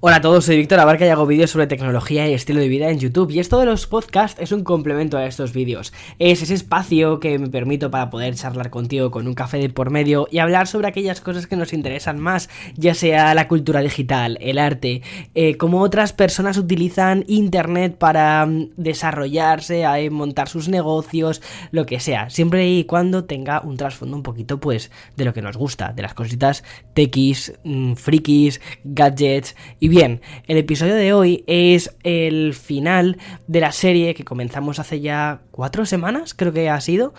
Hola 0.00 0.18
a 0.18 0.20
todos, 0.20 0.44
soy 0.44 0.58
Víctor 0.58 0.78
Abarca 0.78 1.04
y 1.04 1.08
hago 1.08 1.26
vídeos 1.26 1.50
sobre 1.50 1.66
tecnología 1.66 2.28
y 2.28 2.32
estilo 2.32 2.60
de 2.60 2.68
vida 2.68 2.88
en 2.88 3.00
YouTube 3.00 3.32
y 3.32 3.40
esto 3.40 3.58
de 3.58 3.66
los 3.66 3.88
podcasts 3.88 4.40
es 4.40 4.52
un 4.52 4.62
complemento 4.62 5.18
a 5.18 5.26
estos 5.26 5.52
vídeos. 5.52 5.92
Es 6.20 6.40
ese 6.40 6.54
espacio 6.54 7.18
que 7.18 7.36
me 7.40 7.48
permito 7.48 7.90
para 7.90 8.08
poder 8.08 8.36
charlar 8.36 8.70
contigo 8.70 9.10
con 9.10 9.26
un 9.26 9.34
café 9.34 9.58
de 9.58 9.70
por 9.70 9.90
medio 9.90 10.28
y 10.30 10.38
hablar 10.38 10.68
sobre 10.68 10.86
aquellas 10.86 11.20
cosas 11.20 11.48
que 11.48 11.56
nos 11.56 11.72
interesan 11.72 12.20
más, 12.20 12.48
ya 12.76 12.94
sea 12.94 13.34
la 13.34 13.48
cultura 13.48 13.80
digital, 13.80 14.38
el 14.40 14.58
arte, 14.58 15.02
eh, 15.34 15.56
cómo 15.56 15.80
otras 15.80 16.12
personas 16.12 16.58
utilizan 16.58 17.24
internet 17.26 17.96
para 17.98 18.46
mm, 18.46 18.74
desarrollarse, 18.76 19.82
eh, 19.82 20.10
montar 20.10 20.48
sus 20.48 20.68
negocios, 20.68 21.42
lo 21.72 21.86
que 21.86 21.98
sea, 21.98 22.30
siempre 22.30 22.68
y 22.68 22.84
cuando 22.84 23.24
tenga 23.24 23.62
un 23.62 23.76
trasfondo 23.76 24.16
un 24.16 24.22
poquito 24.22 24.60
pues 24.60 24.92
de 25.16 25.24
lo 25.24 25.34
que 25.34 25.42
nos 25.42 25.56
gusta, 25.56 25.92
de 25.92 26.02
las 26.02 26.14
cositas 26.14 26.62
techis, 26.94 27.52
mm, 27.64 27.94
frikis, 27.94 28.60
gadgets 28.84 29.56
y 29.80 29.87
bien, 29.88 30.20
el 30.46 30.56
episodio 30.56 30.94
de 30.94 31.12
hoy 31.12 31.44
es 31.46 31.96
el 32.02 32.54
final 32.54 33.18
de 33.46 33.60
la 33.60 33.72
serie 33.72 34.14
que 34.14 34.24
comenzamos 34.24 34.78
hace 34.78 35.00
ya 35.00 35.40
cuatro 35.50 35.86
semanas, 35.86 36.34
creo 36.34 36.52
que 36.52 36.70
ha 36.70 36.80
sido, 36.80 37.14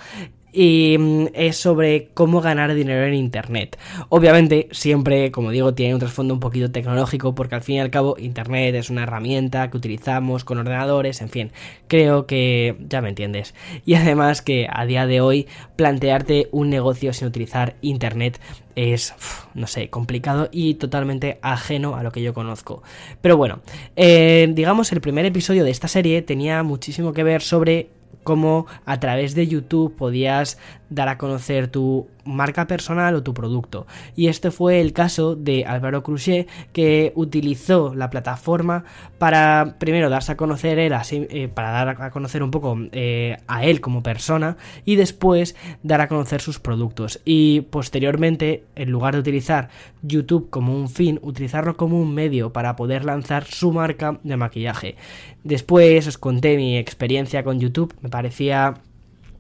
y 0.52 0.98
mm, 0.98 1.28
es 1.34 1.58
sobre 1.58 2.10
cómo 2.14 2.42
ganar 2.42 2.74
dinero 2.74 3.06
en 3.06 3.14
Internet. 3.14 3.78
Obviamente, 4.10 4.68
siempre, 4.72 5.32
como 5.32 5.52
digo, 5.52 5.74
tiene 5.74 5.94
un 5.94 6.00
trasfondo 6.00 6.34
un 6.34 6.40
poquito 6.40 6.72
tecnológico 6.72 7.36
porque 7.36 7.56
al 7.56 7.62
fin 7.62 7.76
y 7.76 7.80
al 7.80 7.92
cabo 7.92 8.16
Internet 8.18 8.76
es 8.76 8.90
una 8.90 9.04
herramienta 9.04 9.70
que 9.70 9.78
utilizamos 9.78 10.44
con 10.44 10.58
ordenadores, 10.58 11.22
en 11.22 11.30
fin, 11.30 11.52
creo 11.88 12.26
que 12.26 12.78
ya 12.88 13.02
me 13.02 13.10
entiendes. 13.10 13.54
Y 13.86 13.96
además 13.96 14.42
que 14.42 14.68
a 14.72 14.86
día 14.86 15.06
de 15.06 15.22
hoy 15.22 15.48
plantearte 15.76 16.50
un 16.52 16.70
negocio 16.70 17.14
sin 17.14 17.28
utilizar 17.28 17.76
Internet 17.82 18.40
es, 18.76 19.14
no 19.54 19.68
sé, 19.68 19.90
complicado 19.90 20.48
y 20.52 20.76
totalmente 20.76 21.40
ajeno 21.42 21.96
a 21.96 22.04
lo 22.04 22.12
que 22.12 22.22
yo 22.22 22.34
conozco. 22.34 22.82
Pero 23.22 23.36
bueno, 23.36 23.60
eh, 23.96 24.50
digamos, 24.54 24.92
el 24.92 25.02
primer 25.02 25.26
episodio 25.26 25.64
de 25.64 25.72
esta 25.72 25.88
serie 25.88 26.22
tenía 26.22 26.64
muchísimo 26.64 27.12
que 27.12 27.24
ver 27.24 27.42
sobre 27.42 27.90
cómo 28.24 28.68
a 28.86 29.00
través 29.00 29.36
de 29.36 29.48
YouTube 29.48 29.96
podías 29.96 30.58
dar 30.90 31.08
a 31.10 31.18
conocer 31.18 31.68
tu 31.68 32.08
marca 32.26 32.68
personal 32.68 33.16
o 33.16 33.24
tu 33.24 33.34
producto. 33.34 33.88
Y 34.16 34.28
este 34.28 34.52
fue 34.52 34.82
el 34.82 34.94
caso 34.94 35.36
de 35.36 35.66
Álvaro 35.66 36.04
Crochet 36.04 36.48
que 36.74 37.12
utilizó 37.16 37.94
la 37.96 38.10
plataforma 38.10 38.84
para 39.18 39.76
primero 39.80 40.10
darse 40.10 40.34
a 40.34 40.38
conocer 40.38 40.80
él 40.80 40.94
así, 40.94 41.28
eh, 41.30 41.48
para 41.48 41.72
dar 41.72 42.02
a 42.02 42.12
conocer 42.12 42.44
un 42.44 42.52
poco 42.52 42.78
eh, 42.92 43.38
a 43.48 43.66
él 43.66 43.82
como 43.82 44.04
persona 44.04 44.58
y 44.86 44.96
después 44.96 45.56
dar 45.84 46.02
a 46.02 46.08
conocer 46.08 46.42
sus 46.42 46.60
productos. 46.60 47.20
Y 47.26 47.62
posteriormente, 47.62 48.64
en 48.76 48.92
lugar 48.92 49.14
de 49.14 49.22
utilizar 49.22 49.70
YouTube 50.02 50.50
como 50.50 50.76
un 50.76 50.90
fin, 50.90 51.20
utilizarlo 51.22 51.78
como 51.78 52.00
un 52.00 52.14
medio 52.14 52.54
para 52.54 52.76
poder 52.76 53.06
lanzar 53.06 53.46
su 53.46 53.72
marca 53.72 54.20
de 54.24 54.38
maquillaje. 54.38 54.96
Después 55.44 56.08
os 56.08 56.18
conté 56.18 56.58
mi 56.58 56.78
experiencia 56.78 57.44
con 57.44 57.60
YouTube, 57.60 57.96
me 58.02 58.10
parecía 58.10 58.76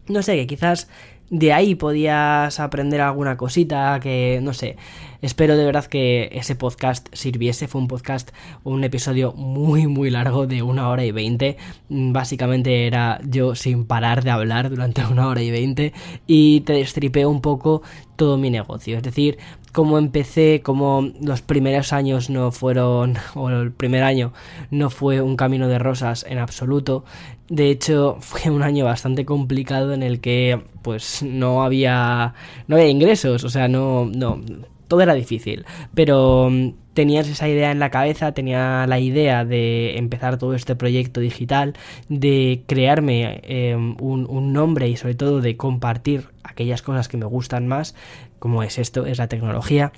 no 0.09 0.23
sé, 0.23 0.35
que 0.35 0.47
quizás 0.47 0.89
de 1.29 1.53
ahí 1.53 1.75
podías 1.75 2.59
aprender 2.59 3.01
alguna 3.01 3.37
cosita 3.37 3.99
que, 4.01 4.39
no 4.41 4.53
sé, 4.53 4.77
espero 5.21 5.55
de 5.57 5.65
verdad 5.65 5.85
que 5.85 6.29
ese 6.31 6.55
podcast 6.55 7.07
sirviese. 7.13 7.67
Fue 7.67 7.81
un 7.81 7.87
podcast, 7.87 8.31
un 8.63 8.83
episodio 8.83 9.33
muy, 9.33 9.87
muy 9.87 10.09
largo 10.09 10.47
de 10.47 10.63
una 10.63 10.89
hora 10.89 11.05
y 11.05 11.11
veinte. 11.11 11.57
Básicamente 11.89 12.87
era 12.87 13.19
yo 13.23 13.55
sin 13.55 13.85
parar 13.85 14.23
de 14.23 14.31
hablar 14.31 14.69
durante 14.69 15.05
una 15.11 15.27
hora 15.27 15.41
y 15.43 15.51
veinte 15.51 15.93
y 16.25 16.61
te 16.61 16.73
destripé 16.73 17.25
un 17.25 17.41
poco 17.41 17.83
todo 18.15 18.37
mi 18.37 18.49
negocio. 18.49 18.97
Es 18.97 19.03
decir, 19.03 19.37
cómo 19.71 19.97
empecé, 19.97 20.61
cómo 20.63 21.09
los 21.21 21.41
primeros 21.41 21.93
años 21.93 22.29
no 22.29 22.51
fueron, 22.51 23.15
o 23.35 23.49
el 23.49 23.71
primer 23.71 24.03
año 24.03 24.33
no 24.71 24.89
fue 24.89 25.21
un 25.21 25.35
camino 25.35 25.67
de 25.67 25.79
rosas 25.79 26.25
en 26.27 26.39
absoluto. 26.39 27.05
De 27.49 27.69
hecho, 27.69 28.17
fue 28.19 28.51
un 28.51 28.61
año 28.61 28.85
bastante 28.85 29.25
complicado 29.25 29.93
en 29.93 30.03
el 30.03 30.19
que 30.21 30.61
pues 30.81 31.23
no 31.23 31.63
había 31.63 32.33
no 32.67 32.75
había 32.75 32.89
ingresos, 32.89 33.43
o 33.43 33.49
sea, 33.49 33.67
no 33.67 34.05
no 34.05 34.41
todo 34.89 35.01
era 35.01 35.13
difícil, 35.13 35.65
pero 35.93 36.49
mm, 36.51 36.73
tenías 36.93 37.29
esa 37.29 37.47
idea 37.47 37.71
en 37.71 37.79
la 37.79 37.91
cabeza, 37.91 38.33
tenía 38.33 38.85
la 38.87 38.99
idea 38.99 39.45
de 39.45 39.97
empezar 39.97 40.37
todo 40.37 40.53
este 40.53 40.75
proyecto 40.75 41.21
digital, 41.21 41.75
de 42.09 42.63
crearme 42.67 43.39
em, 43.43 43.95
un, 44.01 44.25
un 44.29 44.51
nombre 44.51 44.89
y 44.89 44.97
sobre 44.97 45.15
todo 45.15 45.39
de 45.39 45.55
compartir 45.55 46.25
aquellas 46.43 46.81
cosas 46.81 47.07
que 47.07 47.17
me 47.17 47.25
gustan 47.25 47.67
más, 47.67 47.95
como 48.39 48.63
es 48.63 48.77
esto, 48.79 49.05
es 49.05 49.17
la 49.17 49.27
tecnología. 49.27 49.91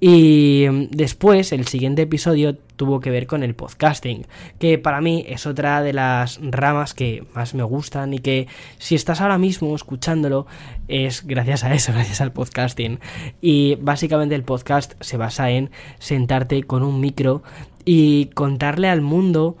Y 0.00 0.66
mm, 0.70 0.88
después, 0.90 1.52
el 1.52 1.66
siguiente 1.66 2.02
episodio 2.02 2.56
tuvo 2.78 3.00
que 3.00 3.10
ver 3.10 3.26
con 3.26 3.42
el 3.42 3.54
podcasting, 3.54 4.26
que 4.58 4.78
para 4.78 5.00
mí 5.00 5.24
es 5.28 5.46
otra 5.46 5.82
de 5.82 5.92
las 5.92 6.38
ramas 6.40 6.94
que 6.94 7.24
más 7.34 7.54
me 7.54 7.64
gustan 7.64 8.14
y 8.14 8.20
que 8.20 8.46
si 8.78 8.94
estás 8.94 9.20
ahora 9.20 9.36
mismo 9.36 9.74
escuchándolo 9.74 10.46
es 10.86 11.26
gracias 11.26 11.64
a 11.64 11.74
eso, 11.74 11.92
gracias 11.94 12.20
al 12.20 12.32
podcasting. 12.32 13.00
Y 13.40 13.74
básicamente 13.76 14.34
el 14.34 14.44
podcast 14.44 14.94
se 15.00 15.16
basa 15.16 15.50
en 15.50 15.70
sentarte 15.98 16.62
con 16.62 16.82
un 16.82 17.00
micro 17.00 17.42
y 17.84 18.26
contarle 18.26 18.88
al 18.88 19.00
mundo 19.00 19.56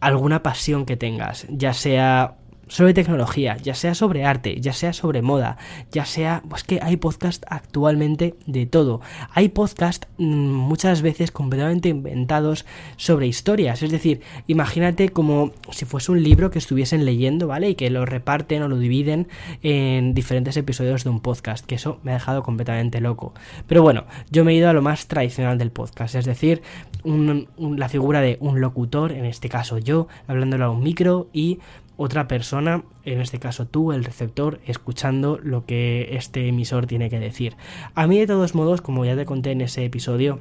alguna 0.00 0.42
pasión 0.42 0.84
que 0.84 0.96
tengas, 0.96 1.46
ya 1.48 1.72
sea 1.72 2.37
sobre 2.68 2.94
tecnología, 2.94 3.56
ya 3.56 3.74
sea 3.74 3.94
sobre 3.94 4.24
arte, 4.24 4.60
ya 4.60 4.72
sea 4.72 4.92
sobre 4.92 5.22
moda, 5.22 5.58
ya 5.90 6.04
sea, 6.04 6.42
pues 6.48 6.64
que 6.64 6.80
hay 6.82 6.96
podcast 6.96 7.44
actualmente 7.48 8.34
de 8.46 8.66
todo. 8.66 9.00
Hay 9.32 9.48
podcast 9.48 10.06
mm, 10.18 10.24
muchas 10.24 11.02
veces 11.02 11.30
completamente 11.30 11.88
inventados 11.88 12.64
sobre 12.96 13.26
historias, 13.26 13.82
es 13.82 13.90
decir, 13.90 14.20
imagínate 14.46 15.08
como 15.10 15.52
si 15.70 15.84
fuese 15.84 16.12
un 16.12 16.22
libro 16.22 16.50
que 16.50 16.58
estuviesen 16.58 17.04
leyendo, 17.04 17.48
¿vale? 17.48 17.70
Y 17.70 17.74
que 17.74 17.90
lo 17.90 18.06
reparten 18.06 18.62
o 18.62 18.68
lo 18.68 18.78
dividen 18.78 19.28
en 19.62 20.14
diferentes 20.14 20.56
episodios 20.56 21.04
de 21.04 21.10
un 21.10 21.20
podcast, 21.20 21.64
que 21.66 21.76
eso 21.76 22.00
me 22.02 22.12
ha 22.12 22.14
dejado 22.14 22.42
completamente 22.42 23.00
loco. 23.00 23.34
Pero 23.66 23.82
bueno, 23.82 24.04
yo 24.30 24.44
me 24.44 24.52
he 24.52 24.56
ido 24.56 24.68
a 24.68 24.72
lo 24.72 24.82
más 24.82 25.06
tradicional 25.06 25.58
del 25.58 25.70
podcast, 25.70 26.14
es 26.14 26.24
decir, 26.24 26.62
la 27.04 27.88
figura 27.88 28.20
de 28.20 28.36
un 28.40 28.60
locutor, 28.60 29.12
en 29.12 29.24
este 29.24 29.48
caso 29.48 29.78
yo, 29.78 30.08
hablándolo 30.26 30.66
a 30.66 30.70
un 30.70 30.82
micro 30.82 31.28
y 31.32 31.58
otra 31.98 32.28
persona, 32.28 32.84
en 33.04 33.20
este 33.20 33.40
caso 33.40 33.66
tú, 33.66 33.92
el 33.92 34.04
receptor, 34.04 34.60
escuchando 34.66 35.38
lo 35.42 35.66
que 35.66 36.10
este 36.12 36.46
emisor 36.46 36.86
tiene 36.86 37.10
que 37.10 37.18
decir. 37.18 37.56
A 37.94 38.06
mí 38.06 38.18
de 38.20 38.26
todos 38.28 38.54
modos, 38.54 38.80
como 38.80 39.04
ya 39.04 39.16
te 39.16 39.26
conté 39.26 39.50
en 39.50 39.62
ese 39.62 39.84
episodio, 39.84 40.40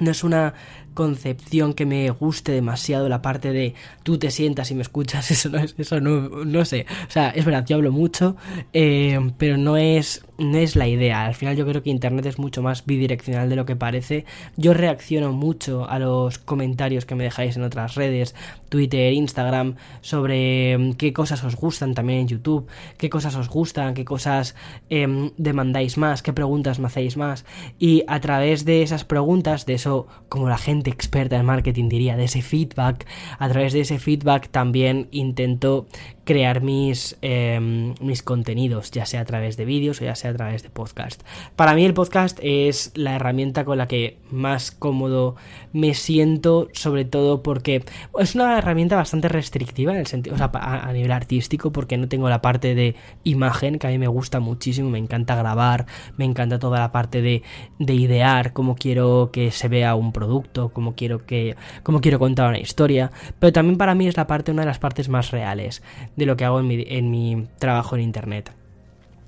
no 0.00 0.10
es 0.10 0.24
una 0.24 0.54
concepción 0.94 1.74
que 1.74 1.84
me 1.84 2.08
guste 2.10 2.52
demasiado 2.52 3.08
la 3.10 3.20
parte 3.20 3.52
de 3.52 3.74
tú 4.02 4.18
te 4.18 4.30
sientas 4.30 4.70
y 4.70 4.74
me 4.74 4.82
escuchas, 4.82 5.30
eso 5.30 5.50
no 5.50 5.58
es, 5.58 5.74
eso 5.76 6.00
no, 6.00 6.44
no 6.44 6.64
sé. 6.64 6.86
O 7.06 7.10
sea, 7.10 7.30
es 7.30 7.44
verdad, 7.44 7.66
yo 7.66 7.76
hablo 7.76 7.92
mucho, 7.92 8.36
eh, 8.72 9.20
pero 9.36 9.58
no 9.58 9.76
es, 9.76 10.24
no 10.38 10.56
es 10.56 10.76
la 10.76 10.86
idea. 10.86 11.26
Al 11.26 11.34
final 11.34 11.56
yo 11.56 11.66
creo 11.66 11.82
que 11.82 11.90
Internet 11.90 12.26
es 12.26 12.38
mucho 12.38 12.62
más 12.62 12.86
bidireccional 12.86 13.50
de 13.50 13.56
lo 13.56 13.66
que 13.66 13.76
parece. 13.76 14.24
Yo 14.56 14.72
reacciono 14.72 15.32
mucho 15.32 15.88
a 15.88 15.98
los 15.98 16.38
comentarios 16.38 17.04
que 17.04 17.16
me 17.16 17.24
dejáis 17.24 17.56
en 17.56 17.64
otras 17.64 17.96
redes, 17.96 18.34
Twitter, 18.68 19.12
Instagram, 19.12 19.74
sobre 20.00 20.78
mm, 20.78 20.92
qué 20.94 21.12
cosas 21.12 21.42
os 21.44 21.56
gustan 21.56 21.94
también 21.94 22.20
en 22.20 22.28
YouTube, 22.28 22.68
qué 22.96 23.10
cosas 23.10 23.34
os 23.34 23.48
gustan, 23.48 23.94
qué 23.94 24.04
cosas 24.04 24.54
em, 24.88 25.30
demandáis 25.36 25.98
más, 25.98 26.22
qué 26.22 26.32
preguntas 26.32 26.78
me 26.78 26.86
hacéis 26.86 27.16
más. 27.16 27.44
Y 27.78 28.04
a 28.06 28.20
través 28.20 28.64
de 28.64 28.82
esas 28.82 29.04
preguntas, 29.04 29.66
de 29.66 29.74
eso, 29.74 30.06
como 30.28 30.48
la 30.48 30.58
gente 30.58 30.90
experta 30.90 31.36
en 31.36 31.46
marketing 31.46 31.88
diría, 31.88 32.16
de 32.16 32.24
ese 32.24 32.42
feedback, 32.42 33.06
a 33.38 33.48
través 33.48 33.72
de 33.72 33.80
ese 33.80 33.98
feedback 33.98 34.48
también 34.48 35.08
intento 35.10 35.86
crear 36.28 36.60
mis, 36.62 37.16
em, 37.22 37.94
mis 38.02 38.22
contenidos, 38.22 38.90
ya 38.90 39.06
sea 39.06 39.22
a 39.22 39.24
través 39.24 39.56
de 39.56 39.64
vídeos 39.64 40.02
o 40.02 40.04
ya 40.04 40.14
sea 40.14 40.27
a 40.28 40.34
través 40.34 40.62
de 40.62 40.70
podcast. 40.70 41.22
Para 41.56 41.74
mí 41.74 41.84
el 41.84 41.94
podcast 41.94 42.38
es 42.42 42.92
la 42.94 43.16
herramienta 43.16 43.64
con 43.64 43.78
la 43.78 43.86
que 43.86 44.18
más 44.30 44.70
cómodo 44.70 45.36
me 45.72 45.94
siento, 45.94 46.68
sobre 46.72 47.04
todo 47.04 47.42
porque 47.42 47.84
es 48.18 48.34
una 48.34 48.58
herramienta 48.58 48.96
bastante 48.96 49.28
restrictiva 49.28 49.92
en 49.92 49.98
el 49.98 50.06
sentido, 50.06 50.36
sea, 50.36 50.50
a, 50.54 50.92
nivel 50.92 51.12
artístico, 51.12 51.72
porque 51.72 51.96
no 51.96 52.08
tengo 52.08 52.28
la 52.28 52.42
parte 52.42 52.74
de 52.74 52.94
imagen, 53.24 53.78
que 53.78 53.86
a 53.86 53.90
mí 53.90 53.98
me 53.98 54.08
gusta 54.08 54.40
muchísimo, 54.40 54.90
me 54.90 54.98
encanta 54.98 55.34
grabar, 55.36 55.86
me 56.16 56.24
encanta 56.24 56.58
toda 56.58 56.78
la 56.78 56.92
parte 56.92 57.22
de, 57.22 57.42
de 57.78 57.94
idear 57.94 58.52
cómo 58.52 58.76
quiero 58.76 59.30
que 59.32 59.50
se 59.50 59.68
vea 59.68 59.94
un 59.94 60.12
producto, 60.12 60.70
cómo 60.70 60.94
quiero 60.94 61.26
que, 61.26 61.56
cómo 61.82 62.00
quiero 62.00 62.18
contar 62.18 62.48
una 62.48 62.58
historia, 62.58 63.10
pero 63.38 63.52
también 63.52 63.78
para 63.78 63.94
mí 63.94 64.06
es 64.06 64.16
la 64.16 64.26
parte, 64.26 64.52
una 64.52 64.62
de 64.62 64.66
las 64.66 64.78
partes 64.78 65.08
más 65.08 65.30
reales 65.30 65.82
de 66.16 66.26
lo 66.26 66.36
que 66.36 66.44
hago 66.44 66.60
en 66.60 66.66
mi, 66.66 66.84
en 66.86 67.10
mi 67.10 67.46
trabajo 67.58 67.96
en 67.96 68.02
Internet 68.02 68.57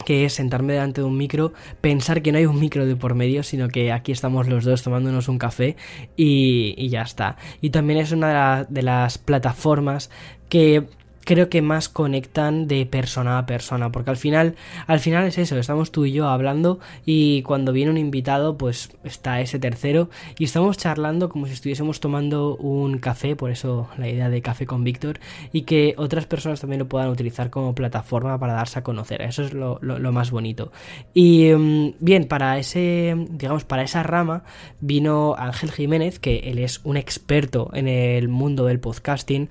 que 0.04 0.24
es 0.24 0.34
sentarme 0.34 0.72
delante 0.74 1.00
de 1.00 1.06
un 1.06 1.16
micro, 1.16 1.52
pensar 1.80 2.22
que 2.22 2.32
no 2.32 2.38
hay 2.38 2.46
un 2.46 2.58
micro 2.58 2.86
de 2.86 2.96
por 2.96 3.14
medio, 3.14 3.42
sino 3.42 3.68
que 3.68 3.92
aquí 3.92 4.12
estamos 4.12 4.48
los 4.48 4.64
dos 4.64 4.82
tomándonos 4.82 5.28
un 5.28 5.38
café 5.38 5.76
y, 6.16 6.74
y 6.76 6.88
ya 6.88 7.02
está. 7.02 7.36
Y 7.60 7.70
también 7.70 7.98
es 7.98 8.12
una 8.12 8.64
de, 8.64 8.66
de 8.68 8.82
las 8.82 9.18
plataformas 9.18 10.10
que 10.48 10.88
creo 11.24 11.48
que 11.48 11.62
más 11.62 11.88
conectan 11.88 12.66
de 12.66 12.86
persona 12.86 13.38
a 13.38 13.46
persona, 13.46 13.92
porque 13.92 14.10
al 14.10 14.16
final, 14.16 14.56
al 14.86 15.00
final 15.00 15.26
es 15.26 15.38
eso, 15.38 15.58
estamos 15.58 15.92
tú 15.92 16.06
y 16.06 16.12
yo 16.12 16.28
hablando 16.28 16.80
y 17.04 17.42
cuando 17.42 17.72
viene 17.72 17.90
un 17.90 17.98
invitado, 17.98 18.56
pues 18.56 18.90
está 19.04 19.40
ese 19.40 19.58
tercero 19.58 20.10
y 20.38 20.44
estamos 20.44 20.78
charlando 20.78 21.28
como 21.28 21.46
si 21.46 21.52
estuviésemos 21.52 22.00
tomando 22.00 22.56
un 22.56 22.98
café, 22.98 23.36
por 23.36 23.50
eso 23.50 23.88
la 23.98 24.08
idea 24.08 24.28
de 24.28 24.42
café 24.42 24.66
con 24.66 24.84
Víctor, 24.84 25.20
y 25.52 25.62
que 25.62 25.94
otras 25.96 26.26
personas 26.26 26.60
también 26.60 26.80
lo 26.80 26.88
puedan 26.88 27.08
utilizar 27.08 27.50
como 27.50 27.74
plataforma 27.74 28.38
para 28.38 28.54
darse 28.54 28.78
a 28.78 28.82
conocer, 28.82 29.22
eso 29.22 29.42
es 29.42 29.52
lo, 29.52 29.78
más 30.12 30.30
bonito. 30.30 30.72
Y 31.14 31.52
mm, 31.52 31.94
bien, 32.00 32.24
para 32.24 32.58
ese, 32.58 33.14
digamos, 33.30 33.64
para 33.64 33.82
esa 33.82 34.02
rama 34.02 34.42
vino 34.80 35.34
Ángel 35.38 35.70
Jiménez, 35.70 36.18
que 36.18 36.38
él 36.50 36.58
es 36.58 36.80
un 36.84 36.96
experto 36.96 37.70
en 37.74 37.86
el 37.86 38.28
mundo 38.28 38.66
del 38.66 38.80
podcasting, 38.80 39.48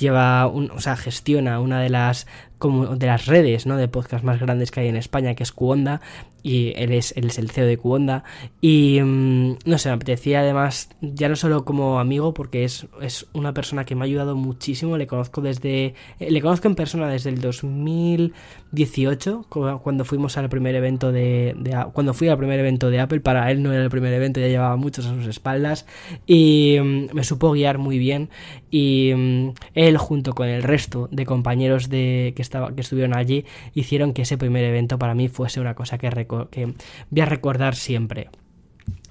lleva, 0.00 0.46
un, 0.46 0.70
o 0.72 0.80
sea, 0.80 0.96
gestiona 0.96 1.60
una 1.60 1.80
de 1.80 1.90
las 1.90 2.26
como 2.58 2.96
de 2.96 3.06
las 3.06 3.26
redes 3.26 3.66
¿no? 3.66 3.76
de 3.76 3.88
podcast 3.88 4.22
más 4.22 4.38
grandes 4.38 4.70
que 4.70 4.80
hay 4.80 4.88
en 4.88 4.96
España, 4.96 5.34
que 5.34 5.42
es 5.42 5.52
Cuonda, 5.52 6.00
y 6.42 6.72
él 6.76 6.92
es, 6.92 7.12
él 7.16 7.26
es 7.26 7.38
el 7.38 7.50
CEO 7.50 7.66
de 7.66 7.76
Cuonda. 7.76 8.24
Y 8.60 9.00
mm, 9.00 9.58
no 9.64 9.78
sé, 9.78 9.88
me 9.88 9.94
apetecía 9.94 10.40
además, 10.40 10.90
ya 11.00 11.28
no 11.28 11.36
solo 11.36 11.64
como 11.64 12.00
amigo, 12.00 12.34
porque 12.34 12.64
es, 12.64 12.86
es, 13.00 13.26
una 13.32 13.54
persona 13.54 13.84
que 13.84 13.94
me 13.94 14.02
ha 14.02 14.04
ayudado 14.04 14.36
muchísimo, 14.36 14.98
le 14.98 15.06
conozco 15.06 15.40
desde, 15.40 15.94
eh, 16.18 16.30
le 16.30 16.40
conozco 16.40 16.68
en 16.68 16.74
persona 16.74 17.08
desde 17.08 17.30
el 17.30 17.40
2018, 17.40 19.46
cuando 19.82 20.04
fuimos 20.04 20.36
al 20.36 20.48
primer 20.48 20.74
evento 20.74 21.12
de, 21.12 21.56
cuando 21.92 22.14
fui 22.14 22.28
al 22.28 22.38
primer 22.38 22.60
evento 22.60 22.90
de 22.90 23.00
Apple, 23.00 23.20
para 23.20 23.50
él 23.50 23.62
no 23.62 23.72
era 23.72 23.82
el 23.82 23.90
primer 23.90 24.12
evento, 24.12 24.40
ya 24.40 24.48
llevaba 24.48 24.76
muchos 24.76 25.06
a 25.06 25.14
sus 25.14 25.26
espaldas, 25.26 25.86
y 26.26 26.78
mm, 26.82 27.14
me 27.14 27.24
supo 27.24 27.52
guiar 27.52 27.78
muy 27.78 27.98
bien, 27.98 28.30
y 28.70 29.12
mm, 29.14 29.48
él 29.74 29.98
junto 29.98 30.34
con 30.34 30.48
el 30.48 30.62
resto 30.62 31.08
de 31.10 31.26
compañeros 31.26 31.88
de 31.88 32.32
que 32.36 32.44
que 32.74 32.80
estuvieron 32.80 33.16
allí, 33.16 33.44
hicieron 33.74 34.12
que 34.12 34.22
ese 34.22 34.36
primer 34.36 34.64
evento 34.64 34.98
para 34.98 35.14
mí 35.14 35.28
fuese 35.28 35.60
una 35.60 35.74
cosa 35.74 35.98
que, 35.98 36.10
que 36.50 36.74
voy 37.10 37.20
a 37.20 37.26
recordar 37.26 37.74
siempre. 37.74 38.30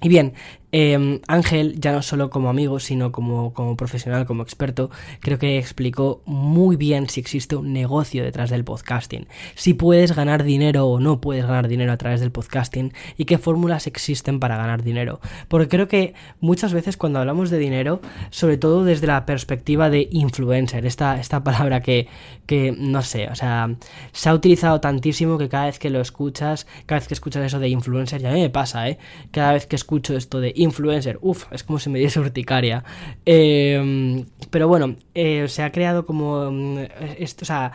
Y 0.02 0.08
bien, 0.08 0.34
Em, 0.72 1.20
Ángel, 1.26 1.80
ya 1.80 1.90
no 1.90 2.00
solo 2.00 2.30
como 2.30 2.48
amigo, 2.48 2.78
sino 2.78 3.10
como, 3.10 3.52
como, 3.52 3.76
profesional, 3.76 4.24
como 4.24 4.44
experto, 4.44 4.90
creo 5.20 5.38
que 5.38 5.58
explicó 5.58 6.22
muy 6.26 6.76
bien 6.76 7.08
si 7.08 7.20
existe 7.20 7.56
un 7.56 7.72
negocio 7.72 8.22
detrás 8.22 8.50
del 8.50 8.64
podcasting, 8.64 9.26
si 9.56 9.74
puedes 9.74 10.14
ganar 10.14 10.44
dinero 10.44 10.86
o 10.86 11.00
no 11.00 11.20
puedes 11.20 11.44
ganar 11.44 11.66
dinero 11.66 11.92
a 11.92 11.96
través 11.96 12.20
del 12.20 12.30
podcasting 12.30 12.92
y 13.16 13.24
qué 13.24 13.38
fórmulas 13.38 13.88
existen 13.88 14.38
para 14.38 14.56
ganar 14.56 14.84
dinero. 14.84 15.20
Porque 15.48 15.68
creo 15.68 15.88
que 15.88 16.14
muchas 16.40 16.72
veces 16.72 16.96
cuando 16.96 17.18
hablamos 17.18 17.50
de 17.50 17.58
dinero, 17.58 18.00
sobre 18.30 18.56
todo 18.56 18.84
desde 18.84 19.08
la 19.08 19.26
perspectiva 19.26 19.90
de 19.90 20.08
influencer, 20.12 20.86
esta, 20.86 21.18
esta 21.18 21.42
palabra 21.44 21.82
que, 21.82 22.06
que 22.46 22.72
no 22.76 23.02
sé, 23.02 23.28
o 23.28 23.34
sea, 23.34 23.74
se 24.12 24.28
ha 24.28 24.34
utilizado 24.34 24.80
tantísimo 24.80 25.36
que 25.36 25.48
cada 25.48 25.66
vez 25.66 25.80
que 25.80 25.90
lo 25.90 26.00
escuchas, 26.00 26.68
cada 26.86 27.00
vez 27.00 27.08
que 27.08 27.14
escuchas 27.14 27.44
eso 27.44 27.58
de 27.58 27.68
influencer, 27.68 28.20
ya 28.20 28.30
me 28.30 28.50
pasa, 28.50 28.88
¿eh? 28.88 28.98
Cada 29.32 29.52
vez 29.52 29.66
que 29.66 29.74
escucho 29.74 30.16
esto 30.16 30.40
de 30.40 30.59
influencer. 30.60 31.18
Uf, 31.22 31.46
es 31.50 31.64
como 31.64 31.78
si 31.78 31.90
me 31.90 31.98
diese 31.98 32.20
urticaria. 32.20 32.84
Em, 33.24 34.26
pero 34.50 34.68
bueno, 34.68 34.96
eh, 35.14 35.46
se 35.48 35.62
ha 35.62 35.72
creado 35.72 36.06
como 36.06 36.50
mm, 36.50 36.78
esto, 37.18 37.44
o 37.44 37.46
sea, 37.46 37.72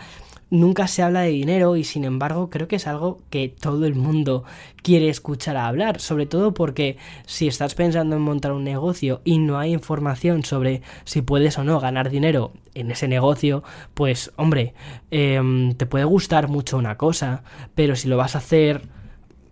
nunca 0.50 0.88
se 0.88 1.02
habla 1.02 1.22
de 1.22 1.30
dinero 1.30 1.76
y 1.76 1.84
sin 1.84 2.04
embargo 2.06 2.50
creo 2.50 2.68
que 2.68 2.76
es 2.76 2.88
algo 2.88 3.20
que 3.30 3.50
todo 3.50 3.86
el 3.86 3.96
mundo 3.96 4.44
quiere 4.84 5.10
escuchar 5.10 5.58
hablar, 5.58 6.00
sobre 6.00 6.28
todo 6.28 6.54
porque 6.54 6.98
si 7.26 7.48
estás 7.48 7.74
pensando 7.74 8.16
en 8.16 8.22
montar 8.22 8.52
un 8.52 8.64
negocio 8.64 9.22
y 9.24 9.40
no 9.40 9.58
hay 9.58 9.74
información 9.74 10.46
sobre 10.46 10.82
si 11.04 11.22
puedes 11.22 11.58
o 11.58 11.64
no 11.64 11.80
ganar 11.80 12.10
dinero 12.10 12.54
en 12.76 12.92
ese 12.92 13.08
negocio, 13.08 13.64
pues 13.94 14.32
hombre, 14.36 14.74
em, 15.12 15.74
te 15.74 15.86
puede 15.88 16.06
gustar 16.06 16.48
mucho 16.48 16.78
una 16.78 16.98
cosa, 16.98 17.44
pero 17.74 17.96
si 17.96 18.08
lo 18.08 18.18
vas 18.18 18.36
a 18.36 18.40
hacer 18.40 18.95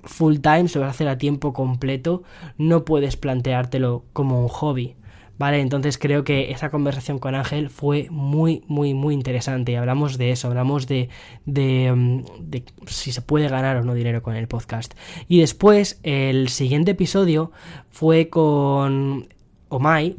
full 0.03 0.37
time, 0.37 0.67
se 0.67 0.79
va 0.79 0.87
a 0.87 0.89
hacer 0.89 1.07
a 1.07 1.17
tiempo 1.17 1.53
completo, 1.53 2.23
no 2.57 2.85
puedes 2.85 3.17
planteártelo 3.17 4.05
como 4.13 4.41
un 4.41 4.47
hobby. 4.47 4.95
¿Vale? 5.39 5.61
Entonces 5.61 5.97
creo 5.97 6.23
que 6.23 6.51
esa 6.51 6.69
conversación 6.69 7.17
con 7.17 7.33
Ángel 7.33 7.71
fue 7.71 8.07
muy, 8.11 8.63
muy, 8.67 8.93
muy 8.93 9.15
interesante. 9.15 9.75
Hablamos 9.75 10.19
de 10.19 10.29
eso, 10.31 10.47
hablamos 10.47 10.87
de, 10.87 11.09
de, 11.45 11.91
mm, 11.91 12.23
de, 12.39 12.63
si 12.85 13.11
se 13.11 13.21
puede 13.21 13.49
ganar 13.49 13.77
o 13.77 13.83
no 13.83 13.95
dinero 13.95 14.21
con 14.21 14.35
el 14.35 14.47
podcast. 14.47 14.93
Y 15.27 15.39
después, 15.39 15.99
el 16.03 16.49
siguiente 16.49 16.91
episodio 16.91 17.51
fue 17.89 18.29
con 18.29 19.27
Omai, 19.69 20.17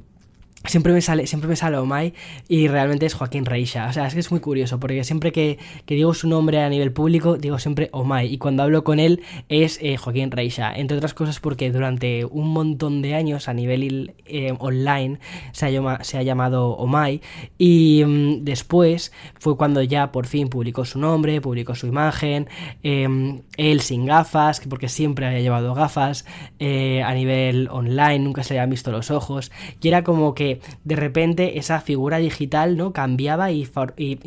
Siempre 0.67 0.95
me 0.95 1.03
sale, 1.03 1.27
siempre 1.27 1.47
me 1.47 1.57
sale 1.57 1.77
Omai 1.77 2.15
y 2.49 2.69
realmente 2.69 3.05
es 3.05 3.13
Joaquín 3.13 3.45
Reixa. 3.45 3.87
O 3.87 3.93
sea, 3.93 4.07
es 4.07 4.15
que 4.15 4.21
es 4.21 4.31
muy 4.31 4.41
curioso 4.41 4.81
porque 4.81 5.05
siempre 5.05 5.31
que, 5.31 5.59
digo 5.87 6.15
su 6.15 6.27
nombre 6.27 6.63
a 6.63 6.71
nivel 6.71 6.91
público, 6.91 7.37
digo 7.37 7.59
siempre 7.59 7.91
Omai. 7.93 8.33
Y 8.33 8.39
cuando 8.39 8.63
hablo 8.63 8.83
con 8.83 8.99
él 8.99 9.21
es 9.51 9.79
eh, 9.83 9.99
Joaquín 9.99 10.31
Reixa. 10.31 10.73
Entre 10.75 10.97
otras 10.97 11.13
cosas 11.13 11.39
porque 11.39 11.71
durante 11.71 12.25
un 12.25 12.49
montón 12.49 13.03
de 13.03 13.15
años 13.15 13.47
a 13.49 13.53
nivel 13.53 14.15
eh, 14.25 14.55
online 14.59 15.19
se 15.53 15.67
ha, 15.67 16.03
se 16.03 16.17
ha, 16.17 16.23
llamado 16.23 16.71
Omai. 16.71 17.21
Y 17.59 18.03
mm, 18.07 18.45
después 18.45 19.13
fue 19.39 19.59
cuando 19.59 19.83
ya 19.83 20.13
por 20.13 20.27
fin 20.27 20.49
publicó 20.49 20.87
su 20.87 20.99
nombre, 20.99 21.43
publicó 21.43 21.75
su 21.75 21.87
imagen. 21.87 22.49
Em, 22.83 23.43
él 23.59 23.83
sin 23.83 24.07
gafas, 24.07 24.63
porque 24.67 24.89
siempre 24.89 25.27
había 25.27 25.41
llevado 25.41 25.75
gafas. 25.75 26.25
Eh, 26.59 27.03
a 27.03 27.13
nivel 27.13 27.69
online 27.71 28.21
nunca 28.21 28.43
se 28.43 28.55
le 28.55 28.61
habían 28.61 28.71
visto 28.71 28.91
los 28.91 29.11
ojos. 29.11 29.53
Y 29.83 29.89
era 29.89 30.03
como 30.03 30.35
que 30.35 30.54
de 30.85 30.97
repente 30.97 31.59
esa 31.59 31.81
figura 31.81 32.19
digital 32.19 32.77
no 32.77 32.93
cambiaba 32.93 33.51
y, 33.51 33.65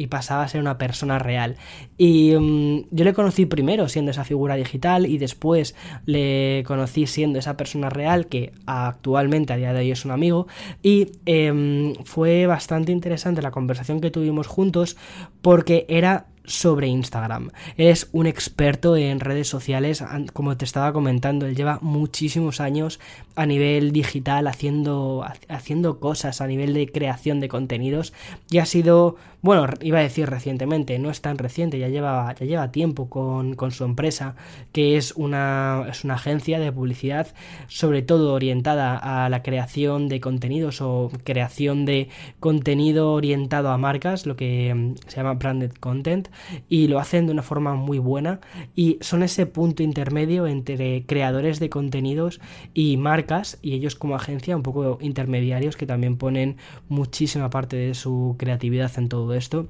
pasaba 0.10 0.44
a 0.44 0.48
ser 0.48 0.62
una 0.62 0.78
persona 0.78 1.20
real. 1.20 1.56
Y 1.98 2.34
mm, 2.38 2.88
yo 2.92 3.06
le 3.06 3.14
conocí 3.14 3.46
primero 3.46 3.88
siendo 3.90 4.12
esa 4.12 4.24
figura 4.24 4.56
digital 4.56 5.06
y 5.06 5.18
después 5.18 5.76
le 6.06 6.64
conocí 6.66 7.08
siendo 7.08 7.40
esa 7.40 7.58
persona 7.58 7.90
real 7.90 8.28
que 8.28 8.52
actualmente 8.66 9.54
a 9.54 9.58
día 9.58 9.74
de 9.74 9.80
hoy 9.80 9.92
es 9.92 10.06
un 10.06 10.12
amigo 10.12 10.48
y 10.82 11.12
em, 11.26 11.96
fue 12.04 12.46
bastante 12.46 12.92
interesante 12.92 13.42
la 13.42 13.52
conversación 13.52 14.00
que 14.02 14.12
tuvimos 14.12 14.48
juntos 14.48 14.98
porque 15.42 15.86
era 15.90 16.28
sobre 16.48 16.88
Instagram. 16.88 17.52
es 17.76 18.10
un 18.14 18.26
experto 18.26 18.98
en 18.98 19.20
redes 19.20 19.48
sociales, 19.48 20.04
como 20.34 20.58
te 20.58 20.66
estaba 20.66 20.94
comentando, 20.94 21.46
él 21.46 21.56
lleva 21.56 21.80
muchísimos 21.82 22.60
años 22.60 23.00
a 23.36 23.46
nivel 23.46 23.92
digital 23.92 24.48
haciendo, 24.48 25.26
haciendo 25.50 26.00
cosas, 26.00 26.42
a 26.42 26.48
nivel 26.48 26.74
de 26.74 26.92
creación 26.92 27.40
de 27.40 27.50
contenidos 27.50 28.14
y 28.50 28.58
ha 28.58 28.66
sido 28.66 29.18
bueno, 29.42 29.68
iba 29.82 30.00
a 30.00 30.02
decir 30.02 30.30
recientemente, 30.30 30.98
no 30.98 31.12
es 31.12 31.22
tan 31.22 31.38
reciente, 31.38 31.78
ya 31.78 31.88
lleva, 31.90 32.34
ya 32.34 32.46
lleva 32.46 32.72
tiempo 32.72 33.08
con, 33.08 33.56
su 33.72 33.84
empresa, 33.84 34.36
que 34.72 34.98
es 34.98 35.14
una, 35.14 35.86
es 35.90 36.04
una 36.04 36.16
agencia 36.16 36.60
de 36.60 36.72
publicidad, 36.72 37.28
sobre 37.68 38.02
todo 38.02 38.34
orientada 38.34 38.98
a 38.98 39.30
la 39.30 39.44
creación 39.44 40.10
de 40.10 40.20
contenidos 40.20 40.82
o 40.82 41.12
creación 41.24 41.86
de 41.86 42.10
contenido 42.40 43.14
orientado 43.14 43.70
a 43.70 43.78
marcas, 43.78 44.26
lo 44.26 44.36
que 44.36 44.74
mm, 44.74 44.96
se 45.08 45.18
llama 45.18 45.36
branded 45.36 45.72
content, 45.80 46.30
y 46.70 46.88
lo 46.88 47.00
hacen 47.00 47.26
de 47.26 47.34
una 47.34 47.44
forma 47.44 47.76
muy 47.76 48.00
buena 48.00 48.40
y 48.76 48.98
son 49.02 49.24
ese 49.24 49.46
punto 49.46 49.84
intermedio 49.84 50.48
entre 50.48 51.06
creadores 51.06 51.60
de 51.60 51.70
contenidos 51.70 52.40
y 52.74 52.98
marcas, 52.98 53.60
y 53.62 53.74
ellos 53.74 53.96
como 53.96 54.16
agencia 54.16 54.56
un 54.56 54.64
poco 54.64 54.98
intermediarios 55.02 55.76
que 55.76 55.86
también 55.86 56.18
ponen 56.18 56.58
muchísima 56.90 57.50
parte 57.50 57.76
de 57.76 57.94
su 57.94 58.36
creatividad 58.38 58.92
en 58.98 59.10
todo 59.10 59.34
esto. 59.34 59.68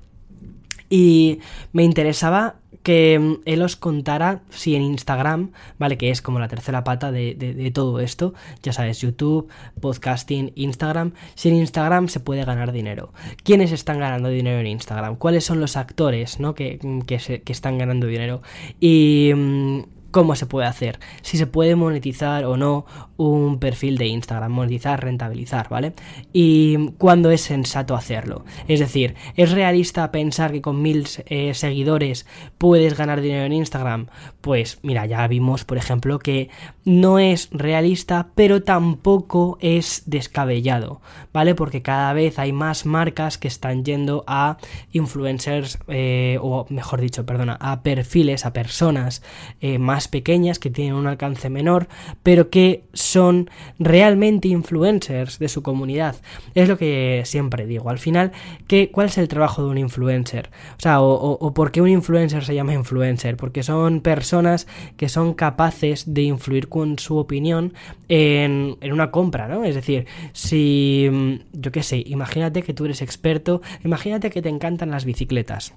Y 0.89 1.39
me 1.73 1.83
interesaba 1.83 2.55
que 2.87 3.19
mm, 3.19 3.41
él 3.43 3.61
os 3.63 3.75
contara 3.75 4.43
si 4.49 4.73
en 4.73 4.81
Instagram, 4.81 5.51
¿vale? 5.77 5.97
Que 5.97 6.09
es 6.09 6.21
como 6.21 6.39
la 6.39 6.47
tercera 6.47 6.85
pata 6.85 7.11
de, 7.11 7.69
todo 7.73 7.99
esto, 7.99 8.33
ya 8.63 8.71
sabes, 8.71 9.01
YouTube, 9.01 9.49
podcasting, 9.81 10.53
Instagram, 10.55 11.11
si 11.35 11.49
en 11.49 11.55
Instagram 11.55 12.07
se 12.07 12.21
puede 12.21 12.45
ganar 12.45 12.71
dinero. 12.71 13.11
¿Quiénes 13.43 13.73
están 13.73 13.99
ganando 13.99 14.29
dinero 14.29 14.61
en 14.61 14.67
Instagram? 14.67 15.17
¿Cuáles 15.17 15.43
son 15.43 15.59
los 15.59 15.75
actores, 15.75 16.39
¿no? 16.39 16.55
Que, 16.55 16.79
mm, 16.81 17.01
que 17.01 17.41
están 17.51 17.77
ganando 17.77 18.07
dinero. 18.07 18.41
Y 18.79 19.33
mm, 19.35 19.81
cómo 20.11 20.35
se 20.35 20.45
puede 20.45 20.67
hacer, 20.67 20.99
si 21.21 21.37
se 21.37 21.45
puede 21.45 21.75
monetizar 21.75 22.45
o 22.45 22.55
no 22.55 22.85
un 23.17 23.59
perfil 23.59 23.97
de 23.97 24.07
Instagram, 24.07 24.51
monetizar, 24.51 25.03
rentabilizar, 25.03 25.69
¿vale? 25.69 25.93
Y 26.33 26.91
cuándo 26.97 27.31
es 27.31 27.41
sensato 27.41 27.95
hacerlo. 27.95 28.45
Es 28.67 28.79
decir, 28.79 29.15
¿es 29.35 29.51
realista 29.51 30.11
pensar 30.11 30.51
que 30.51 30.61
con 30.61 30.81
mil 30.81 31.07
eh, 31.25 31.53
seguidores 31.53 32.25
puedes 32.57 32.95
ganar 32.95 33.21
dinero 33.21 33.45
en 33.45 33.53
Instagram? 33.53 34.07
Pues 34.41 34.79
mira, 34.83 35.05
ya 35.05 35.27
vimos, 35.27 35.65
por 35.65 35.77
ejemplo, 35.77 36.19
que 36.19 36.49
no 36.85 37.19
es 37.19 37.49
realista, 37.51 38.29
pero 38.35 38.63
tampoco 38.63 39.57
es 39.61 40.03
descabellado, 40.05 41.01
¿vale? 41.33 41.55
Porque 41.55 41.81
cada 41.81 42.13
vez 42.13 42.39
hay 42.39 42.53
más 42.53 42.85
marcas 42.85 43.37
que 43.37 43.47
están 43.47 43.83
yendo 43.83 44.23
a 44.27 44.57
influencers, 44.91 45.79
eh, 45.87 46.37
o 46.41 46.65
mejor 46.69 47.01
dicho, 47.01 47.25
perdona, 47.25 47.57
a 47.59 47.81
perfiles, 47.81 48.45
a 48.45 48.53
personas 48.53 49.21
eh, 49.59 49.79
más 49.79 50.07
pequeñas, 50.07 50.59
que 50.59 50.69
tienen 50.69 50.93
un 50.93 51.07
alcance 51.07 51.49
menor, 51.49 51.87
pero 52.23 52.49
que 52.49 52.83
son 53.07 53.49
realmente 53.79 54.47
influencers 54.49 55.39
de 55.39 55.47
su 55.47 55.63
comunidad. 55.63 56.15
Es 56.55 56.67
lo 56.67 56.77
que 56.77 57.23
siempre 57.25 57.65
digo. 57.65 57.89
Al 57.89 57.99
final, 57.99 58.31
¿qué, 58.67 58.91
¿cuál 58.91 59.07
es 59.07 59.17
el 59.17 59.27
trabajo 59.27 59.63
de 59.63 59.69
un 59.69 59.77
influencer? 59.77 60.49
O 60.77 60.81
sea, 60.81 61.01
o, 61.01 61.53
por 61.53 61.71
qué 61.71 61.81
un 61.81 61.89
influencer 61.89 62.43
se 62.43 62.55
llama 62.55 62.73
influencer? 62.73 63.37
Porque 63.37 63.63
son 63.63 64.01
personas 64.01 64.67
que 64.97 65.09
son 65.09 65.33
capaces 65.33 66.13
de 66.13 66.23
influir 66.23 66.67
con 66.67 66.99
su 66.99 67.17
opinión 67.17 67.73
en, 68.09 68.77
en 68.81 68.93
una 68.93 69.11
compra, 69.11 69.47
¿no? 69.47 69.63
Es 69.63 69.75
decir, 69.75 70.05
si, 70.33 71.07
mm, 71.11 71.33
yo 71.53 71.71
qué 71.71 71.83
sé, 71.83 72.03
imagínate 72.05 72.61
que 72.63 72.73
tú 72.73 72.85
eres 72.85 73.01
experto, 73.01 73.61
imagínate 73.83 74.29
que 74.29 74.41
te 74.41 74.49
encantan 74.49 74.91
las 74.91 75.05
bicicletas. 75.05 75.73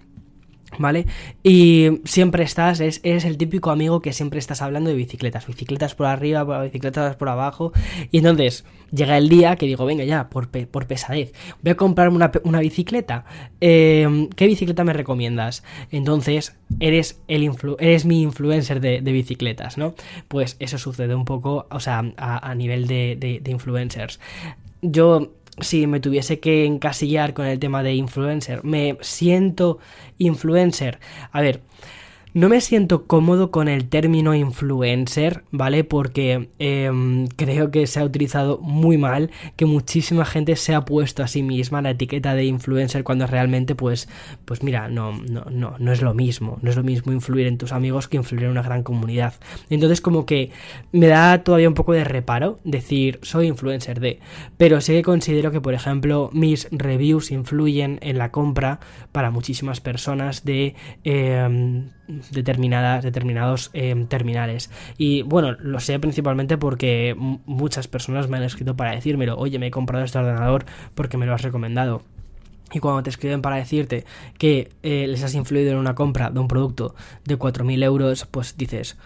¿Vale? 0.79 1.07
Y 1.43 2.01
siempre 2.05 2.45
estás, 2.45 2.81
es, 2.81 3.01
eres 3.03 3.25
el 3.25 3.37
típico 3.37 3.71
amigo 3.71 4.01
que 4.01 4.13
siempre 4.13 4.39
estás 4.39 4.63
hablando 4.63 4.91
de 4.91 4.97
bicicletas, 4.97 5.47
bicicletas 5.47 5.95
por 5.95 6.07
arriba, 6.07 6.63
bicicletas 6.63 7.17
por 7.17 7.29
abajo. 7.29 7.73
Y 8.11 8.19
entonces 8.19 8.65
llega 8.93 9.19
el 9.19 9.29
día 9.29 9.57
que 9.57 9.67
digo, 9.67 9.85
venga 9.85 10.05
ya, 10.05 10.29
por, 10.31 10.49
por 10.49 10.87
pesadez, 10.87 11.33
voy 11.63 11.73
a 11.73 11.77
comprarme 11.77 12.19
una, 12.45 12.61
bicicleta. 12.61 13.25
Em, 13.61 14.29
¿Qué 14.29 14.47
bicicleta 14.47 14.85
me 14.85 14.93
recomiendas? 14.93 15.65
Entonces, 15.91 16.57
eres, 16.79 17.21
el 17.29 17.51
eres 17.79 18.05
mi 18.05 18.23
influencer 18.23 18.81
de, 18.81 19.01
bicicletas, 19.01 19.77
¿no? 19.77 19.95
Pues 20.29 20.57
eso 20.61 20.79
sucede 20.79 21.15
un 21.15 21.25
poco, 21.25 21.67
o 21.71 21.81
sea, 21.81 22.13
a, 22.17 22.55
nivel 22.55 22.87
de, 22.87 23.17
de 23.43 23.51
influencers. 23.51 24.21
Yo 24.83 25.35
si 25.63 25.87
me 25.87 26.01
tuviese 26.01 26.41
que 26.41 26.65
encasillar 26.65 27.35
con 27.35 27.47
el 27.47 27.59
tema 27.59 27.83
de 27.83 27.95
influencer, 27.95 28.65
me 28.65 28.97
siento 29.01 29.79
influencer. 30.19 30.99
A 31.33 31.41
ver, 31.41 31.61
no 32.35 32.49
me 32.49 32.61
siento 32.61 33.07
cómodo 33.07 33.51
con 33.51 33.69
el 33.69 33.89
término 33.89 34.35
influencer, 34.35 35.45
¿vale? 35.51 35.85
Porque 35.85 36.51
em, 36.59 37.27
creo 37.29 37.71
que 37.71 37.87
se 37.87 38.01
ha 38.01 38.05
utilizado 38.05 38.59
muy 38.59 38.99
mal, 38.99 39.31
que 39.57 39.67
muchísima 39.67 40.25
gente 40.25 40.57
se 40.57 40.75
ha 40.75 40.85
puesto 40.85 41.23
a 41.23 41.29
sí 41.29 41.43
misma 41.43 41.83
la 41.83 41.91
etiqueta 41.91 42.35
de 42.35 42.45
influencer 42.45 43.05
cuando 43.05 43.27
realmente, 43.27 43.75
pues, 43.75 44.09
pues 44.45 44.63
mira, 44.63 44.89
no, 44.89 45.13
no, 45.13 45.45
no, 45.51 45.77
no 45.79 45.93
es 45.93 46.03
lo 46.03 46.15
mismo. 46.15 46.59
No 46.63 46.71
es 46.71 46.77
lo 46.77 46.83
mismo 46.83 47.13
influir 47.13 47.47
en 47.47 47.59
tus 47.59 47.73
amigos 47.73 48.09
que 48.09 48.17
influir 48.17 48.45
en 48.45 48.51
una 48.51 48.63
gran 48.63 48.83
comunidad. 48.83 49.35
Entonces, 49.69 50.01
como 50.01 50.27
que 50.27 50.51
me 50.93 51.07
da 51.07 51.43
todavía 51.43 51.69
un 51.69 51.75
poco 51.75 51.93
de 51.93 52.05
reparo 52.05 52.61
decir 52.65 53.19
soy 53.23 53.47
influencer 53.47 54.01
de. 54.01 54.21
Pero 54.57 54.81
sí 54.81 54.93
que 54.93 55.03
considero 55.03 55.51
que, 55.51 55.61
por 55.61 55.75
ejemplo, 55.75 56.31
mis 56.33 56.69
reviews 56.71 57.31
influyen 57.31 57.99
en 58.03 58.19
la 58.19 58.31
compra 58.31 58.81
para 59.13 59.31
muchísimas 59.31 59.81
personas 59.81 60.45
de. 60.45 60.75
Em, 61.05 61.91
determinadas, 62.31 63.05
determinados 63.05 63.71
em, 63.73 64.07
terminales. 64.07 64.71
Y 64.99 65.23
bueno, 65.23 65.53
lo 65.53 65.81
sé 65.81 65.99
principalmente 65.99 66.59
porque 66.59 67.15
muchas 67.47 67.89
personas 67.89 68.29
me 68.29 68.37
han 68.37 68.43
escrito 68.43 68.77
para 68.77 68.93
decírmelo, 68.93 69.37
oye, 69.39 69.59
me 69.59 69.69
he 69.69 69.71
comprado 69.71 70.05
este 70.05 70.19
ordenador 70.19 70.65
porque 70.95 71.17
me 71.17 71.27
lo 71.27 71.35
has 71.35 71.43
recomendado. 71.43 72.03
Y 72.73 72.79
cuando 72.79 73.03
te 73.03 73.11
escriben 73.11 73.43
para 73.43 73.57
decirte 73.57 74.05
que 74.39 74.71
eh, 74.83 75.07
les 75.09 75.25
has 75.25 75.35
influido 75.35 75.73
en 75.73 75.79
una 75.79 75.95
compra 75.95 76.31
de 76.31 76.39
un 76.39 76.47
producto 76.47 76.95
de 77.25 77.37
4.000 77.37 77.83
euros, 77.83 78.27
pues 78.31 78.57
dices, 78.57 78.97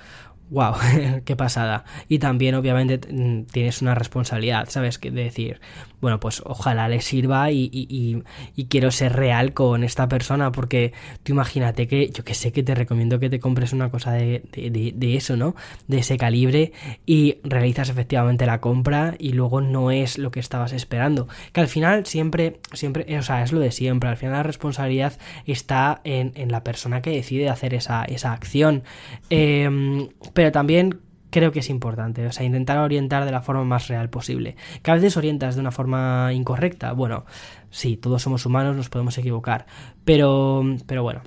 wow, 0.51 0.75
qué 1.25 1.37
pasada. 1.37 1.85
Y 2.09 2.19
también, 2.19 2.55
obviamente, 2.55 3.01
mm, 3.13 3.45
tienes 3.45 3.83
una 3.83 3.95
responsabilidad, 3.95 4.69
¿sabes? 4.69 5.01
De 5.01 5.11
decir, 5.11 5.61
bueno, 6.01 6.21
pues 6.21 6.43
ojalá 6.45 6.89
le 6.89 7.01
sirva 7.01 7.51
y, 7.51 8.23
quiero 8.69 8.91
ser 8.91 9.15
real 9.15 9.55
con 9.55 9.85
esta 9.85 10.09
persona, 10.09 10.53
porque 10.53 10.93
tú 11.23 11.33
imagínate 11.33 11.87
que, 11.87 12.11
yo 12.11 12.25
que 12.25 12.35
sé 12.35 12.53
que 12.53 12.63
te 12.63 12.75
recomiendo 12.75 13.19
que 13.19 13.31
te 13.31 13.41
compres 13.41 13.73
una 13.73 13.91
cosa 13.91 14.13
de, 14.13 14.43
de, 14.53 15.17
eso, 15.17 15.37
¿no? 15.37 15.55
De 15.89 15.99
ese 15.99 16.19
calibre 16.19 16.73
y 17.07 17.39
realizas 17.43 17.89
efectivamente 17.89 18.47
la 18.47 18.61
compra 18.61 19.15
y 19.19 19.33
luego 19.33 19.61
no 19.61 19.91
es 19.91 20.19
lo 20.19 20.31
que 20.31 20.41
estabas 20.41 20.73
esperando. 20.73 21.29
Que 21.53 21.61
al 21.63 21.69
final 21.69 22.05
siempre, 22.05 22.61
siempre, 22.73 23.19
o 23.19 23.23
sea, 23.23 23.43
es 23.43 23.53
lo 23.53 23.61
de 23.61 23.71
siempre. 23.71 24.11
Al 24.11 24.17
final 24.17 24.35
la 24.35 24.43
responsabilidad 24.43 25.15
está 25.47 26.01
en, 26.05 26.33
en 26.35 26.53
la 26.53 26.65
persona 26.65 27.01
que 27.01 27.11
decide 27.11 27.49
hacer 27.49 27.73
esa, 27.73 28.05
esa 28.05 28.33
acción. 28.33 28.83
Eh, 29.31 29.71
pero 30.35 30.53
también 30.53 31.01
creo 31.31 31.51
que 31.51 31.59
es 31.59 31.69
importante, 31.69 32.25
o 32.27 32.33
sea, 32.33 32.47
intentar 32.47 32.79
orientar 32.79 33.25
de 33.25 33.33
la 33.33 33.43
forma 33.43 33.65
más 33.65 33.89
real 33.89 34.09
posible. 34.09 34.55
Que 34.83 34.93
a 34.93 34.95
veces 34.95 35.17
orientas 35.17 35.57
de 35.57 35.63
una 35.63 35.73
forma 35.73 36.33
incorrecta, 36.33 36.93
bueno, 36.93 37.25
sí, 37.71 37.97
todos 37.97 38.23
somos 38.23 38.47
humanos, 38.47 38.77
nos 38.77 38.89
podemos 38.89 39.19
equivocar, 39.19 39.67
pero, 40.05 40.63
pero 40.87 41.03
bueno. 41.03 41.23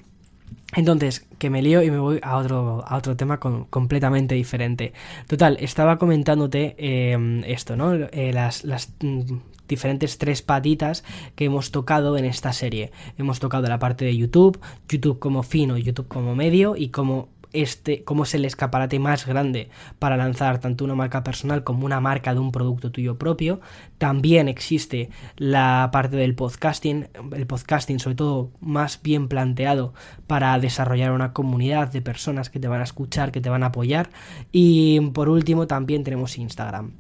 Entonces, 0.76 1.28
que 1.40 1.50
me 1.50 1.62
lío 1.62 1.82
y 1.84 1.92
me 1.92 1.98
voy 1.98 2.20
a 2.22 2.38
otro, 2.38 2.84
a 2.88 2.98
otro 2.98 3.18
tema 3.18 3.40
completamente 3.40 4.36
diferente. 4.36 4.94
Total, 5.28 5.58
estaba 5.60 5.98
comentándote 5.98 6.76
em, 6.78 7.44
esto, 7.46 7.76
¿no? 7.76 7.94
Eh, 7.94 8.32
las, 8.34 8.64
las 8.64 8.94
mm, 9.02 9.40
diferentes 9.68 10.18
tres 10.18 10.42
patitas 10.42 11.04
que 11.36 11.46
hemos 11.46 11.72
tocado 11.72 12.18
en 12.18 12.26
esta 12.26 12.54
serie. 12.54 12.92
Hemos 13.18 13.40
tocado 13.40 13.68
la 13.68 13.80
parte 13.80 14.06
de 14.06 14.16
YouTube, 14.16 14.60
YouTube 14.88 15.20
como 15.20 15.44
fino, 15.44 15.78
YouTube 15.78 16.08
como 16.08 16.36
medio 16.36 16.76
y 16.76 16.90
como 16.90 17.30
este, 17.54 18.04
cómo 18.04 18.24
es 18.24 18.34
el 18.34 18.46
escaparate 18.46 19.00
más 19.00 19.26
grande 19.26 19.70
para 20.00 20.18
lanzar 20.18 20.60
tanto 20.60 20.84
una 20.84 20.96
marca 20.96 21.24
personal 21.24 21.64
como 21.64 21.86
una 21.86 22.00
marca 22.00 22.34
de 22.34 22.40
un 22.40 22.52
producto 22.52 22.92
tuyo 22.92 23.18
propio. 23.18 23.60
También 23.98 24.48
existe 24.48 25.10
la 25.38 25.90
parte 25.92 26.18
del 26.18 26.36
podcasting, 26.36 27.10
el 27.34 27.48
podcasting 27.48 28.00
sobre 28.00 28.16
todo 28.16 28.52
más 28.60 29.02
bien 29.02 29.28
planteado 29.28 29.94
para 30.28 30.58
desarrollar 30.60 31.12
una 31.12 31.34
comunidad 31.34 31.92
de 31.92 32.02
personas 32.02 32.50
que 32.50 32.60
te 32.60 32.68
van 32.68 32.82
a 32.82 32.86
escuchar, 32.86 33.32
que 33.32 33.42
te 33.42 33.50
van 33.50 33.64
a 33.64 33.68
apoyar. 33.68 34.10
Y 34.52 35.00
por 35.12 35.30
último 35.30 35.68
también 35.68 36.04
tenemos 36.04 36.38
Instagram. 36.38 36.94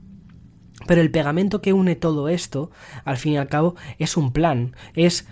Pero 0.85 1.01
el 1.01 1.11
pegamento 1.11 1.61
que 1.61 1.73
une 1.73 1.95
todo 1.95 2.29
esto, 2.29 2.71
al 3.03 3.17
fin 3.17 3.33
y 3.33 3.37
al 3.37 3.47
cabo, 3.47 3.75
es 3.97 4.15
un 4.15 4.31
plan, 4.31 4.75
es 4.93 5.27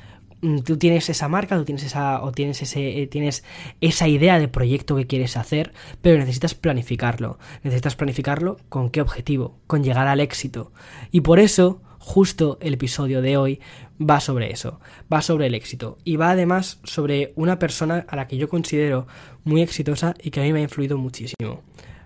tú 0.63 0.77
tienes 0.77 1.09
esa 1.09 1.27
marca, 1.27 1.57
tú 1.57 1.65
tienes 1.65 1.83
esa 1.83 2.21
o 2.23 2.31
tienes 2.31 2.61
ese 2.61 3.01
eh, 3.01 3.07
tienes 3.07 3.43
esa 3.81 4.07
idea 4.07 4.39
de 4.39 4.47
proyecto 4.47 4.95
que 4.95 5.07
quieres 5.07 5.37
hacer, 5.37 5.73
pero 6.01 6.17
necesitas 6.17 6.55
planificarlo. 6.55 7.37
Necesitas 7.63 7.95
planificarlo 7.95 8.57
con 8.69 8.89
qué 8.89 9.01
objetivo, 9.01 9.57
con 9.67 9.83
llegar 9.83 10.07
al 10.07 10.19
éxito. 10.19 10.71
Y 11.11 11.21
por 11.21 11.39
eso 11.39 11.81
justo 11.99 12.59
el 12.61 12.75
episodio 12.75 13.21
de 13.21 13.35
hoy 13.35 13.59
va 13.99 14.19
sobre 14.19 14.51
eso, 14.51 14.79
va 15.11 15.23
sobre 15.23 15.47
el 15.47 15.55
éxito 15.55 15.97
y 16.03 16.17
va 16.17 16.29
además 16.29 16.79
sobre 16.83 17.33
una 17.35 17.57
persona 17.57 18.05
a 18.07 18.15
la 18.15 18.27
que 18.27 18.37
yo 18.37 18.47
considero 18.47 19.07
muy 19.43 19.61
exitosa 19.61 20.13
y 20.21 20.29
que 20.29 20.41
a 20.41 20.43
mí 20.43 20.53
me 20.53 20.59
ha 20.59 20.63
influido 20.63 20.97
muchísimo. 20.99 21.63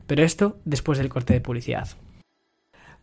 Pero 0.07 0.23
esto 0.23 0.57
después 0.63 0.97
del 0.97 1.09
corte 1.09 1.33
de 1.33 1.41
publicidad. 1.41 1.89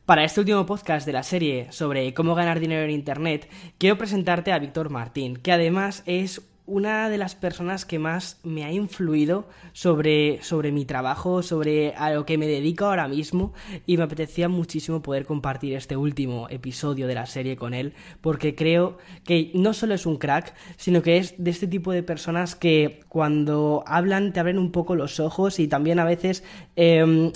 Para 0.06 0.22
este 0.22 0.38
último 0.38 0.64
podcast 0.66 1.04
de 1.04 1.12
la 1.12 1.24
serie 1.24 1.66
sobre 1.72 2.14
cómo 2.14 2.36
ganar 2.36 2.60
dinero 2.60 2.84
en 2.84 2.92
Internet, 2.92 3.50
quiero 3.76 3.98
presentarte 3.98 4.52
a 4.52 4.58
Víctor 4.60 4.88
Martín, 4.88 5.36
que 5.36 5.50
además 5.50 6.04
es 6.06 6.42
una 6.64 7.08
de 7.08 7.18
las 7.18 7.34
personas 7.34 7.84
que 7.84 7.98
más 7.98 8.38
me 8.44 8.64
ha 8.64 8.70
influido 8.72 9.48
sobre, 9.72 10.40
sobre 10.42 10.70
mi 10.70 10.84
trabajo, 10.84 11.42
sobre 11.42 11.94
a 11.94 12.12
lo 12.12 12.24
que 12.24 12.38
me 12.38 12.46
dedico 12.46 12.84
ahora 12.84 13.08
mismo 13.08 13.52
y 13.84 13.96
me 13.96 14.04
apetecía 14.04 14.48
muchísimo 14.48 15.02
poder 15.02 15.26
compartir 15.26 15.74
este 15.74 15.96
último 15.96 16.46
episodio 16.50 17.08
de 17.08 17.14
la 17.14 17.26
serie 17.26 17.56
con 17.56 17.74
él 17.74 17.92
porque 18.20 18.54
creo 18.54 18.98
que 19.24 19.50
no 19.54 19.74
solo 19.74 19.94
es 19.94 20.06
un 20.06 20.18
crack, 20.18 20.54
sino 20.76 21.02
que 21.02 21.18
es 21.18 21.34
de 21.38 21.50
este 21.50 21.66
tipo 21.66 21.90
de 21.90 22.04
personas 22.04 22.54
que 22.54 23.00
cuando 23.08 23.82
hablan 23.86 24.32
te 24.32 24.38
abren 24.38 24.58
un 24.58 24.70
poco 24.70 24.94
los 24.94 25.18
ojos 25.18 25.58
y 25.58 25.66
también 25.66 25.98
a 25.98 26.04
veces... 26.04 26.44
Em, 26.76 27.32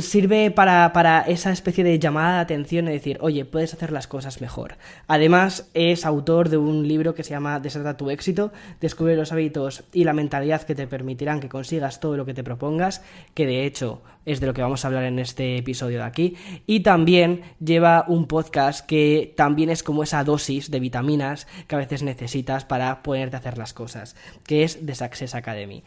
sirve 0.00 0.50
para, 0.50 0.92
para, 0.92 1.20
esa 1.20 1.52
especie 1.52 1.84
de 1.84 1.98
llamada 1.98 2.34
de 2.34 2.40
atención 2.40 2.88
y 2.88 2.92
decir, 2.92 3.18
oye, 3.20 3.44
puedes 3.44 3.72
hacer 3.72 3.92
las 3.92 4.08
cosas 4.08 4.40
mejor. 4.40 4.76
Además, 5.06 5.70
es 5.74 6.04
autor 6.04 6.48
de 6.48 6.56
un 6.56 6.88
libro 6.88 7.14
que 7.14 7.22
se 7.22 7.30
llama 7.30 7.60
Deserta 7.60 7.96
tu 7.96 8.10
éxito, 8.10 8.52
descubre 8.80 9.14
los 9.14 9.30
hábitos 9.30 9.84
y 9.92 10.04
la 10.04 10.12
mentalidad 10.12 10.62
que 10.62 10.74
te 10.74 10.88
permitirán 10.88 11.40
que 11.40 11.48
consigas 11.48 12.00
todo 12.00 12.16
lo 12.16 12.26
que 12.26 12.34
te 12.34 12.42
propongas, 12.42 13.02
que 13.34 13.46
de 13.46 13.64
hecho 13.64 14.02
es 14.24 14.40
de 14.40 14.46
lo 14.46 14.54
que 14.54 14.62
vamos 14.62 14.84
a 14.84 14.88
hablar 14.88 15.04
en 15.04 15.18
este 15.18 15.56
episodio 15.56 15.98
de 15.98 16.04
aquí. 16.04 16.36
Y 16.66 16.80
también 16.80 17.42
lleva 17.58 18.04
un 18.08 18.26
podcast 18.26 18.86
que 18.86 19.34
también 19.36 19.70
es 19.70 19.82
como 19.82 20.02
esa 20.02 20.24
dosis 20.24 20.70
de 20.70 20.80
vitaminas 20.80 21.46
que 21.66 21.74
a 21.74 21.78
veces 21.78 22.02
necesitas 22.02 22.64
para 22.64 23.02
ponerte 23.02 23.36
a 23.36 23.38
hacer 23.38 23.58
las 23.58 23.72
cosas, 23.72 24.16
que 24.46 24.62
es 24.62 24.84
The 24.84 24.94
Success 24.94 25.34
Academy. 25.34 25.82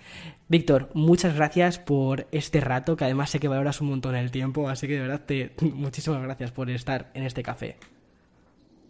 Víctor, 0.47 0.89
muchas 0.93 1.35
gracias 1.35 1.79
por 1.79 2.27
este 2.31 2.61
rato, 2.61 2.95
que 2.95 3.05
además 3.05 3.29
sé 3.29 3.39
que 3.39 3.47
valoras 3.47 3.81
un 3.81 3.89
montón 3.89 4.15
el 4.15 4.31
tiempo, 4.31 4.69
así 4.69 4.87
que 4.87 4.93
de 4.93 5.01
verdad 5.01 5.21
te 5.25 5.53
muchísimas 5.61 6.21
gracias 6.21 6.51
por 6.51 6.69
estar 6.69 7.11
en 7.13 7.23
este 7.23 7.43
café. 7.43 7.77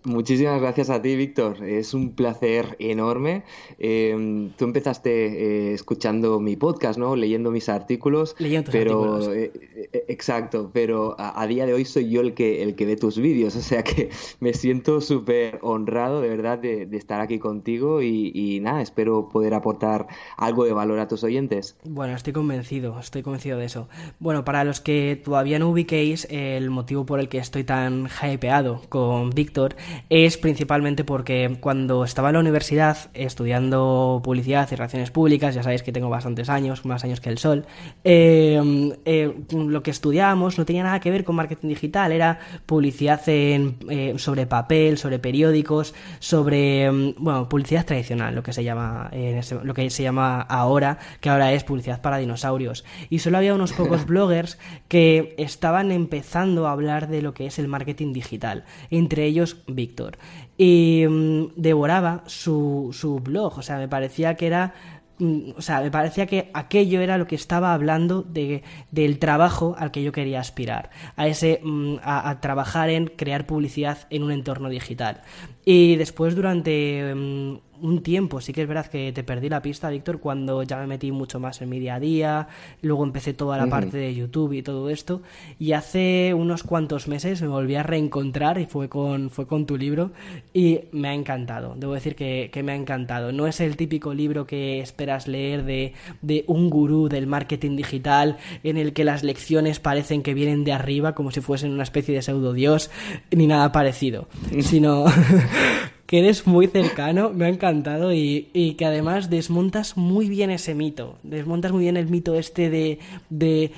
Muchísimas 0.05 0.59
gracias 0.59 0.89
a 0.89 1.01
ti, 1.01 1.15
Víctor. 1.15 1.63
Es 1.63 1.93
un 1.93 2.11
placer 2.13 2.75
enorme. 2.79 3.43
Em, 3.79 4.49
tú 4.57 4.65
empezaste 4.65 5.69
eh, 5.69 5.73
escuchando 5.73 6.41
mi 6.41 6.57
podcast, 6.57 6.99
¿no? 6.99 7.15
Leyendo 7.15 7.51
mis 7.51 7.69
artículos. 7.69 8.35
Leyendo 8.37 8.65
tus 8.65 8.73
pero, 8.73 9.13
artículos. 9.13 9.35
eh, 9.35 9.51
eh, 9.93 10.05
exacto, 10.09 10.71
pero 10.73 11.15
a, 11.17 11.41
a 11.41 11.47
día 11.47 11.65
de 11.65 11.73
hoy 11.73 11.85
soy 11.85 12.09
yo 12.09 12.19
el 12.19 12.33
que, 12.33 12.63
el 12.63 12.75
que 12.75 12.85
ve 12.85 12.97
tus 12.97 13.17
vídeos. 13.17 13.55
O 13.63 13.65
sea 13.65 13.81
que 13.81 14.09
me 14.41 14.53
siento 14.53 14.99
súper 14.99 15.57
honrado, 15.61 16.19
de 16.19 16.27
verdad, 16.27 16.59
de, 16.59 16.85
de 16.85 16.97
estar 16.97 17.21
aquí 17.21 17.39
contigo 17.39 18.01
y, 18.01 18.29
y 18.35 18.59
nada, 18.59 18.81
espero 18.81 19.29
poder 19.29 19.53
aportar 19.53 20.07
algo 20.35 20.65
de 20.65 20.73
valor 20.73 20.99
a 20.99 21.07
tus 21.07 21.23
oyentes. 21.23 21.77
Bueno, 21.85 22.13
estoy 22.13 22.33
convencido, 22.33 22.99
estoy 22.99 23.23
convencido 23.23 23.57
de 23.57 23.65
eso. 23.65 23.87
Bueno, 24.19 24.43
para 24.43 24.65
los 24.65 24.81
que 24.81 25.15
todavía 25.23 25.59
no 25.59 25.69
ubiquéis, 25.69 26.27
el 26.29 26.69
motivo 26.71 27.05
por 27.05 27.21
el 27.21 27.29
que 27.29 27.37
estoy 27.37 27.63
tan 27.63 28.09
hypeado 28.21 28.81
con 28.89 29.29
Víctor 29.29 29.75
es 30.09 30.37
principalmente 30.37 31.03
porque 31.03 31.57
cuando 31.59 32.03
estaba 32.03 32.29
en 32.29 32.33
la 32.33 32.39
universidad 32.39 32.97
estudiando 33.13 34.21
publicidad 34.23 34.67
y 34.71 34.75
relaciones 34.75 35.11
públicas, 35.11 35.55
ya 35.55 35.63
sabéis 35.63 35.83
que 35.83 35.91
tengo 35.91 36.09
bastantes 36.09 36.49
años, 36.49 36.85
más 36.85 37.03
años 37.03 37.19
que 37.21 37.29
el 37.29 37.37
sol, 37.37 37.65
eh, 38.03 38.93
eh, 39.05 39.33
lo 39.51 39.83
que 39.83 39.91
estudiábamos 39.91 40.57
no 40.57 40.65
tenía 40.65 40.83
nada 40.83 40.99
que 40.99 41.11
ver 41.11 41.23
con 41.23 41.35
marketing 41.35 41.67
digital, 41.69 42.11
era 42.11 42.39
publicidad 42.65 43.21
en, 43.27 43.77
eh, 43.89 44.13
sobre 44.17 44.45
papel, 44.45 44.97
sobre 44.97 45.19
periódicos, 45.19 45.93
sobre, 46.19 46.91
mm, 46.91 47.15
bueno, 47.17 47.49
publicidad 47.49 47.85
tradicional, 47.85 48.35
lo 48.35 48.43
que 48.43 48.53
se 48.53 48.63
llama, 48.63 49.09
en 49.11 49.37
ese- 49.37 49.63
lo 49.63 49.73
que 49.73 49.89
se 49.89 50.03
llama 50.03 50.41
ahora, 50.41 50.99
que 51.21 51.29
ahora 51.29 51.53
es 51.53 51.63
publicidad 51.63 52.01
para 52.01 52.17
dinosaurios. 52.17 52.83
Y 53.09 53.19
solo 53.19 53.37
había 53.37 53.53
unos 53.53 53.73
pocos 53.73 54.05
bloggers 54.07 54.57
que 54.87 55.35
estaban 55.37 55.91
empezando 55.91 56.67
a 56.67 56.71
hablar 56.71 57.07
de 57.07 57.21
lo 57.21 57.33
que 57.33 57.45
es 57.45 57.59
el 57.59 57.67
marketing 57.67 58.13
digital, 58.13 58.63
entre 58.89 59.25
ellos 59.25 59.57
Víctor. 59.83 60.17
Y 60.57 61.05
mm, 61.07 61.53
devoraba 61.55 62.23
su, 62.27 62.89
su 62.93 63.19
blog, 63.19 63.57
o 63.57 63.61
sea, 63.61 63.77
me 63.77 63.87
parecía 63.87 64.35
que 64.35 64.47
era 64.47 64.73
mm, 65.19 65.51
o 65.57 65.61
sea, 65.61 65.81
me 65.81 65.91
parecía 65.91 66.25
que 66.25 66.51
aquello 66.53 67.01
era 67.01 67.17
lo 67.17 67.27
que 67.27 67.35
estaba 67.35 67.73
hablando 67.73 68.21
de, 68.23 68.63
del 68.91 69.19
trabajo 69.19 69.75
al 69.77 69.91
que 69.91 70.03
yo 70.03 70.11
quería 70.11 70.39
aspirar, 70.39 70.89
a 71.15 71.27
ese 71.27 71.59
mm, 71.63 71.97
a, 72.03 72.29
a 72.29 72.39
trabajar 72.39 72.89
en 72.89 73.07
crear 73.07 73.45
publicidad 73.45 73.97
en 74.09 74.23
un 74.23 74.31
entorno 74.31 74.69
digital. 74.69 75.21
Y 75.65 75.95
después 75.95 76.35
durante 76.35 77.13
mm, 77.15 77.55
un 77.83 78.01
tiempo, 78.01 78.39
sí 78.39 78.53
que 78.53 78.61
es 78.61 78.67
verdad 78.67 78.85
que 78.85 79.11
te 79.11 79.23
perdí 79.23 79.49
la 79.49 79.61
pista, 79.61 79.89
Víctor, 79.89 80.19
cuando 80.19 80.63
ya 80.63 80.77
me 80.77 80.87
metí 80.87 81.11
mucho 81.11 81.39
más 81.39 81.61
en 81.61 81.69
mi 81.69 81.79
día 81.79 81.95
a 81.95 81.99
día, 81.99 82.47
luego 82.81 83.03
empecé 83.03 83.33
toda 83.33 83.57
la 83.57 83.63
Ujú. 83.63 83.71
parte 83.71 83.97
de 83.97 84.15
YouTube 84.15 84.53
y 84.53 84.63
todo 84.63 84.89
esto, 84.89 85.21
y 85.59 85.73
hace 85.73 86.33
unos 86.33 86.63
cuantos 86.63 87.09
meses 87.09 87.41
me 87.41 87.49
volví 87.49 87.75
a 87.75 87.83
reencontrar 87.83 88.57
y 88.57 88.67
fue 88.67 88.87
con, 88.87 89.29
fue 89.29 89.47
con 89.47 89.65
tu 89.65 89.77
libro 89.77 90.11
y 90.53 90.79
me 90.93 91.09
ha 91.09 91.13
encantado, 91.13 91.75
debo 91.77 91.93
decir 91.93 92.15
que, 92.15 92.49
que 92.53 92.63
me 92.63 92.71
ha 92.71 92.75
encantado. 92.75 93.33
No 93.33 93.47
es 93.47 93.59
el 93.59 93.75
típico 93.75 94.13
libro 94.13 94.45
que 94.47 94.79
esperas 94.79 95.27
leer 95.27 95.65
de, 95.65 95.93
de 96.21 96.45
un 96.47 96.69
gurú 96.69 97.09
del 97.09 97.27
marketing 97.27 97.75
digital 97.75 98.37
en 98.63 98.77
el 98.77 98.93
que 98.93 99.03
las 99.03 99.23
lecciones 99.23 99.79
parecen 99.79 100.23
que 100.23 100.33
vienen 100.33 100.63
de 100.63 100.71
arriba 100.71 101.13
como 101.15 101.31
si 101.31 101.41
fuesen 101.41 101.71
una 101.71 101.83
especie 101.83 102.15
de 102.15 102.21
pseudo 102.21 102.53
dios, 102.53 102.91
ni 103.31 103.47
nada 103.47 103.73
parecido, 103.73 104.27
sino... 104.61 105.05
que 106.05 106.19
eres 106.19 106.45
muy 106.47 106.67
cercano, 106.67 107.31
me 107.31 107.45
ha 107.45 107.49
encantado 107.49 108.13
y, 108.13 108.75
que 108.77 108.85
además 108.85 109.29
desmontas 109.29 109.97
muy 109.97 110.29
bien 110.29 110.49
ese 110.51 110.75
mito, 110.75 111.17
desmontas 111.23 111.71
muy 111.71 111.83
bien 111.83 111.97
el 111.97 112.07
mito 112.07 112.35
este 112.35 112.69
de, 112.69 112.99
de 113.29 113.71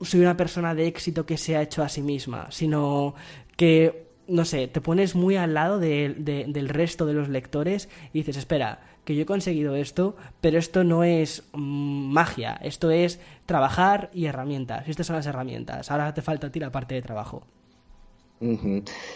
soy 0.00 0.20
una 0.20 0.36
persona 0.36 0.74
de 0.74 0.86
éxito 0.86 1.26
que 1.26 1.36
se 1.36 1.56
ha 1.56 1.62
hecho 1.62 1.82
a 1.82 1.88
sí 1.88 2.02
misma, 2.02 2.46
sino 2.50 3.14
que, 3.56 4.06
no 4.28 4.44
sé, 4.44 4.68
te 4.68 4.80
pones 4.80 5.14
muy 5.14 5.36
al 5.36 5.54
lado 5.54 5.78
de- 5.78 6.14
de- 6.16 6.46
del 6.48 6.68
resto 6.68 7.06
de 7.06 7.14
los 7.14 7.28
lectores 7.28 7.88
y 8.12 8.18
dices, 8.20 8.36
espera, 8.36 8.80
que 9.04 9.14
yo 9.16 9.22
he 9.22 9.26
conseguido 9.26 9.74
esto, 9.74 10.16
pero 10.40 10.58
esto 10.58 10.84
no 10.84 11.02
es 11.04 11.42
mm, 11.52 12.12
magia, 12.12 12.58
esto 12.62 12.90
es 12.90 13.20
trabajar 13.46 14.10
y 14.14 14.26
herramientas, 14.26 14.88
estas 14.88 15.06
son 15.06 15.16
las 15.16 15.26
herramientas, 15.26 15.90
ahora 15.90 16.14
te 16.14 16.22
falta 16.22 16.46
a 16.48 16.50
ti 16.52 16.60
la 16.60 16.70
parte 16.70 16.94
de 16.94 17.02
trabajo. 17.02 17.42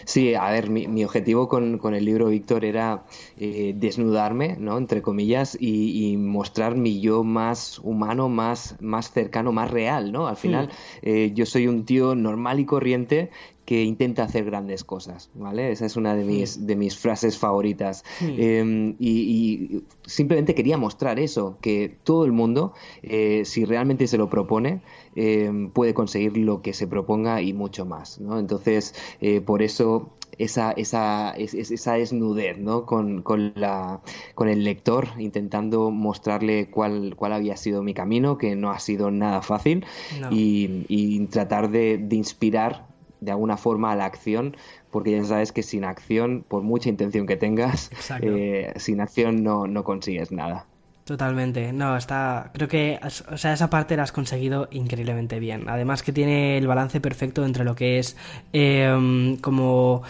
Sí, 0.05 0.35
a 0.35 0.51
ver, 0.51 0.69
mi, 0.69 0.87
mi 0.87 1.03
objetivo 1.03 1.47
con, 1.47 1.79
con 1.79 1.95
el 1.95 2.05
libro 2.05 2.27
Víctor 2.27 2.63
era 2.63 3.05
eh, 3.37 3.73
desnudarme, 3.75 4.55
¿no? 4.59 4.77
Entre 4.77 5.01
comillas, 5.01 5.57
y, 5.59 6.11
y 6.11 6.17
mostrar 6.17 6.75
mi 6.75 7.01
yo 7.01 7.23
más 7.23 7.79
humano, 7.79 8.29
más, 8.29 8.75
más 8.81 9.11
cercano, 9.11 9.51
más 9.51 9.71
real, 9.71 10.11
¿no? 10.11 10.27
Al 10.27 10.37
final, 10.37 10.69
eh, 11.01 11.31
yo 11.33 11.47
soy 11.47 11.67
un 11.67 11.85
tío 11.85 12.13
normal 12.13 12.59
y 12.59 12.65
corriente 12.65 13.31
que 13.65 13.83
intenta 13.83 14.23
hacer 14.23 14.45
grandes 14.45 14.83
cosas, 14.83 15.29
¿vale? 15.33 15.71
Esa 15.71 15.85
es 15.87 15.95
una 15.95 16.15
de 16.15 16.23
mis, 16.23 16.65
de 16.67 16.75
mis 16.75 16.97
frases 16.97 17.37
favoritas. 17.37 18.03
Eh, 18.21 18.95
y, 18.99 19.09
y 19.09 19.83
simplemente 20.05 20.53
quería 20.53 20.77
mostrar 20.77 21.19
eso, 21.19 21.57
que 21.61 21.97
todo 22.03 22.25
el 22.25 22.31
mundo, 22.31 22.73
eh, 23.01 23.41
si 23.45 23.65
realmente 23.65 24.05
se 24.07 24.17
lo 24.17 24.29
propone, 24.29 24.81
eh, 25.15 25.51
puede 25.73 25.93
conseguir 25.93 26.37
lo 26.37 26.61
que 26.61 26.73
se 26.73 26.85
proponga 26.87 27.41
y 27.41 27.53
mucho 27.53 27.85
más, 27.85 28.19
¿no? 28.19 28.37
Entonces, 28.37 28.93
eh, 29.21 29.41
por 29.41 29.61
eso 29.63 30.11
esa, 30.37 30.71
esa, 30.73 31.31
es- 31.31 31.53
es- 31.53 31.71
esa 31.71 31.93
desnudez, 31.93 32.57
¿no? 32.57 32.85
Con, 32.85 33.21
con 33.21 33.53
la, 33.55 34.01
con 34.35 34.49
el 34.49 34.63
lector, 34.63 35.07
intentando 35.17 35.89
mostrarle 35.91 36.69
cuál, 36.69 37.15
cuál 37.15 37.31
había 37.33 37.55
sido 37.57 37.81
mi 37.81 37.93
camino, 37.93 38.37
que 38.37 38.55
no 38.55 38.69
ha 38.71 38.79
sido 38.79 39.09
nada 39.11 39.41
fácil, 39.41 39.85
No. 40.19 40.29
y, 40.31 40.85
y 40.89 41.25
tratar 41.27 41.71
de, 41.71 41.97
de 41.97 42.15
inspirar 42.17 42.93
de 43.25 43.31
alguna 43.31 43.57
forma 43.57 43.91
a 43.91 43.95
la 43.95 44.05
acción, 44.05 44.55
porque 44.91 45.11
ya 45.11 45.23
sabes 45.25 45.51
que 45.51 45.63
sin 45.63 45.83
acción, 45.83 46.45
por 46.47 46.61
mucha 46.61 46.89
intención 46.89 47.25
que 47.27 47.35
tengas, 47.35 47.89
eh, 48.21 48.71
sin 48.77 49.01
acción 49.01 49.43
no, 49.43 49.67
no 49.67 49.83
consigues 49.83 50.31
nada. 50.31 50.65
Totalmente, 51.05 51.71
no, 51.71 51.97
está, 51.97 52.49
creo 52.51 52.67
que, 52.67 52.99
o 53.31 53.37
sea, 53.37 53.53
esa 53.53 53.69
parte 53.69 53.95
la 53.95 54.01
has 54.01 54.11
conseguido 54.11 54.67
increíblemente 54.71 55.39
bien. 55.39 55.69
Además 55.69 56.01
que 56.01 56.11
tiene 56.11 56.57
el 56.57 56.65
balance 56.65 56.99
perfecto 56.99 57.45
entre 57.45 57.63
lo 57.63 57.75
que 57.75 57.99
es 57.99 58.17
eh, 58.53 59.37
como 59.41 60.01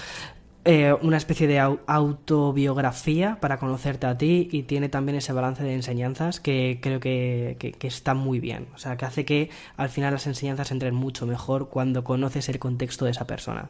eh, 0.65 0.93
una 1.01 1.17
especie 1.17 1.47
de 1.47 1.59
au- 1.61 1.79
autobiografía 1.87 3.37
para 3.39 3.57
conocerte 3.59 4.07
a 4.07 4.17
ti 4.17 4.49
y 4.51 4.63
tiene 4.63 4.89
también 4.89 5.15
ese 5.17 5.33
balance 5.33 5.63
de 5.63 5.73
enseñanzas 5.73 6.39
que 6.39 6.79
creo 6.81 6.99
que- 6.99 7.57
que 7.79 7.87
está 7.87 8.13
muy 8.13 8.39
bien. 8.39 8.67
O 8.75 8.77
sea, 8.77 8.97
que 8.97 9.05
hace 9.05 9.25
que 9.25 9.49
al 9.77 9.89
final 9.89 10.13
las 10.13 10.27
enseñanzas 10.27 10.71
entren 10.71 10.95
mucho 10.95 11.25
mejor 11.27 11.69
cuando 11.69 12.03
conoces 12.03 12.49
el 12.49 12.59
contexto 12.59 13.05
de 13.05 13.11
esa 13.11 13.27
persona. 13.27 13.69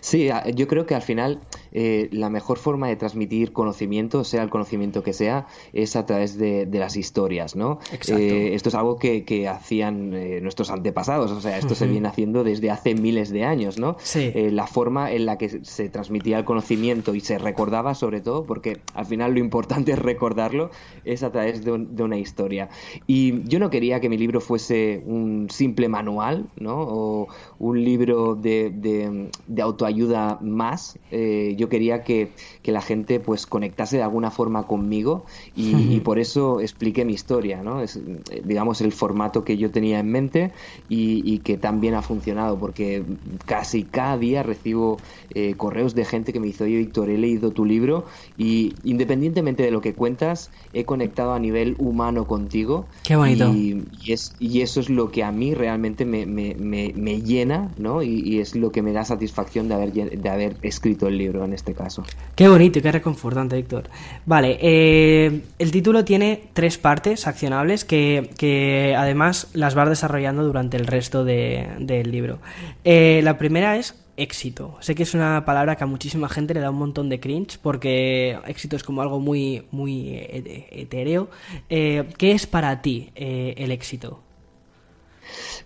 Sí, 0.00 0.28
yo 0.54 0.66
creo 0.66 0.86
que 0.86 0.94
al 0.94 1.02
final 1.02 1.40
eh, 1.72 2.08
la 2.12 2.30
mejor 2.30 2.58
forma 2.58 2.88
de 2.88 2.96
transmitir 2.96 3.52
conocimiento, 3.52 4.24
sea 4.24 4.42
el 4.42 4.50
conocimiento 4.50 5.02
que 5.02 5.12
sea, 5.12 5.46
es 5.72 5.94
a 5.96 6.06
través 6.06 6.38
de, 6.38 6.66
de 6.66 6.78
las 6.78 6.96
historias, 6.96 7.54
¿no? 7.56 7.78
Eh, 8.14 8.54
esto 8.54 8.68
es 8.70 8.74
algo 8.74 8.96
que, 8.98 9.24
que 9.24 9.46
hacían 9.48 10.14
eh, 10.14 10.40
nuestros 10.40 10.70
antepasados, 10.70 11.30
o 11.32 11.40
sea, 11.40 11.58
esto 11.58 11.74
se 11.74 11.86
viene 11.86 12.08
haciendo 12.08 12.44
desde 12.44 12.70
hace 12.70 12.94
miles 12.94 13.30
de 13.30 13.44
años, 13.44 13.78
¿no? 13.78 13.96
Sí. 14.00 14.30
Eh, 14.34 14.50
la 14.50 14.66
forma 14.66 15.12
en 15.12 15.26
la 15.26 15.36
que 15.38 15.48
se- 15.48 15.64
se 15.64 15.88
transmitía 15.88 16.38
el 16.38 16.44
conocimiento 16.44 17.14
y 17.14 17.20
se 17.20 17.38
recordaba 17.38 17.94
sobre 17.94 18.20
todo, 18.20 18.44
porque 18.44 18.78
al 18.94 19.06
final 19.06 19.34
lo 19.34 19.40
importante 19.40 19.92
es 19.92 19.98
recordarlo, 19.98 20.70
es 21.04 21.22
a 21.22 21.30
través 21.30 21.64
de, 21.64 21.72
un- 21.72 21.94
de 21.94 22.02
una 22.02 22.16
historia. 22.16 22.68
Y 23.06 23.42
yo 23.48 23.58
no 23.58 23.70
quería 23.70 24.00
que 24.00 24.08
mi 24.08 24.16
libro 24.16 24.40
fuese 24.40 25.02
un 25.06 25.48
simple 25.50 25.88
manual, 25.88 26.48
¿no? 26.58 26.76
O 26.80 27.28
un 27.58 27.84
libro 27.84 28.34
de, 28.34 28.70
de- 28.70 29.09
de 29.46 29.62
autoayuda 29.62 30.38
más. 30.40 30.98
Eh, 31.10 31.54
yo 31.58 31.68
quería 31.68 32.02
que, 32.02 32.32
que 32.62 32.72
la 32.72 32.80
gente 32.80 33.20
pues 33.20 33.46
conectase 33.46 33.96
de 33.96 34.02
alguna 34.02 34.30
forma 34.30 34.66
conmigo 34.66 35.24
y, 35.56 35.94
y 35.94 36.00
por 36.04 36.18
eso 36.18 36.60
expliqué 36.60 37.04
mi 37.04 37.12
historia, 37.12 37.62
¿no? 37.62 37.80
Es, 37.80 37.96
eh, 37.96 38.42
digamos, 38.44 38.80
el 38.80 38.92
formato 38.92 39.44
que 39.44 39.56
yo 39.56 39.70
tenía 39.70 39.98
en 39.98 40.10
mente 40.10 40.52
y, 40.88 41.22
y 41.30 41.38
que 41.38 41.56
también 41.56 41.94
ha 41.94 42.02
funcionado, 42.02 42.58
porque 42.58 43.02
casi 43.46 43.84
cada 43.84 44.18
día 44.18 44.42
recibo 44.42 44.98
eh, 45.34 45.54
correos 45.54 45.94
de 45.94 46.04
gente 46.04 46.32
que 46.32 46.40
me 46.40 46.46
dice, 46.46 46.64
oye, 46.64 46.76
Víctor, 46.76 47.10
he 47.10 47.18
leído 47.18 47.50
tu 47.52 47.64
libro 47.64 48.04
y 48.36 48.74
independientemente 48.84 49.62
de 49.62 49.70
lo 49.70 49.80
que 49.80 49.94
cuentas, 49.94 50.50
he 50.72 50.84
conectado 50.84 51.32
a 51.32 51.38
nivel 51.38 51.76
humano 51.78 52.26
contigo. 52.26 52.86
Qué 53.04 53.16
bonito. 53.16 53.50
Y, 53.50 53.84
y 54.02 54.12
es, 54.12 54.34
y 54.38 54.62
eso 54.62 54.80
es 54.80 54.90
lo 54.90 55.10
que 55.10 55.24
a 55.24 55.32
mí 55.32 55.54
realmente 55.54 56.04
me, 56.04 56.26
me, 56.26 56.54
me, 56.54 56.92
me 56.94 57.22
llena, 57.22 57.72
¿no? 57.78 58.02
Y, 58.02 58.20
y 58.20 58.40
es 58.40 58.54
lo 58.54 58.72
que 58.72 58.82
me 58.82 58.92
da 58.92 58.99
satisfacción 59.04 59.68
de 59.68 59.74
haber, 59.74 59.92
de 59.92 60.28
haber 60.28 60.56
escrito 60.62 61.06
el 61.08 61.18
libro 61.18 61.44
en 61.44 61.52
este 61.52 61.74
caso. 61.74 62.04
Qué 62.34 62.48
bonito 62.48 62.78
y 62.78 62.82
qué 62.82 62.92
reconfortante, 62.92 63.56
Víctor. 63.56 63.84
Vale, 64.26 64.58
eh, 64.60 65.42
el 65.58 65.70
título 65.70 66.04
tiene 66.04 66.44
tres 66.52 66.78
partes 66.78 67.26
accionables 67.26 67.84
que, 67.84 68.30
que 68.38 68.94
además 68.96 69.48
las 69.54 69.74
vas 69.74 69.88
desarrollando 69.88 70.42
durante 70.44 70.76
el 70.76 70.86
resto 70.86 71.24
de- 71.24 71.68
del 71.78 72.10
libro. 72.10 72.38
Eh, 72.84 73.20
la 73.24 73.38
primera 73.38 73.76
es 73.76 73.94
éxito. 74.16 74.76
Sé 74.80 74.94
que 74.94 75.04
es 75.04 75.14
una 75.14 75.44
palabra 75.46 75.76
que 75.76 75.84
a 75.84 75.86
muchísima 75.86 76.28
gente 76.28 76.52
le 76.52 76.60
da 76.60 76.70
un 76.70 76.76
montón 76.76 77.08
de 77.08 77.20
cringe 77.20 77.58
porque 77.62 78.38
éxito 78.46 78.76
es 78.76 78.82
como 78.82 79.00
algo 79.00 79.18
muy, 79.18 79.64
muy 79.70 80.08
eh, 80.10 80.66
etéreo. 80.72 81.30
Eh, 81.70 82.04
¿Qué 82.18 82.32
es 82.32 82.46
para 82.46 82.82
ti 82.82 83.10
el 83.14 83.70
éxito? 83.70 84.20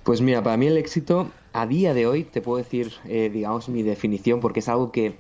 Pues 0.03 0.21
mira, 0.21 0.43
para 0.43 0.57
mí 0.57 0.67
el 0.67 0.77
éxito 0.77 1.31
a 1.55 1.67
día 1.67 1.95
de 1.95 2.07
hoy 2.09 2.25
te 2.25 2.41
puedo 2.41 2.59
decir, 2.59 2.93
eh, 3.09 3.31
digamos, 3.33 3.69
mi 3.69 3.85
definición, 3.85 4.41
porque 4.41 4.59
es 4.59 4.69
algo 4.69 4.91
que, 4.91 5.15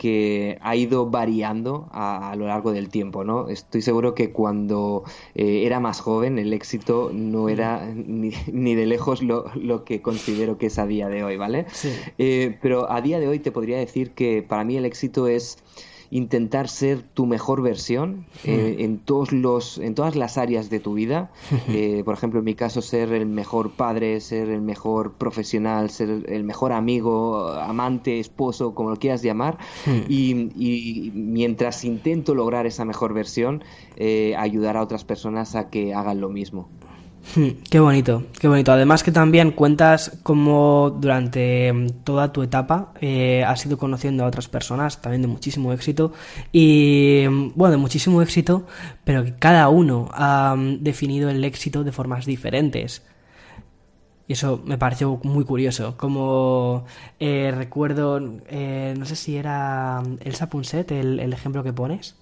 que 0.00 0.58
ha 0.60 0.74
ido 0.74 1.08
variando 1.08 1.88
a, 1.92 2.34
lo 2.36 2.48
largo 2.48 2.72
del 2.72 2.88
tiempo, 2.88 3.22
¿no? 3.22 3.48
Estoy 3.48 3.82
seguro 3.82 4.12
que 4.12 4.32
cuando 4.32 5.04
eh, 5.36 5.62
era 5.64 5.78
más 5.78 6.00
joven 6.00 6.40
el 6.40 6.52
éxito 6.52 7.12
no 7.14 7.48
era 7.48 7.86
ni, 7.94 8.32
ni 8.52 8.74
de 8.74 8.84
lejos 8.84 9.22
lo, 9.22 9.44
lo, 9.54 9.84
que 9.84 10.02
considero 10.02 10.58
que 10.58 10.66
es 10.66 10.78
a 10.80 10.86
día 10.86 11.08
de 11.08 11.22
hoy, 11.22 11.36
¿vale? 11.36 11.66
Eh, 12.18 12.58
pero 12.60 12.90
a 12.90 13.00
día 13.00 13.20
de 13.20 13.28
hoy 13.28 13.38
te 13.38 13.52
podría 13.52 13.78
decir 13.78 14.10
que 14.10 14.42
para 14.42 14.64
mí 14.64 14.76
el 14.76 14.86
éxito 14.86 15.28
es 15.28 15.58
intentar 16.10 16.68
ser 16.68 17.02
tu 17.02 17.26
mejor 17.26 17.62
versión 17.62 18.26
eh, 18.44 18.76
en, 18.80 18.98
todos 18.98 19.32
los, 19.32 19.78
en 19.78 19.94
todas 19.94 20.16
las 20.16 20.38
áreas 20.38 20.70
de 20.70 20.80
tu 20.80 20.94
vida. 20.94 21.30
Eh, 21.68 22.02
por 22.04 22.14
ejemplo, 22.14 22.38
en 22.38 22.44
mi 22.44 22.54
caso, 22.54 22.80
ser 22.80 23.12
el 23.12 23.26
mejor 23.26 23.72
padre, 23.72 24.20
ser 24.20 24.50
el 24.50 24.62
mejor 24.62 25.12
profesional, 25.12 25.90
ser 25.90 26.24
el 26.28 26.44
mejor 26.44 26.72
amigo, 26.72 27.48
amante, 27.50 28.20
esposo, 28.20 28.74
como 28.74 28.90
lo 28.90 28.96
quieras 28.96 29.22
llamar. 29.22 29.58
y, 30.08 31.10
mientras 31.14 31.84
intento 31.84 32.34
lograr 32.34 32.66
esa 32.66 32.84
mejor 32.84 33.14
versión, 33.14 33.64
eh, 33.96 34.34
ayudar 34.36 34.76
a 34.76 34.82
otras 34.82 35.04
personas 35.04 35.54
a 35.54 35.68
que 35.68 35.92
hagan 35.92 36.20
lo 36.20 36.28
mismo. 36.28 36.68
Hmm, 37.34 37.48
qué 37.70 37.80
bonito, 37.80 38.24
qué 38.38 38.48
bonito. 38.48 38.72
Además 38.72 39.02
que 39.02 39.12
también 39.12 39.50
cuentas 39.50 40.18
cómo 40.22 40.90
durante 40.98 41.72
mm, 41.72 41.88
toda 42.04 42.32
tu 42.32 42.42
etapa 42.42 42.92
eh, 43.00 43.44
has 43.44 43.64
ido 43.66 43.78
conociendo 43.78 44.24
a 44.24 44.28
otras 44.28 44.48
personas, 44.48 45.02
también 45.02 45.22
de 45.22 45.28
muchísimo 45.28 45.72
éxito, 45.72 46.12
y 46.52 47.24
mm, 47.28 47.52
bueno, 47.54 47.72
de 47.72 47.76
muchísimo 47.78 48.22
éxito, 48.22 48.66
pero 49.04 49.24
que 49.24 49.34
cada 49.34 49.68
uno 49.68 50.08
ha 50.12 50.54
mm, 50.56 50.82
definido 50.82 51.28
el 51.28 51.44
éxito 51.44 51.84
de 51.84 51.92
formas 51.92 52.26
diferentes. 52.26 53.02
Y 54.28 54.32
eso 54.32 54.60
me 54.64 54.76
pareció 54.78 55.20
muy 55.22 55.44
curioso. 55.44 55.96
Como 55.96 56.84
eh, 57.20 57.52
recuerdo, 57.56 58.20
eh, 58.48 58.94
no 58.98 59.04
sé 59.06 59.14
si 59.16 59.36
era 59.36 60.02
Elsa 60.20 60.48
Punset 60.50 60.90
el, 60.92 61.20
el 61.20 61.32
ejemplo 61.32 61.62
que 61.62 61.72
pones. 61.72 62.16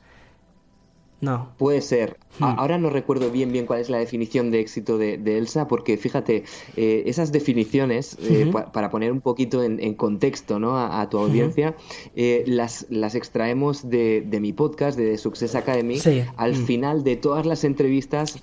No. 1.24 1.48
Puede 1.56 1.80
ser. 1.80 2.18
Hmm. 2.38 2.44
Ahora 2.44 2.78
no 2.78 2.90
recuerdo 2.90 3.30
bien 3.30 3.52
bien 3.52 3.64
cuál 3.64 3.80
es 3.80 3.88
la 3.88 3.98
definición 3.98 4.50
de 4.50 4.60
éxito 4.60 4.98
de, 4.98 5.38
Elsa, 5.38 5.68
porque 5.68 5.96
fíjate, 5.96 6.44
eh, 6.76 7.04
esas 7.06 7.32
definiciones, 7.32 8.18
eh, 8.20 8.52
para 8.72 8.90
poner 8.90 9.12
un 9.12 9.20
poquito 9.20 9.62
en, 9.62 9.94
contexto 9.94 10.58
¿no? 10.58 10.78
a, 10.78 11.08
tu 11.08 11.18
audiencia, 11.18 11.76
eh, 12.16 12.44
las, 12.46 12.86
las 12.90 13.14
extraemos 13.14 13.88
de, 13.88 14.38
mi 14.40 14.52
podcast, 14.52 14.98
de 14.98 15.16
Success 15.16 15.54
Academy. 15.54 15.98
Al 16.36 16.52
hmm. 16.52 16.66
final 16.66 17.04
de 17.04 17.16
todas 17.16 17.46
las 17.46 17.64
entrevistas, 17.64 18.38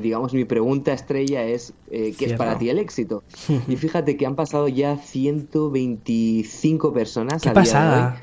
digamos, 0.00 0.34
mi 0.34 0.44
pregunta 0.44 0.92
estrella 0.92 1.44
es, 1.44 1.74
¿qué 1.90 2.16
es 2.18 2.32
para 2.32 2.58
ti 2.58 2.68
el 2.70 2.78
éxito? 2.78 3.22
y 3.68 3.76
fíjate 3.76 4.16
que 4.16 4.26
han 4.26 4.34
pasado 4.34 4.66
ya 4.68 4.96
125 4.96 6.92
personas. 6.92 7.42
¿Qué 7.42 7.50
pasada? 7.50 8.20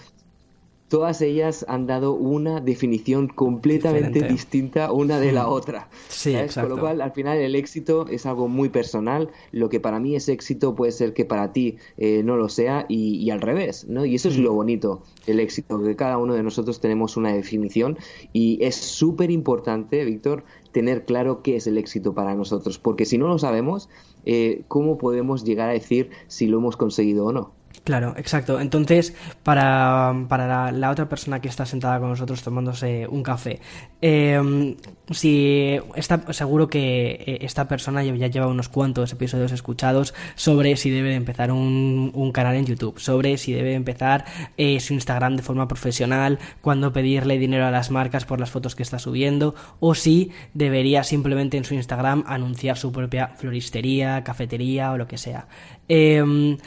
Todas 0.91 1.21
ellas 1.21 1.65
han 1.69 1.87
dado 1.87 2.11
una 2.11 2.59
definición 2.59 3.29
completamente 3.29 4.27
distinta 4.27 4.91
una 4.91 5.21
de 5.21 5.31
la 5.31 5.47
otra. 5.47 5.87
Sí, 6.09 6.35
exacto. 6.35 6.67
Con 6.67 6.77
lo 6.77 6.81
cual, 6.83 6.99
al 6.99 7.13
final, 7.13 7.37
el 7.37 7.55
éxito 7.55 8.05
es 8.09 8.25
algo 8.25 8.49
muy 8.49 8.67
personal. 8.67 9.29
Lo 9.53 9.69
que 9.69 9.79
para 9.79 10.01
mí 10.01 10.17
es 10.17 10.27
éxito 10.27 10.75
puede 10.75 10.91
ser 10.91 11.13
que 11.13 11.23
para 11.23 11.53
ti 11.53 11.77
eh, 11.95 12.23
no 12.25 12.35
lo 12.35 12.49
sea 12.49 12.87
y, 12.89 13.29
al 13.29 13.39
revés, 13.39 13.85
¿no? 13.87 14.03
Y 14.03 14.15
eso 14.15 14.27
es 14.27 14.37
lo 14.37 14.51
bonito, 14.51 15.01
el 15.27 15.39
éxito, 15.39 15.81
que 15.81 15.95
cada 15.95 16.17
uno 16.17 16.33
de 16.33 16.43
nosotros 16.43 16.81
tenemos 16.81 17.15
una 17.15 17.31
definición 17.31 17.97
y 18.33 18.61
es 18.61 18.75
súper 18.75 19.31
importante, 19.31 20.03
Víctor, 20.03 20.43
tener 20.73 21.05
claro 21.05 21.41
qué 21.41 21.55
es 21.55 21.67
el 21.67 21.77
éxito 21.77 22.13
para 22.13 22.35
nosotros, 22.35 22.79
porque 22.79 23.05
si 23.05 23.17
no 23.17 23.29
lo 23.29 23.39
sabemos, 23.39 23.87
eh, 24.25 24.63
¿cómo 24.67 24.97
podemos 24.97 25.45
llegar 25.45 25.69
a 25.69 25.73
decir 25.73 26.09
si 26.27 26.47
lo 26.47 26.57
hemos 26.57 26.75
conseguido 26.75 27.27
o 27.27 27.31
no? 27.31 27.60
Claro, 27.83 28.13
exacto. 28.15 28.59
Entonces, 28.59 29.15
para, 29.41 30.13
para 30.29 30.71
la, 30.71 30.91
otra 30.91 31.09
persona 31.09 31.41
que 31.41 31.47
está 31.47 31.65
sentada 31.65 31.99
con 31.99 32.09
nosotros 32.09 32.43
tomándose 32.43 33.07
un 33.07 33.23
café, 33.23 33.59
em, 34.01 34.75
si 35.09 35.79
está 35.95 36.31
seguro 36.31 36.67
que 36.67 37.23
eh, 37.25 37.37
esta 37.41 37.67
persona 37.67 38.03
ya 38.03 38.27
lleva 38.27 38.45
unos 38.45 38.69
cuantos 38.69 39.11
episodios 39.13 39.51
escuchados 39.51 40.13
sobre 40.35 40.75
si 40.75 40.91
debe 40.91 41.15
empezar 41.15 41.51
un, 41.51 42.11
un, 42.13 42.31
canal 42.31 42.55
en 42.55 42.67
YouTube, 42.67 42.99
sobre 42.99 43.37
si 43.37 43.51
debe 43.51 43.73
empezar 43.73 44.25
eh, 44.57 44.79
su 44.79 44.93
Instagram 44.93 45.35
de 45.35 45.41
forma 45.41 45.67
profesional, 45.67 46.37
cuándo 46.61 46.93
pedirle 46.93 47.39
dinero 47.39 47.65
a 47.65 47.71
las 47.71 47.89
marcas 47.89 48.25
por 48.25 48.39
las 48.39 48.51
fotos 48.51 48.75
que 48.75 48.83
está 48.83 48.99
subiendo, 48.99 49.55
o 49.79 49.95
si 49.95 50.31
debería 50.53 51.03
simplemente 51.03 51.57
en 51.57 51.65
su 51.65 51.73
Instagram 51.73 52.25
anunciar 52.27 52.77
su 52.77 52.91
propia 52.91 53.29
floristería, 53.37 54.23
cafetería 54.23 54.91
o 54.91 54.97
lo 54.97 55.07
que 55.07 55.17
sea. 55.17 55.47
Eh, 55.89 56.57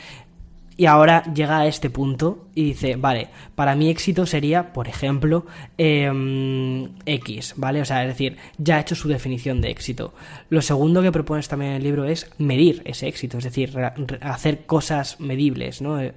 y 0.77 0.87
ahora 0.87 1.23
llega 1.33 1.61
a 1.61 1.67
este 1.67 1.89
punto 1.89 2.47
y 2.55 2.65
dice, 2.65 2.97
vale, 2.97 3.29
para 3.55 3.77
mi 3.77 3.91
éxito 3.91 4.27
sería, 4.27 4.73
por 4.73 4.89
ejemplo, 4.89 5.47
em, 5.79 6.89
X, 7.07 7.55
¿vale? 7.57 7.81
O 7.81 7.85
sea, 7.85 8.03
es 8.03 8.09
decir, 8.09 8.37
ya 8.59 8.77
ha 8.77 8.81
hecho 8.81 8.97
su 8.97 9.09
definición 9.09 9.61
de 9.61 9.71
éxito. 9.71 10.13
Lo 10.49 10.63
segundo 10.63 11.03
que 11.03 11.13
propones 11.13 11.49
también 11.49 11.73
en 11.73 11.77
el 11.77 11.85
libro 11.85 12.05
es 12.05 12.29
medir 12.39 12.83
ese 12.87 13.07
éxito, 13.07 13.39
es 13.39 13.45
decir, 13.45 13.77
hacer 14.21 14.67
cosas 14.67 15.21
medibles, 15.21 15.81
¿no? 15.81 16.01
Eh, 16.01 16.13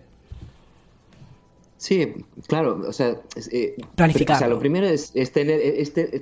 sí, 1.77 2.13
claro, 2.47 2.81
o 2.87 2.93
sea, 2.93 3.21
eh, 3.51 3.75
planificar. 3.95 4.37
O 4.37 4.39
sea, 4.39 4.47
lo 4.47 4.57
primero 4.57 4.87
es, 4.87 5.11
tener, 5.33 5.61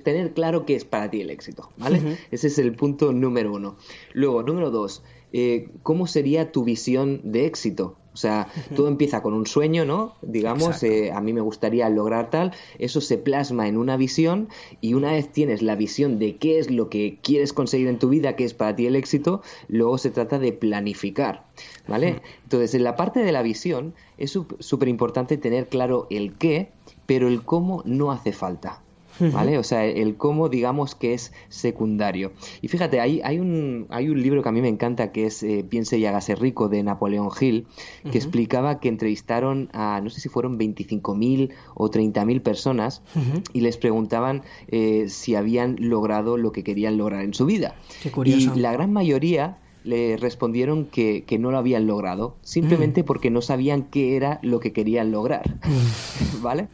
tener, 0.04 0.34
claro 0.34 0.66
qué 0.66 0.76
es 0.76 0.84
para 0.84 1.10
ti 1.10 1.22
el 1.22 1.30
éxito, 1.30 1.70
¿vale? 1.78 2.18
Ese 2.32 2.48
es 2.48 2.60
el 2.60 2.74
punto 2.74 3.14
número 3.14 3.54
uno. 3.54 3.78
Luego, 4.12 4.44
número 4.44 4.72
dos, 4.72 5.04
eh, 5.32 5.70
¿cómo 5.84 6.06
sería 6.06 6.52
tu 6.52 6.66
visión 6.66 7.22
de 7.24 7.46
éxito? 7.46 7.98
O 8.16 8.18
sea, 8.18 8.48
todo 8.78 8.88
empieza 8.88 9.22
con 9.22 9.34
un 9.34 9.46
sueño, 9.46 9.84
¿no? 9.84 10.16
Digamos, 10.22 10.82
eh, 10.84 11.12
a 11.12 11.20
mí 11.20 11.34
me 11.34 11.42
gustaría 11.42 11.90
lograr 11.90 12.30
tal, 12.30 12.54
eso 12.80 13.02
se 13.02 13.18
plasma 13.18 13.68
en 13.68 13.76
una 13.76 13.98
visión 13.98 14.48
y 14.80 14.94
una 14.94 15.12
vez 15.12 15.34
tienes 15.34 15.62
la 15.62 15.76
visión 15.76 16.18
de 16.18 16.38
qué 16.38 16.58
es 16.58 16.72
lo 16.72 16.90
que 16.90 17.20
quieres 17.22 17.52
conseguir 17.52 17.90
en 17.90 18.00
tu 18.00 18.08
vida, 18.08 18.38
qué 18.38 18.46
es 18.46 18.54
para 18.54 18.74
ti 18.74 18.86
el 18.86 18.96
éxito, 18.96 19.42
luego 19.68 19.98
se 19.98 20.12
trata 20.12 20.40
de 20.40 20.54
planificar, 20.54 21.44
¿vale? 21.90 22.22
Entonces, 22.44 22.74
en 22.74 22.86
la 22.86 22.96
parte 22.96 23.20
de 23.20 23.34
la 23.34 23.42
visión 23.42 23.94
es 24.18 24.32
súper 24.32 24.88
importante 24.88 25.36
tener 25.36 25.68
claro 25.68 26.08
el 26.10 26.38
qué, 26.38 26.72
pero 27.06 27.28
el 27.28 27.44
cómo 27.44 27.82
no 27.84 28.14
hace 28.14 28.32
falta. 28.32 28.82
¿Vale? 29.20 29.58
O 29.58 29.64
sea, 29.64 29.86
el 29.86 30.16
cómo 30.18 30.50
digamos 30.50 30.96
que 30.96 31.14
es 31.14 31.34
secundario. 31.50 32.34
Y 32.62 32.68
fíjate, 32.68 33.00
hay, 33.00 33.22
hay, 33.24 33.40
un, 33.40 33.88
hay 33.90 34.10
un 34.10 34.22
libro 34.22 34.42
que 34.44 34.50
a 34.50 34.52
mí 34.52 34.62
me 34.62 34.68
encanta 34.68 35.12
que 35.12 35.26
es 35.26 35.44
eh, 35.44 35.66
Piense 35.68 35.98
y 35.98 36.06
hágase 36.06 36.36
rico 36.36 36.70
de 36.70 36.84
Napoleón 36.84 37.30
Hill, 37.40 37.68
que 38.12 38.18
explicaba 38.18 38.80
que 38.80 38.90
entrevistaron 38.90 39.70
a, 39.74 40.02
no 40.02 40.10
sé 40.10 40.22
si 40.22 40.30
fueron 40.30 40.60
25.000 40.60 41.54
o 41.76 41.90
30.000 41.90 42.42
personas 42.42 43.02
y 43.54 43.62
les 43.62 43.78
preguntaban 43.78 44.44
eh, 44.68 45.06
si 45.10 45.36
habían 45.36 45.76
logrado 45.80 46.38
lo 46.38 46.52
que 46.52 46.64
querían 46.64 46.98
lograr 46.98 47.24
en 47.24 47.34
su 47.34 47.46
vida. 47.46 47.76
Qué 48.02 48.12
curioso. 48.12 48.54
Y 48.56 48.60
la 48.60 48.72
gran 48.72 48.92
mayoría 48.92 49.58
le 49.86 50.18
respondieron 50.18 50.86
que, 50.86 51.24
que, 51.26 51.38
no 51.38 51.52
lo 51.52 51.58
habían 51.58 51.86
logrado, 51.88 52.36
simplemente 52.42 53.04
mm. 53.04 53.06
porque 53.06 53.30
no 53.30 53.42
sabían 53.42 53.84
qué 53.84 54.16
era 54.16 54.40
lo 54.42 54.60
que 54.60 54.74
querían 54.74 55.12
lograr. 55.12 55.48
Mm. 55.64 56.42
¿Vale? 56.42 56.68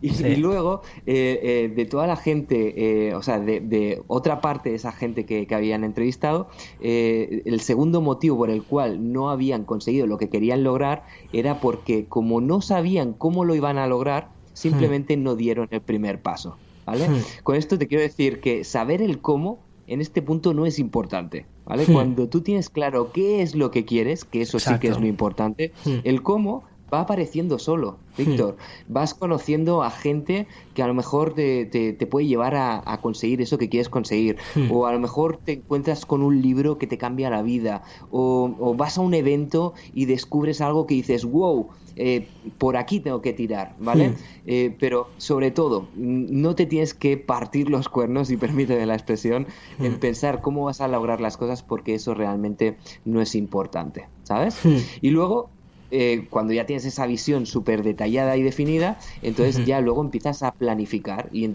Y, 0.00 0.36
luego, 0.36 0.82
eh, 1.06 1.40
eh, 1.42 1.72
de 1.74 1.84
toda 1.86 2.06
la 2.06 2.16
gente, 2.16 3.08
eh, 3.08 3.14
o 3.14 3.22
sea, 3.22 3.38
de, 3.38 4.02
otra 4.06 4.40
parte 4.40 4.70
de 4.70 4.76
esa 4.76 4.92
gente 4.92 5.24
que, 5.24 5.46
que 5.46 5.54
habían 5.54 5.82
entrevistado, 5.82 6.48
el 6.80 7.60
segundo 7.60 8.02
motivo 8.02 8.36
por 8.36 8.50
el 8.50 8.62
cual 8.62 9.12
no 9.12 9.30
habían 9.30 9.64
conseguido 9.64 10.06
lo 10.06 10.18
que 10.18 10.28
querían 10.28 10.62
lograr 10.62 11.04
era 11.32 11.60
porque 11.60 12.04
como 12.06 12.42
no 12.42 12.60
sabían 12.60 13.14
cómo 13.14 13.44
lo 13.44 13.54
iban 13.54 13.78
a 13.78 13.86
lograr, 13.86 14.28
simplemente 14.52 15.16
no 15.16 15.36
dieron 15.36 15.68
el 15.70 15.80
primer 15.80 16.20
paso. 16.20 16.56
¿Vale? 16.84 17.06
Con 17.42 17.56
esto 17.56 17.78
te 17.78 17.88
quiero 17.88 18.02
decir 18.02 18.40
que 18.40 18.62
saber 18.62 19.00
el 19.00 19.20
cómo 19.20 19.58
en 19.86 20.00
este 20.00 20.22
punto 20.22 20.54
no 20.54 20.66
es 20.66 20.78
importante. 20.78 21.46
¿Vale? 21.64 21.86
Cuando 21.86 22.28
tú 22.28 22.42
tienes 22.42 22.68
claro 22.68 23.10
qué 23.12 23.40
es 23.40 23.54
lo 23.54 23.70
que 23.70 23.86
quieres, 23.86 24.26
que 24.26 24.42
eso 24.42 24.58
sí 24.58 24.78
que 24.78 24.88
es 24.88 25.00
lo 25.00 25.06
importante, 25.06 25.72
el 26.04 26.22
cómo 26.22 26.64
va 26.94 27.00
apareciendo 27.00 27.58
solo, 27.58 27.98
Víctor. 28.16 28.56
Vas 28.88 29.14
conociendo 29.14 29.82
a 29.82 29.90
gente 29.90 30.46
que 30.74 30.82
a 30.82 30.86
lo 30.86 30.94
mejor 30.94 31.34
te, 31.34 31.66
te, 31.66 32.06
puede 32.06 32.26
llevar 32.26 32.54
a, 32.54 32.98
conseguir 33.02 33.40
eso 33.42 33.58
que 33.58 33.68
quieres 33.68 33.88
conseguir. 33.88 34.36
O 34.70 34.86
a 34.86 34.92
lo 34.92 35.00
mejor 35.00 35.38
te 35.38 35.52
encuentras 35.52 36.06
con 36.06 36.22
un 36.22 36.40
libro 36.40 36.78
que 36.78 36.86
te 36.86 36.98
cambia 36.98 37.30
la 37.30 37.42
vida. 37.42 37.82
O, 38.10 38.74
vas 38.76 38.98
a 38.98 39.00
un 39.00 39.14
evento 39.14 39.74
y 39.92 40.06
descubres 40.06 40.60
algo 40.60 40.86
que 40.86 40.94
dices, 40.94 41.24
wow, 41.24 41.68
eh, 41.96 42.26
por 42.58 42.76
aquí 42.76 43.00
tengo 43.00 43.20
que 43.20 43.32
tirar, 43.32 43.74
¿vale? 43.78 44.14
Eh, 44.46 44.76
pero 44.78 45.08
sobre 45.16 45.50
todo, 45.50 45.88
no 45.96 46.54
te 46.54 46.66
tienes 46.66 46.92
que 46.92 47.16
partir 47.16 47.70
los 47.70 47.88
cuernos, 47.88 48.30
y 48.30 48.36
permíteme 48.36 48.84
la 48.84 48.94
expresión, 48.94 49.46
en 49.78 49.98
pensar 49.98 50.42
cómo 50.42 50.64
vas 50.64 50.80
a 50.80 50.88
lograr 50.88 51.20
las 51.20 51.36
cosas 51.36 51.62
porque 51.62 51.94
eso 51.94 52.12
realmente 52.12 52.76
no 53.04 53.20
es 53.22 53.34
importante, 53.34 54.06
¿sabes? 54.24 54.58
Y 55.00 55.10
luego 55.10 55.50
eh, 55.90 56.26
cuando 56.30 56.52
ya 56.52 56.66
tienes 56.66 56.84
esa 56.84 57.06
visión 57.06 57.46
súper 57.46 57.82
detallada 57.82 58.36
y 58.36 58.42
definida, 58.42 58.98
entonces 59.22 59.64
ya 59.66 59.80
luego 59.80 60.02
empiezas 60.02 60.42
a 60.42 60.52
planificar 60.52 61.28
y 61.32 61.50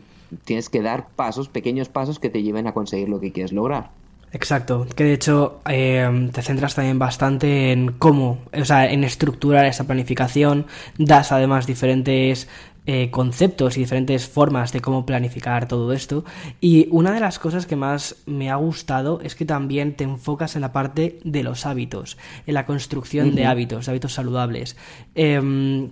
tienes 0.45 0.69
que 0.69 0.81
dar 0.81 1.07
pasos, 1.15 1.49
pequeños 1.49 1.89
pasos 1.89 2.19
que 2.19 2.29
te 2.29 2.43
lleven 2.43 2.67
a 2.67 2.73
conseguir 2.73 3.09
lo 3.09 3.19
que 3.19 3.31
quieres 3.31 3.51
lograr. 3.51 3.91
Exacto, 4.31 4.85
que 4.95 5.03
de 5.03 5.13
hecho 5.13 5.59
eh, 5.67 6.29
te 6.31 6.43
centras 6.43 6.75
también 6.75 6.99
bastante 6.99 7.71
en 7.71 7.93
cómo, 7.93 8.37
o 8.53 8.63
sea, 8.63 8.91
en 8.91 9.03
estructurar 9.03 9.65
esa 9.65 9.85
planificación, 9.85 10.67
das 10.99 11.31
además 11.31 11.65
diferentes 11.65 12.47
eh, 12.91 13.11
conceptos 13.11 13.77
y 13.77 13.81
diferentes 13.81 14.27
formas 14.27 14.73
de 14.73 14.81
cómo 14.81 15.05
planificar 15.05 15.67
todo 15.67 15.93
esto. 15.93 16.25
Y 16.59 16.87
una 16.89 17.11
de 17.13 17.19
las 17.19 17.37
cosas 17.37 17.67
que 17.67 17.75
más 17.75 18.15
me 18.25 18.49
ha 18.49 18.55
gustado 18.55 19.21
es 19.21 19.35
que 19.35 19.45
también 19.45 19.95
te 19.95 20.05
enfocas 20.05 20.55
en 20.55 20.61
la 20.61 20.71
parte 20.71 21.19
de 21.23 21.43
los 21.43 21.67
hábitos, 21.67 22.17
en 22.47 22.55
la 22.55 22.65
construcción 22.65 23.35
de 23.35 23.45
hábitos, 23.45 23.87
hábitos 23.89 24.13
saludables. 24.13 24.75
Em, 25.13 25.91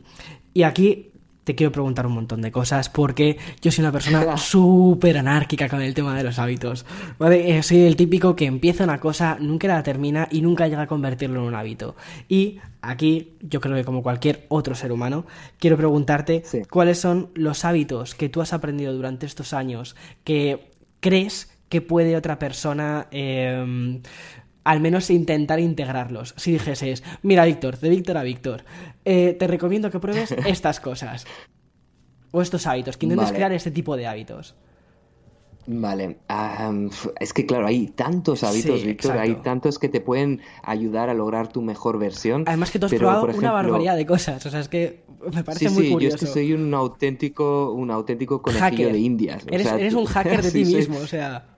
y 0.55 0.63
aquí 0.63 1.11
te 1.47 1.55
quiero 1.55 1.71
preguntar 1.71 2.05
un 2.05 2.11
montón 2.11 2.41
de 2.41 2.51
cosas 2.51 2.89
porque 2.89 3.37
yo 3.61 3.71
soy 3.71 3.83
una 3.83 3.93
persona 3.93 4.35
súper 4.37 5.17
anárquica 5.17 5.69
con 5.69 5.81
el 5.81 5.93
tema 5.93 6.13
de 6.13 6.25
los 6.25 6.39
hábitos. 6.39 6.85
¿vale? 7.17 7.57
Eh, 7.57 7.63
soy 7.63 7.85
el 7.85 7.95
típico 7.95 8.35
que 8.35 8.43
empieza 8.43 8.83
una 8.83 8.99
cosa, 8.99 9.37
nunca 9.39 9.65
la 9.69 9.81
termina 9.81 10.27
y 10.29 10.41
nunca 10.41 10.67
llega 10.67 10.81
a 10.81 10.87
convertirlo 10.87 11.39
en 11.39 11.47
un 11.47 11.55
hábito. 11.55 11.95
Y 12.27 12.59
aquí, 12.81 13.37
yo 13.39 13.61
creo 13.61 13.77
que 13.77 13.85
como 13.85 14.03
cualquier 14.03 14.45
otro 14.49 14.75
ser 14.75 14.91
humano, 14.91 15.25
quiero 15.57 15.77
preguntarte 15.77 16.43
cuáles 16.69 16.99
son 16.99 17.29
los 17.33 17.63
hábitos 17.63 18.13
que 18.13 18.27
tú 18.27 18.41
has 18.41 18.51
aprendido 18.51 18.93
durante 18.93 19.25
estos 19.25 19.53
años 19.53 19.95
que 20.25 20.69
crees 20.99 21.49
que 21.69 21.79
puede 21.79 22.17
otra 22.17 22.39
persona 22.39 23.07
eh, 23.11 24.01
al 24.67 24.81
menos 24.81 25.09
intentar 25.09 25.61
integrarlos. 25.61 26.33
Si 26.35 26.51
dijeses, 26.51 27.01
mira 27.21 27.45
Víctor, 27.45 27.79
de 27.79 27.89
Víctor 27.89 28.17
a 28.17 28.23
Víctor, 28.23 28.65
eh, 29.05 29.33
te 29.39 29.47
recomiendo 29.47 29.89
que 29.89 29.99
pruebes 29.99 30.31
estas 30.45 30.81
cosas. 30.81 31.25
O 32.31 32.41
estos 32.41 32.67
hábitos, 32.67 32.97
que 32.97 33.05
intentes 33.05 33.31
crear 33.31 33.53
este 33.53 33.71
tipo 33.71 33.95
de 33.95 34.07
hábitos. 34.07 34.55
Vale, 35.67 36.17
es 37.19 37.33
que 37.33 37.45
claro, 37.45 37.65
hay 37.65 37.87
tantos 37.87 38.43
hábitos, 38.43 38.83
Víctor, 38.83 39.17
hay 39.17 39.35
tantos 39.35 39.79
que 39.79 39.87
te 39.87 40.01
pueden 40.01 40.41
ayudar 40.63 41.09
a 41.09 41.13
lograr 41.13 41.47
tu 41.47 41.61
mejor 41.61 41.97
versión. 41.97 42.43
Además 42.45 42.69
que 42.69 42.79
tú 42.79 42.87
has 42.87 42.93
probado 42.93 43.25
una 43.25 43.53
barbaridad 43.53 43.95
de 43.95 44.05
cosas, 44.05 44.45
o 44.45 44.49
sea, 44.49 44.59
es 44.59 44.67
que 44.67 45.05
me 45.33 45.45
parece 45.45 45.69
muy 45.69 45.91
curioso. 45.91 46.17
Yo 46.17 46.25
es 46.25 46.33
que 46.33 46.39
soy 46.39 46.51
un 46.51 46.73
auténtico, 46.73 47.71
un 47.71 47.89
auténtico 47.89 48.41
conejillo 48.41 48.89
de 48.89 48.99
indias. 48.99 49.45
Eres, 49.49 49.93
un 49.93 50.05
hacker 50.13 50.41
de 50.41 50.51
ti 50.51 50.65
mismo, 50.65 50.97
o 50.97 51.07
sea... 51.07 51.56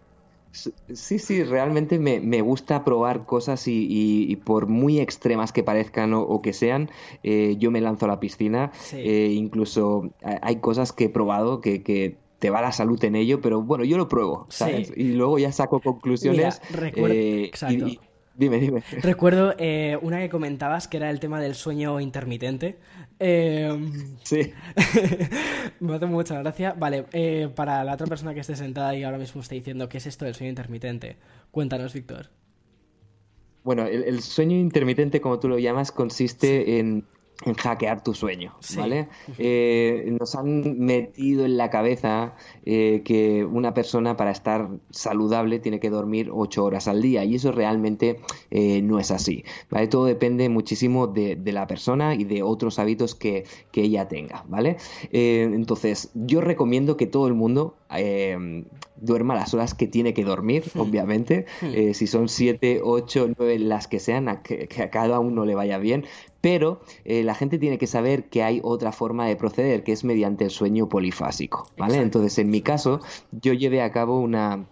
Sí, 0.52 1.20
sí, 1.20 1.44
realmente 1.44 2.00
me, 2.00 2.42
gusta 2.42 2.84
probar 2.84 3.26
cosas 3.26 3.64
y, 3.68 4.36
por 4.44 4.68
muy 4.68 5.00
extremas 5.00 5.52
que 5.52 5.64
parezcan 5.64 6.14
o, 6.14 6.42
que 6.42 6.54
sean, 6.54 6.90
eh, 7.24 7.56
yo 7.60 7.72
me 7.72 7.82
lanzo 7.82 8.06
a 8.06 8.10
la 8.10 8.20
piscina. 8.20 8.72
Eh, 8.94 9.32
incluso 9.34 10.10
hay 10.22 10.58
cosas 10.58 10.92
que 10.92 11.06
he 11.06 11.10
probado 11.10 11.62
que, 11.62 12.18
te 12.40 12.50
va 12.50 12.62
la 12.62 12.72
salud 12.72 13.04
en 13.04 13.18
ello, 13.18 13.42
pero 13.42 13.62
bueno, 13.62 13.84
yo 13.84 13.98
lo 13.98 14.08
pruebo, 14.08 14.46
¿sabes? 14.48 14.94
Y 14.96 15.12
luego 15.12 15.40
ya 15.40 15.52
saco 15.52 15.82
conclusiones. 15.82 16.62
Eh, 16.96 17.52
Dime, 18.40 18.58
dime. 18.58 18.84
Recuerdo 19.02 19.54
eh, 19.58 20.00
una 20.02 20.20
que 20.20 20.30
comentabas 20.30 20.88
que 20.88 20.96
era 20.96 21.10
el 21.10 21.20
tema 21.20 21.42
del 21.42 21.56
sueño 21.56 22.00
intermitente. 22.00 22.78
Em, 23.20 24.16
sí. 24.24 24.54
me 25.82 25.96
hace 25.96 26.06
mucha 26.06 26.40
gracia. 26.40 26.72
Vale, 26.72 27.04
eh, 27.12 27.50
para 27.54 27.84
la 27.84 27.96
otra 27.96 28.08
persona 28.08 28.34
que 28.34 28.40
esté 28.40 28.56
sentada 28.56 28.96
y 28.96 29.04
ahora 29.04 29.18
mismo 29.18 29.42
esté 29.42 29.56
diciendo 29.56 29.90
qué 29.90 29.98
es 29.98 30.08
esto 30.08 30.24
del 30.24 30.36
sueño 30.36 30.52
intermitente, 30.52 31.18
cuéntanos, 31.52 31.94
Víctor. 31.94 32.30
Bueno, 33.66 33.86
el, 33.86 34.22
sueño 34.22 34.56
intermitente, 34.56 35.20
como 35.20 35.38
tú 35.38 35.50
lo 35.50 35.60
llamas, 35.60 35.92
consiste 35.92 36.80
en 36.80 37.04
en 37.46 37.54
hackear 37.54 38.04
tu 38.04 38.14
sueño, 38.14 38.56
¿vale? 38.76 39.08
Eh, 39.38 40.14
nos 40.20 40.36
han 40.36 40.78
metido 40.80 41.46
en 41.46 41.56
la 41.56 41.70
cabeza 41.70 42.36
eh, 42.66 43.02
que 43.06 43.46
una 43.46 43.74
persona 43.74 44.18
para 44.18 44.32
estar 44.32 44.70
saludable 44.90 45.60
tiene 45.60 45.80
que 45.80 45.90
dormir 45.90 46.30
ocho 46.34 46.66
horas 46.66 46.90
al 46.90 47.02
día 47.02 47.24
y 47.24 47.36
eso 47.36 47.52
realmente 47.54 48.20
eh, 48.52 48.82
no 48.82 49.00
es 49.00 49.12
así, 49.12 49.46
¿vale? 49.70 49.88
Todo 49.88 50.06
depende 50.06 50.50
muchísimo 50.50 51.08
de, 51.08 51.40
la 51.50 51.66
persona 51.66 52.14
y 52.14 52.26
de 52.26 52.44
otros 52.44 52.78
hábitos 52.78 53.16
que, 53.16 53.46
que 53.72 53.82
ella 53.82 54.08
tenga, 54.08 54.46
¿vale? 54.48 54.78
entonces, 55.12 56.12
yo 56.14 56.42
recomiendo 56.42 56.96
que 56.96 57.08
todo 57.08 57.28
el 57.28 57.34
mundo 57.34 57.79
duerma 59.02 59.36
las 59.36 59.54
horas 59.54 59.74
que 59.74 59.88
tiene 59.88 60.14
que 60.14 60.24
dormir, 60.24 60.64
obviamente. 60.78 61.46
Hmm. 61.62 61.74
Eh, 61.74 61.94
si 61.94 62.08
son 62.08 62.30
7, 62.30 62.82
8, 62.84 63.30
9, 63.38 63.60
las 63.60 63.88
que 63.88 64.00
sean, 64.00 64.30
a 64.30 64.42
que, 64.42 64.68
a 64.82 64.90
cada 64.90 65.20
uno 65.20 65.46
le 65.46 65.56
vaya 65.56 65.78
bien. 65.78 66.06
Pero 66.42 66.82
eh, 67.04 67.24
la 67.24 67.36
gente 67.36 67.58
tiene 67.58 67.78
que 67.78 67.88
saber 67.88 68.30
que 68.30 68.44
hay 68.44 68.62
otra 68.64 68.92
forma 68.92 69.28
de 69.28 69.36
proceder, 69.36 69.84
que 69.84 69.92
es 69.92 70.04
mediante 70.04 70.46
el 70.46 70.52
sueño 70.52 70.88
polifásico. 70.88 71.70
¿vale? 71.78 71.98
Entonces, 71.98 72.38
en 72.40 72.50
mi 72.50 72.62
caso, 72.62 73.02
yo 73.32 73.54
llevé 73.54 73.82
a 73.82 73.92
cabo 73.92 74.20
una 74.20 74.68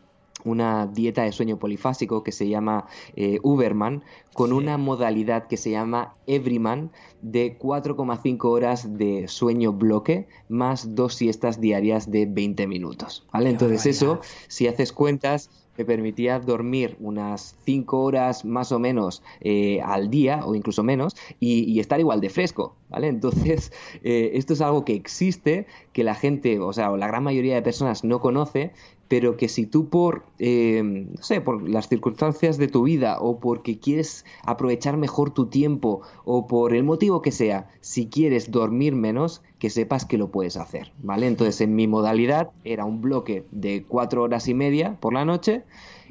una 0.49 0.87
dieta 0.87 1.23
de 1.23 1.31
sueño 1.31 1.57
polifásico 1.57 2.23
que 2.23 2.31
se 2.31 2.47
llama 2.47 2.85
eh, 3.15 3.39
Uberman, 3.43 4.03
con 4.33 4.53
una 4.53 4.77
modalidad 4.77 5.47
que 5.47 5.57
se 5.57 5.71
llama 5.71 6.15
Everyman 6.27 6.91
de 7.21 7.57
4,5 7.57 8.45
horas 8.45 8.97
de 8.97 9.27
sueño 9.27 9.73
bloque 9.73 10.27
más 10.47 10.95
dos 10.95 11.15
siestas 11.15 11.59
diarias 11.59 12.11
de 12.11 12.27
20 12.27 12.67
minutos. 12.67 13.27
¿vale? 13.33 13.49
Entonces 13.49 13.85
eso, 13.85 14.19
si 14.47 14.67
haces 14.67 14.91
cuentas, 14.93 15.49
me 15.77 15.85
permitía 15.85 16.39
dormir 16.39 16.97
unas 16.99 17.55
5 17.65 18.01
horas 18.01 18.45
más 18.45 18.71
o 18.71 18.79
menos 18.79 19.23
eh, 19.41 19.79
al 19.81 20.09
día 20.09 20.41
o 20.45 20.55
incluso 20.55 20.83
menos 20.83 21.15
y, 21.39 21.79
estar 21.79 21.99
igual 21.99 22.19
de 22.21 22.29
fresco, 22.29 22.75
¿vale? 22.89 23.07
Entonces, 23.07 23.71
eh, 24.03 24.31
esto 24.33 24.53
es 24.53 24.61
algo 24.61 24.83
que 24.83 24.93
existe, 24.93 25.67
que 25.93 26.03
la 26.03 26.15
gente, 26.15 26.59
o 26.59 26.73
sea, 26.73 26.89
la 26.89 27.07
gran 27.07 27.23
mayoría 27.23 27.53
de 27.55 27.61
personas 27.61 28.03
no 28.03 28.19
conoce, 28.19 28.71
pero 29.07 29.37
que 29.37 29.47
si 29.47 29.65
tú 29.65 29.89
por, 29.89 30.25
eh, 30.39 30.81
no 30.83 31.21
sé, 31.21 31.41
por 31.41 31.67
las 31.67 31.87
circunstancias 31.87 32.57
de 32.57 32.67
tu 32.67 32.83
vida 32.83 33.19
o 33.19 33.39
porque 33.39 33.79
quieres 33.79 34.25
aprovechar 34.43 34.97
mejor 34.97 35.31
tu 35.31 35.47
tiempo 35.47 36.01
o 36.25 36.47
por 36.47 36.73
el 36.73 36.83
motivo 36.83 37.21
que 37.21 37.31
sea, 37.31 37.69
si 37.81 38.07
quieres 38.07 38.51
dormir 38.51 38.95
menos, 38.95 39.41
que 39.59 39.69
sepas 39.69 40.05
que 40.05 40.17
lo 40.17 40.29
puedes 40.29 40.57
hacer, 40.57 40.91
¿vale? 41.01 41.27
Entonces 41.27 41.61
en 41.61 41.75
mi 41.75 41.87
modalidad 41.87 42.51
era 42.63 42.85
un 42.85 43.01
bloque 43.01 43.45
de 43.51 43.83
cuatro 43.87 44.23
horas 44.23 44.47
y 44.47 44.53
media 44.53 44.97
por 44.99 45.13
la 45.13 45.25
noche 45.25 45.63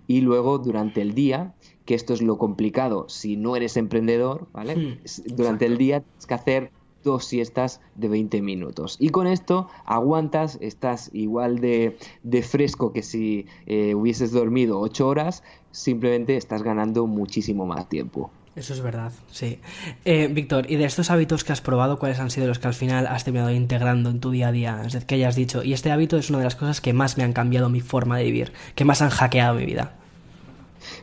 y 0.07 0.21
luego 0.21 0.59
durante 0.59 1.03
el 1.03 1.15
día, 1.15 1.55
que 1.85 1.95
esto 1.95 2.15
es 2.15 2.23
lo 2.23 2.39
complicado 2.39 3.09
si 3.09 3.37
no 3.37 3.57
eres 3.57 3.77
emprendedor, 3.77 4.49
¿vale? 4.53 4.77
Hmm, 4.77 4.99
durante 5.35 5.67
el 5.67 5.79
día 5.79 6.01
tienes 6.01 6.27
que 6.27 6.35
hacer 6.35 6.71
dos 7.07 7.25
siestas 7.25 7.81
de 7.95 8.09
20 8.09 8.43
minutos. 8.43 8.97
Y 9.01 9.11
con 9.11 9.27
esto 9.27 9.69
aguantas, 9.87 10.59
estás 10.61 11.09
igual 11.15 11.61
de, 11.61 11.97
fresco 12.43 12.93
que 12.93 13.03
si 13.03 13.47
eh, 13.67 13.95
hubieses 13.95 14.33
dormido 14.33 14.81
8 14.81 15.07
horas, 15.07 15.45
simplemente 15.71 16.37
estás 16.37 16.63
ganando 16.63 17.07
muchísimo 17.07 17.65
más 17.65 17.89
tiempo. 17.89 18.31
Eso 18.57 18.73
es 18.73 18.81
verdad, 18.81 19.13
sí. 19.31 19.61
Eh, 20.05 20.29
Víctor, 20.29 20.71
¿y 20.71 20.77
de 20.77 20.87
estos 20.87 21.11
hábitos 21.11 21.45
que 21.45 21.53
has 21.53 21.61
probado, 21.61 21.99
cuáles 21.99 22.19
han 22.19 22.31
sido 22.31 22.47
los 22.49 22.59
que 22.59 22.67
al 22.67 22.75
final 22.75 23.07
has 23.07 23.23
terminado 23.23 23.51
integrando 23.51 24.11
en 24.11 24.19
tu 24.19 24.31
día 24.31 24.49
a 24.49 24.53
día? 24.53 24.79
Es 24.85 24.95
decir, 24.95 25.07
que 25.07 25.15
hayas 25.17 25.37
dicho, 25.37 25.63
y 25.63 25.75
este 25.75 25.93
hábito 25.93 26.17
es 26.17 26.31
una 26.31 26.39
de 26.39 26.45
las 26.45 26.57
cosas 26.57 26.81
que 26.81 26.93
más 26.93 27.19
me 27.19 27.25
han 27.25 27.35
cambiado 27.35 27.69
mi 27.69 27.81
forma 27.81 28.17
de 28.17 28.25
vivir, 28.25 28.53
que 28.75 28.85
más 28.85 29.03
han 29.03 29.11
hackeado 29.11 29.57
mi 29.57 29.67
vida. 29.67 29.93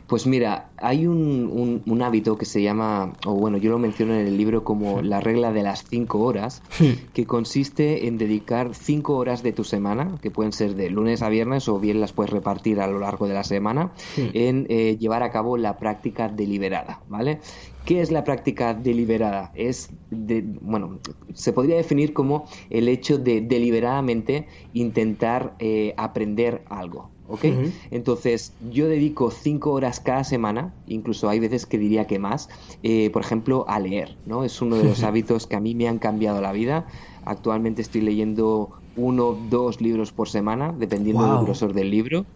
Pues 0.06 0.26
mira, 0.26 0.70
hay 0.76 1.06
un, 1.06 1.82
un, 1.86 2.02
hábito 2.02 2.36
que 2.36 2.44
se 2.44 2.62
llama, 2.62 3.14
o 3.24 3.34
bueno, 3.34 3.56
yo 3.56 3.70
lo 3.70 3.78
menciono 3.78 4.14
en 4.14 4.26
el 4.26 4.36
libro 4.36 4.64
como 4.64 5.02
la 5.02 5.20
regla 5.20 5.52
de 5.52 5.62
las 5.62 5.84
cinco 5.88 6.20
horas, 6.20 6.62
hmm. 6.78 7.12
que 7.12 7.26
consiste 7.26 8.06
en 8.06 8.18
dedicar 8.18 8.74
cinco 8.74 9.16
horas 9.16 9.42
de 9.42 9.52
tu 9.52 9.64
semana, 9.64 10.18
que 10.20 10.30
pueden 10.30 10.52
ser 10.52 10.74
de 10.74 10.90
lunes 10.90 11.22
a 11.22 11.28
viernes 11.28 11.68
o 11.68 11.78
bien 11.78 12.00
las 12.00 12.12
puedes 12.12 12.32
repartir 12.32 12.80
a 12.80 12.86
lo 12.86 12.98
largo 12.98 13.26
de 13.26 13.34
la 13.34 13.44
semana, 13.44 13.92
hmm. 14.16 14.20
en 14.34 14.66
eh, 14.68 14.96
llevar 14.98 15.22
a 15.22 15.30
cabo 15.30 15.56
la 15.56 15.78
práctica 15.78 16.28
deliberada, 16.28 17.00
¿vale? 17.08 17.40
¿Qué 17.84 18.00
es 18.00 18.10
la 18.10 18.24
práctica 18.24 18.72
deliberada? 18.72 19.52
Es, 19.54 19.90
de, 20.10 20.42
bueno, 20.42 21.00
se 21.34 21.52
podría 21.52 21.76
definir 21.76 22.14
como 22.14 22.46
el 22.70 22.88
hecho 22.88 23.18
de 23.18 23.42
deliberadamente 23.42 24.46
intentar 24.72 25.54
eh, 25.58 25.92
aprender 25.98 26.62
algo, 26.70 27.10
¿ok? 27.28 27.44
Entonces, 27.90 28.52
yo 28.70 28.88
dedico 28.88 29.30
cinco 29.30 29.72
horas 29.72 30.00
cada 30.00 30.24
semana, 30.24 30.74
incluso 30.86 31.28
hay 31.28 31.40
veces 31.40 31.66
que 31.66 31.78
diría 31.78 32.06
que 32.06 32.18
más, 32.18 32.48
eh, 32.82 33.10
por 33.10 33.22
ejemplo, 33.22 33.64
a 33.68 33.78
leer, 33.80 34.16
¿no? 34.26 34.44
Es 34.44 34.60
uno 34.60 34.76
de 34.76 34.84
los 34.84 35.02
hábitos 35.04 35.46
que 35.46 35.56
a 35.56 35.60
mí 35.60 35.74
me 35.74 35.88
han 35.88 35.98
cambiado 35.98 36.40
la 36.40 36.52
vida. 36.52 36.86
Actualmente 37.24 37.82
estoy 37.82 38.02
leyendo 38.02 38.70
uno, 38.96 39.36
dos 39.50 39.80
libros 39.80 40.12
por 40.12 40.28
semana, 40.28 40.74
dependiendo 40.76 41.26
del 41.34 41.44
grosor 41.44 41.72
del 41.72 41.90
libro. 41.90 42.26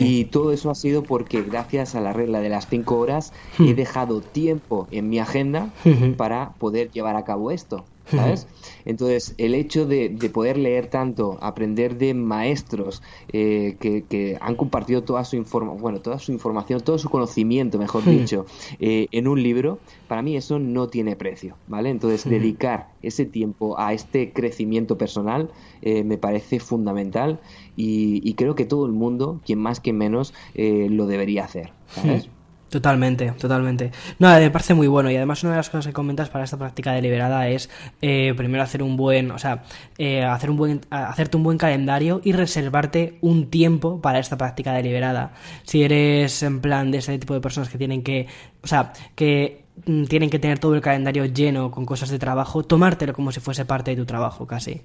Y 0.00 0.24
todo 0.24 0.52
eso 0.52 0.70
ha 0.70 0.74
sido 0.74 1.02
porque 1.02 1.42
gracias 1.42 1.94
a 1.94 2.00
la 2.00 2.12
regla 2.12 2.40
de 2.40 2.48
las 2.48 2.68
cinco 2.68 2.98
horas 2.98 3.32
he 3.58 3.74
dejado 3.74 4.20
tiempo 4.20 4.88
en 4.90 5.08
mi 5.08 5.18
agenda 5.18 5.70
para 6.16 6.54
poder 6.58 6.90
llevar 6.90 7.16
a 7.16 7.24
cabo 7.24 7.50
esto. 7.50 7.84
¿Sabes? 8.10 8.46
Entonces, 8.84 9.34
el 9.38 9.54
hecho 9.54 9.86
de, 9.86 10.10
poder 10.32 10.56
leer 10.56 10.88
tanto, 10.88 11.38
aprender 11.40 11.98
de 11.98 12.14
maestros 12.14 13.02
eh, 13.32 13.76
que, 13.80 14.38
han 14.40 14.56
compartido 14.56 15.02
toda 15.02 15.24
su 15.24 15.36
información, 15.36 15.80
bueno, 15.80 16.00
toda 16.00 16.18
su 16.18 16.32
información, 16.32 16.80
todo 16.80 16.98
su 16.98 17.10
conocimiento, 17.10 17.78
mejor 17.78 18.04
dicho, 18.04 18.46
eh, 18.80 19.08
en 19.12 19.28
un 19.28 19.42
libro, 19.42 19.78
para 20.06 20.22
mí 20.22 20.36
eso 20.36 20.58
no 20.58 20.88
tiene 20.88 21.16
precio, 21.16 21.56
¿vale? 21.66 21.90
Entonces, 21.90 22.24
dedicar 22.28 22.90
ese 23.02 23.24
tiempo 23.24 23.78
a 23.78 23.92
este 23.92 24.32
crecimiento 24.32 24.96
personal 24.98 25.50
eh, 25.82 26.04
me 26.04 26.18
parece 26.18 26.60
fundamental 26.60 27.40
y, 27.76 28.34
creo 28.34 28.54
que 28.54 28.64
todo 28.64 28.86
el 28.86 28.92
mundo, 28.92 29.40
quien 29.44 29.58
más, 29.58 29.80
quien 29.80 29.98
menos, 29.98 30.32
lo 30.54 31.06
debería 31.06 31.44
hacer, 31.44 31.72
¿sabes? 31.88 32.28
Totalmente, 32.68 33.32
totalmente. 33.32 33.92
No, 34.18 34.28
me 34.28 34.50
parece 34.50 34.74
muy 34.74 34.88
bueno 34.88 35.10
y 35.10 35.16
además 35.16 35.42
una 35.42 35.52
de 35.52 35.56
las 35.58 35.70
cosas 35.70 35.86
que 35.86 35.92
comentas 35.94 36.28
para 36.28 36.44
esta 36.44 36.58
práctica 36.58 36.92
deliberada 36.92 37.48
es 37.48 37.70
eh, 38.02 38.34
primero 38.36 38.62
hacer 38.62 38.82
un 38.82 38.96
buen, 38.96 39.30
o 39.30 39.38
sea, 39.38 39.64
eh, 39.96 40.22
hacer 40.22 40.50
un 40.50 40.58
buen, 40.58 40.80
hacerte 40.90 41.38
un 41.38 41.44
buen 41.44 41.56
calendario 41.56 42.20
y 42.22 42.32
reservarte 42.32 43.16
un 43.22 43.48
tiempo 43.48 44.02
para 44.02 44.18
esta 44.18 44.36
práctica 44.36 44.74
deliberada. 44.74 45.32
Si 45.62 45.82
eres 45.82 46.42
en 46.42 46.60
plan 46.60 46.90
de 46.90 46.98
ese 46.98 47.18
tipo 47.18 47.32
de 47.32 47.40
personas 47.40 47.70
que 47.70 47.78
tienen 47.78 48.02
que, 48.02 48.26
o 48.62 48.66
sea, 48.66 48.92
que 49.14 49.64
mm, 49.86 50.04
tienen 50.04 50.28
que 50.28 50.38
tener 50.38 50.58
todo 50.58 50.74
el 50.74 50.82
calendario 50.82 51.24
lleno 51.24 51.70
con 51.70 51.86
cosas 51.86 52.10
de 52.10 52.18
trabajo, 52.18 52.64
tomártelo 52.64 53.14
como 53.14 53.32
si 53.32 53.40
fuese 53.40 53.64
parte 53.64 53.92
de 53.92 53.96
tu 53.96 54.04
trabajo 54.04 54.46
casi. 54.46 54.82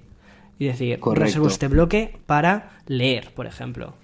Y 0.58 0.66
decir, 0.66 1.00
reservo 1.14 1.48
este 1.48 1.68
bloque 1.68 2.16
para 2.24 2.78
leer, 2.86 3.34
por 3.34 3.46
ejemplo. 3.46 3.94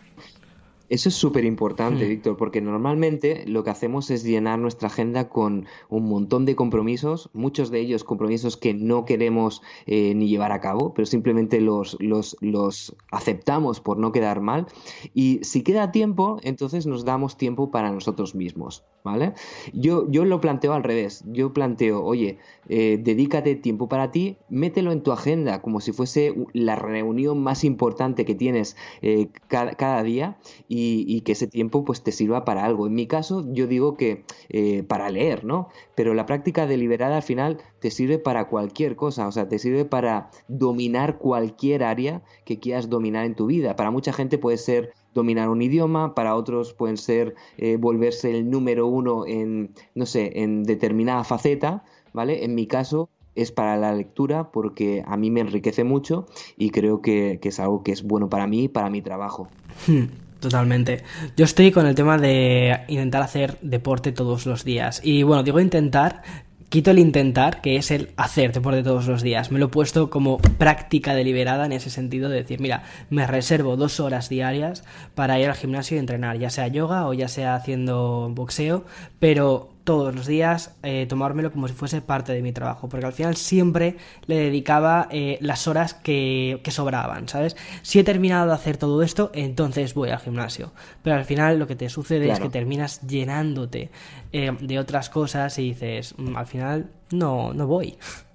Eso 0.91 1.09
es 1.09 1.15
súper 1.15 1.45
importante, 1.45 2.05
hmm. 2.05 2.09
Víctor, 2.09 2.37
porque 2.37 2.61
normalmente 2.61 3.45
lo 3.47 3.63
que 3.63 3.71
hacemos 3.71 4.11
es 4.11 4.25
llenar 4.25 4.59
nuestra 4.59 4.89
agenda 4.89 5.29
con 5.29 5.67
un 5.89 6.09
montón 6.09 6.45
de 6.47 6.57
compromisos, 6.57 7.31
muchos 7.33 7.71
de 7.71 7.79
ellos 7.79 8.03
compromisos 8.03 8.57
que 8.57 8.75
no 8.75 9.05
queremos 9.05 9.63
eh, 9.87 10.15
ni 10.17 10.29
llevar 10.29 10.51
a 10.51 10.61
cabo, 10.61 10.93
pero 10.93 11.07
simplemente 11.07 11.61
los, 11.61 11.97
los, 12.01 12.37
los, 12.41 12.97
aceptamos 13.13 13.81
por 13.81 13.99
no 13.99 14.11
quedar 14.11 14.41
mal. 14.41 14.67
Y 15.15 15.39
si 15.43 15.63
queda 15.63 15.93
tiempo, 15.93 16.41
entonces 16.43 16.89
nos 16.89 17.05
damos 17.05 17.37
tiempo 17.37 17.71
para 17.71 17.93
nosotros 17.93 18.35
mismos, 18.35 18.83
¿vale? 19.05 19.35
Yo, 19.73 20.11
yo 20.11 20.25
lo 20.25 20.41
planteo 20.41 20.73
al 20.73 20.83
revés. 20.83 21.23
Yo 21.29 21.53
planteo, 21.53 22.03
oye, 22.03 22.39
eh, 22.69 22.99
dedícate 23.01 23.55
tiempo 23.55 23.89
para 23.89 24.11
ti, 24.11 24.39
mételo 24.49 24.91
en 24.91 25.05
tu 25.05 25.13
agenda 25.13 25.63
como 25.63 25.81
si 25.81 25.93
fuese 25.93 26.35
la 26.53 26.75
reunión 26.75 27.41
más 27.41 27.63
importante 27.63 28.25
que 28.25 28.35
tienes 28.35 28.77
eh, 29.03 29.29
cada, 29.47 29.75
cada 29.75 30.03
día 30.03 30.37
y 30.67 30.80
y, 31.07 31.21
que 31.21 31.33
ese 31.33 31.47
tiempo 31.47 31.85
pues 31.85 32.03
te 32.03 32.13
sirva 32.13 32.45
para 32.45 32.65
algo. 32.65 32.87
En 32.87 32.95
mi 32.95 33.07
caso 33.07 33.45
yo 33.53 33.67
digo 33.67 33.97
que 33.97 34.25
eh, 34.49 34.83
para 34.83 35.11
leer, 35.11 35.45
¿no? 35.45 35.69
Pero 35.95 36.15
la 36.15 36.27
práctica 36.27 36.67
deliberada 36.67 37.17
al 37.17 37.23
final 37.23 37.59
te 37.81 37.91
sirve 37.91 38.19
para 38.19 38.49
cualquier 38.49 38.97
cosa, 38.97 39.27
o 39.27 39.33
sea, 39.33 39.49
te 39.49 39.59
sirve 39.59 39.85
para 39.85 40.31
dominar 40.49 41.19
cualquier 41.19 41.85
área 41.85 42.23
que 42.45 42.59
quieras 42.59 42.89
dominar 42.89 43.27
en 43.27 43.35
tu 43.35 43.47
vida. 43.47 43.77
Para 43.77 43.91
mucha 43.91 44.13
gente 44.13 44.39
puede 44.39 44.57
ser 44.57 44.93
dominar 45.15 45.49
un 45.49 45.63
idioma, 45.63 46.15
para 46.15 46.35
otros 46.35 46.73
pueden 46.73 46.97
ser 46.97 47.35
eh, 47.59 47.77
volverse 47.77 48.31
el 48.31 48.49
número 48.49 48.87
uno 48.87 49.27
en, 49.27 49.75
no 49.95 50.07
sé, 50.07 50.43
en 50.43 50.63
determinada 50.63 51.25
faceta, 51.25 51.85
¿vale? 52.13 52.45
En 52.45 52.55
mi 52.55 52.67
caso 52.67 53.11
es 53.35 53.53
para 53.53 53.77
la 53.77 53.95
lectura 53.95 54.51
porque 54.51 55.03
a 55.07 55.17
mí 55.17 55.31
me 55.31 55.41
enriquece 55.41 55.85
mucho 55.85 56.27
y 56.57 56.71
creo 56.71 57.01
que, 57.01 57.39
es 57.43 57.61
algo 57.61 57.83
que 57.83 57.93
es 57.93 58.03
bueno 58.03 58.29
para 58.29 58.47
mí 58.47 58.65
y 58.65 58.69
para 58.69 58.91
mi 58.91 59.03
trabajo. 59.03 59.49
Hmm. 59.87 60.30
Totalmente. 60.41 61.05
Yo 61.37 61.45
estoy 61.45 61.71
con 61.71 61.87
el 61.87 61.95
tema 61.95 62.17
de 62.17 62.81
intentar 62.89 63.23
hacer 63.23 63.59
deporte 63.61 64.11
todos 64.11 64.47
los 64.47 64.65
días. 64.65 65.01
Y 65.05 65.23
bueno, 65.23 65.43
digo 65.43 65.61
intentar, 65.61 66.23
quito 66.71 66.93
el 66.93 66.99
intentar, 66.99 67.61
que 67.61 67.77
es 67.77 67.91
el 67.91 68.13
hacer 68.17 68.53
deporte 68.53 68.83
todos 68.83 69.07
los 69.07 69.23
días. 69.23 69.51
Me 69.51 69.59
lo 69.59 69.67
he 69.67 69.69
puesto 69.69 70.09
como 70.09 70.39
práctica 70.39 71.15
deliberada 71.15 71.67
en 71.67 71.73
ese 71.73 71.91
sentido 71.91 72.31
de 72.31 72.37
decir, 72.37 72.61
mira, 72.61 72.85
me 73.11 73.27
reservo 73.27 73.77
dos 73.77 74.01
horas 74.01 74.31
diarias 74.31 74.83
para 75.15 75.39
ir 75.39 75.49
al 75.49 75.57
gimnasio 75.57 75.97
y 75.97 76.01
entrenar, 76.01 76.39
ya 76.39 76.49
sea 76.49 76.69
yoga 76.69 77.07
o 77.07 77.13
ya 77.13 77.29
sea 77.29 77.55
haciendo 77.55 78.31
boxeo, 78.33 78.87
pero 79.19 79.75
todos 79.91 80.15
los 80.15 80.29
días 80.29 80.77
eh, 80.85 81.07
tomármelo 81.09 81.51
como 81.51 81.67
si 81.67 81.75
fuese 81.75 82.01
parte 82.01 82.33
de 82.33 82.43
mi 82.43 82.53
trabajo, 82.53 82.89
porque 82.89 83.07
al 83.07 83.13
final 83.13 83.35
siempre 83.35 83.97
le 84.27 84.37
dedicaba 84.37 85.09
eh, 85.11 85.37
las 85.41 85.67
horas 85.67 85.95
que, 85.95 86.63
sobraban, 86.69 87.27
¿sabes? 87.27 87.57
Si 87.83 87.99
he 87.99 88.05
terminado 88.05 88.47
de 88.47 88.53
hacer 88.53 88.77
todo 88.77 89.03
esto, 89.03 89.33
entonces 89.35 89.95
voy 89.95 90.11
al 90.11 90.21
gimnasio, 90.21 90.71
pero 91.03 91.17
al 91.17 91.25
final 91.25 91.59
lo 91.59 91.67
que 91.67 91.75
te 91.75 91.89
sucede 91.89 92.31
es 92.31 92.39
que 92.39 92.49
terminas 92.49 93.05
llenándote 93.05 93.91
eh, 94.33 94.53
de 94.61 94.79
otras 94.79 95.11
cosas 95.11 95.59
y 95.59 95.71
dices, 95.71 96.15
mm, 96.17 96.37
al 96.37 96.47
final 96.47 96.91
no, 97.11 97.53
no 97.53 97.67
voy. 97.67 97.97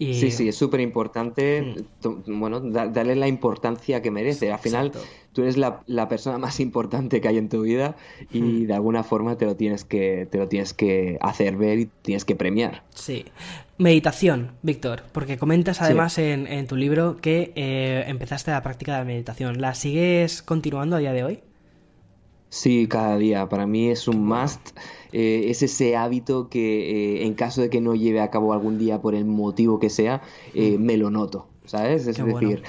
Sí, 0.00 0.30
sí, 0.30 0.48
es 0.48 0.56
súper 0.56 0.80
importante, 0.80 1.60
mm. 2.02 2.40
bueno, 2.40 2.60
darle 2.60 3.14
la 3.16 3.28
importancia 3.28 4.00
que 4.00 4.10
merece. 4.10 4.50
Al 4.50 4.58
final, 4.58 4.92
tú 5.40 5.44
eres 5.44 5.56
la, 5.56 6.08
persona 6.08 6.36
más 6.36 6.60
importante 6.60 7.22
que 7.22 7.28
hay 7.28 7.38
en 7.38 7.48
tu 7.48 7.62
vida 7.62 7.96
y 8.30 8.42
mm. 8.42 8.66
de 8.66 8.74
alguna 8.74 9.02
forma 9.02 9.38
te 9.38 9.46
lo 9.46 9.56
tienes 9.56 9.84
que, 9.84 10.28
te 10.30 10.36
lo 10.36 10.48
tienes 10.48 10.74
que 10.74 11.16
hacer 11.22 11.56
ver 11.56 11.78
y 11.78 11.88
tienes 12.02 12.26
que 12.26 12.36
premiar. 12.36 12.82
Sí. 12.94 13.24
Meditación, 13.78 14.52
Víctor, 14.62 15.02
porque 15.12 15.38
comentas 15.38 15.80
además 15.80 16.18
en, 16.18 16.66
tu 16.66 16.76
libro 16.76 17.16
que 17.16 17.52
eh, 17.54 18.04
empezaste 18.06 18.50
la 18.50 18.62
práctica 18.62 18.92
de 18.92 18.98
la 18.98 19.04
meditación. 19.06 19.62
¿La 19.62 19.74
sigues 19.74 20.42
continuando 20.42 20.96
a 20.96 20.98
día 20.98 21.14
de 21.14 21.24
hoy? 21.24 21.40
Sí, 22.50 22.86
cada 22.88 23.16
día. 23.16 23.48
Para 23.48 23.66
mí 23.66 23.88
es 23.88 24.08
un 24.08 24.26
must. 24.26 24.76
Eh, 25.12 25.46
es 25.48 25.62
ese 25.62 25.96
hábito 25.96 26.50
que 26.50 27.20
eh, 27.20 27.24
en 27.24 27.32
caso 27.32 27.62
de 27.62 27.70
que 27.70 27.80
no 27.80 27.94
lleve 27.94 28.20
a 28.20 28.30
cabo 28.30 28.52
algún 28.52 28.78
día 28.78 29.00
por 29.00 29.14
el 29.14 29.24
motivo 29.24 29.78
que 29.78 29.88
sea, 29.88 30.20
eh, 30.52 30.76
mm. 30.76 30.82
me 30.82 30.96
lo 30.98 31.10
noto, 31.10 31.46
¿sabes? 31.64 32.06
Es 32.06 32.16
decir, 32.18 32.62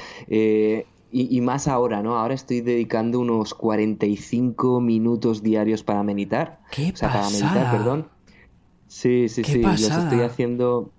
y, 1.11 1.41
más 1.41 1.67
ahora, 1.67 2.01
¿no? 2.01 2.17
Ahora 2.17 2.33
estoy 2.33 2.61
dedicando 2.61 3.19
unos 3.19 3.53
45 3.53 4.79
minutos 4.79 5.43
diarios 5.43 5.83
para 5.83 6.03
meditar. 6.03 6.61
¿Qué 6.71 6.91
o 6.93 6.95
sea, 6.95 7.11
para 7.11 7.29
meditar, 7.29 7.71
perdón. 7.71 8.07
Sí, 8.87 9.27
sí, 9.29 9.43
sí. 9.43 9.61
Los 9.61 9.81
estoy 9.81 10.21
haciendo 10.21 10.91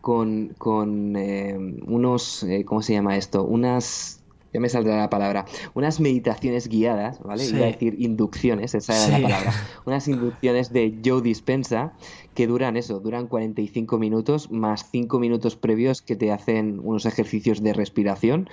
con, 0.00 0.54
con 0.58 1.16
unos, 1.16 2.46
¿cómo 2.66 2.82
se 2.82 2.92
llama 2.92 3.16
esto? 3.16 3.44
Unas 3.44 4.22
ya 4.52 4.60
me 4.60 4.68
saldrá 4.68 4.96
la 4.96 5.10
palabra, 5.10 5.44
unas 5.74 6.00
meditaciones 6.00 6.68
guiadas, 6.68 7.20
¿vale? 7.22 7.44
Iba 7.44 7.64
a 7.64 7.66
decir 7.66 7.96
inducciones, 7.98 8.74
esa 8.74 8.96
era 8.96 9.18
la 9.18 9.28
palabra. 9.28 9.52
Unas 9.84 10.08
inducciones 10.08 10.72
de 10.72 10.98
Joe 11.04 11.22
Dispensa 11.22 11.92
que 12.34 12.46
duran 12.46 12.76
eso, 12.76 13.00
duran 13.00 13.26
45 13.26 13.98
minutos 13.98 14.50
más 14.50 14.88
5 14.90 15.18
minutos 15.18 15.56
previos 15.56 16.02
que 16.02 16.16
te 16.16 16.32
hacen 16.32 16.80
unos 16.82 17.06
ejercicios 17.06 17.62
de 17.62 17.72
respiración. 17.72 18.48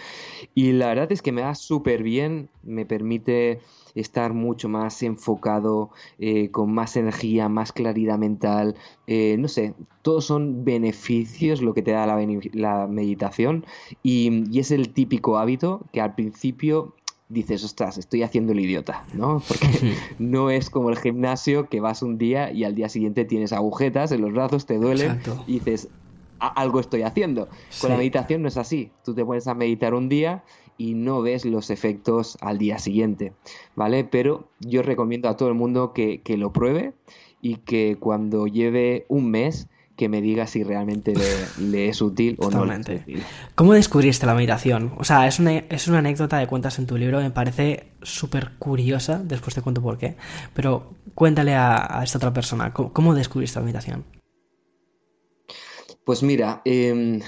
Y 0.55 0.71
la 0.73 0.87
verdad 0.87 1.11
es 1.11 1.21
que 1.21 1.31
me 1.31 1.41
da 1.41 1.55
súper 1.55 2.03
bien, 2.03 2.49
me 2.63 2.85
permite 2.85 3.61
estar 3.95 4.33
mucho 4.33 4.69
más 4.69 5.01
enfocado, 5.03 5.91
eh, 6.19 6.49
con 6.51 6.73
más 6.73 6.95
energía, 6.97 7.49
más 7.49 7.71
claridad 7.71 8.17
mental. 8.17 8.75
Eh, 9.07 9.35
no 9.39 9.47
sé, 9.47 9.73
todos 10.01 10.25
son 10.25 10.65
beneficios 10.65 11.61
lo 11.61 11.73
que 11.73 11.81
te 11.81 11.91
da 11.91 12.05
la, 12.05 12.87
meditación 12.87 13.65
y, 14.01 14.43
y, 14.51 14.59
es 14.59 14.71
el 14.71 14.93
típico 14.93 15.37
hábito 15.37 15.81
que 15.91 16.01
al 16.01 16.15
principio 16.15 16.95
dices, 17.29 17.63
ostras, 17.63 17.97
estoy 17.97 18.23
haciendo 18.23 18.51
el 18.51 18.59
idiota, 18.59 19.05
¿no? 19.13 19.41
Porque 19.47 19.67
no 20.19 20.49
es 20.49 20.69
como 20.69 20.89
el 20.89 20.97
gimnasio 20.97 21.67
que 21.67 21.79
vas 21.79 22.01
un 22.01 22.17
día 22.17 22.51
y 22.51 22.63
al 22.63 22.75
día 22.75 22.89
siguiente 22.89 23.25
tienes 23.25 23.53
agujetas 23.53 24.11
en 24.11 24.21
los 24.21 24.31
brazos, 24.31 24.65
te 24.65 24.77
duelen 24.77 25.19
y 25.47 25.53
dices, 25.53 25.89
algo 26.39 26.79
estoy 26.79 27.03
haciendo. 27.03 27.47
Con 27.79 27.89
la 27.89 27.97
meditación 27.97 28.41
no 28.41 28.47
es 28.47 28.57
así. 28.57 28.91
Tú 29.03 29.13
te 29.13 29.23
pones 29.23 29.47
a 29.47 29.53
meditar 29.53 29.93
un 29.93 30.09
día 30.09 30.43
y 30.77 30.93
no 30.93 31.21
ves 31.21 31.45
los 31.45 31.69
efectos 31.69 32.37
al 32.41 32.57
día 32.57 32.79
siguiente, 32.79 33.33
¿vale? 33.75 34.03
Pero 34.03 34.49
yo 34.59 34.81
recomiendo 34.81 35.29
a 35.29 35.37
todo 35.37 35.49
el 35.49 35.55
mundo 35.55 35.93
que, 35.93 36.21
lo 36.37 36.51
pruebe 36.51 36.93
y 37.41 37.57
que 37.57 37.97
cuando 37.99 38.47
lleve 38.47 39.05
un 39.07 39.29
mes 39.29 39.67
que 39.95 40.09
me 40.09 40.21
diga 40.21 40.47
si 40.47 40.63
realmente 40.63 41.13
le, 41.59 41.87
es 41.87 42.01
útil 42.01 42.35
o 42.39 42.49
no. 42.49 42.65
¿Cómo 43.53 43.73
descubriste 43.73 44.25
la 44.25 44.33
meditación? 44.33 44.93
O 44.97 45.03
sea, 45.03 45.27
es 45.27 45.39
una, 45.39 45.57
es 45.57 45.87
una 45.87 45.99
anécdota 45.99 46.37
de 46.39 46.47
cuentas 46.47 46.79
en 46.79 46.87
tu 46.87 46.97
libro, 46.97 47.19
me 47.19 47.29
parece 47.29 47.91
súper 48.01 48.53
curiosa, 48.57 49.21
después 49.23 49.53
te 49.53 49.61
cuento 49.61 49.83
por 49.83 49.99
qué, 49.99 50.15
pero 50.55 50.95
cuéntale 51.13 51.53
a, 51.53 52.01
esta 52.03 52.17
otra 52.17 52.33
persona, 52.33 52.73
¿cómo, 52.73 53.13
descubriste 53.13 53.59
la 53.59 53.65
meditación? 53.65 54.03
Pues 56.03 56.23
mira, 56.23 56.61
em, 56.65 57.21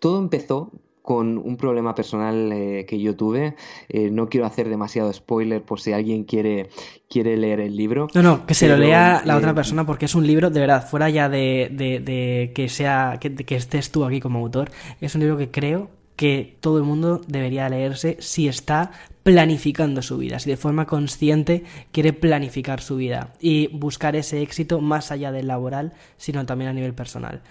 todo 0.00 0.18
empezó 0.18 0.72
con 1.06 1.38
un 1.38 1.56
problema 1.56 1.94
personal 1.94 2.50
eh, 2.50 2.84
que 2.84 2.98
yo 2.98 3.14
tuve. 3.14 3.54
Eh, 3.88 4.10
no 4.10 4.28
quiero 4.28 4.44
hacer 4.44 4.68
demasiado 4.68 5.12
spoiler 5.12 5.62
por 5.62 5.80
si 5.80 5.92
alguien 5.92 6.24
quiere, 6.24 6.68
quiere 7.08 7.36
leer 7.36 7.60
el 7.60 7.76
libro. 7.76 8.08
No, 8.12 8.22
no, 8.22 8.44
que 8.44 8.54
se 8.54 8.66
lo 8.66 8.76
lea 8.76 9.22
la 9.24 9.36
otra 9.36 9.52
eh, 9.52 9.54
persona 9.54 9.86
porque 9.86 10.06
es 10.06 10.16
un 10.16 10.26
libro, 10.26 10.50
de 10.50 10.58
verdad, 10.58 10.84
fuera 10.84 11.08
ya 11.08 11.28
de, 11.28 12.50
que 12.52 12.68
sea, 12.68 13.18
que, 13.20 13.36
que 13.36 13.54
estés 13.54 13.92
tú 13.92 14.04
aquí 14.04 14.18
como 14.18 14.40
autor, 14.40 14.72
es 15.00 15.14
un 15.14 15.20
libro 15.20 15.36
que 15.36 15.52
creo 15.52 15.90
que 16.16 16.56
todo 16.58 16.78
el 16.78 16.82
mundo 16.82 17.20
debería 17.28 17.68
leerse 17.68 18.16
si 18.18 18.48
está 18.48 18.90
planificando 19.22 20.02
su 20.02 20.18
vida, 20.18 20.40
si 20.40 20.50
de 20.50 20.56
forma 20.56 20.86
consciente 20.86 21.62
quiere 21.92 22.14
planificar 22.14 22.80
su 22.80 22.96
vida 22.96 23.32
y 23.38 23.68
buscar 23.68 24.16
ese 24.16 24.42
éxito 24.42 24.80
más 24.80 25.12
allá 25.12 25.30
del 25.30 25.46
laboral, 25.46 25.92
sino 26.16 26.44
también 26.46 26.70
a 26.70 26.74
nivel 26.74 26.94
personal. 26.94 27.42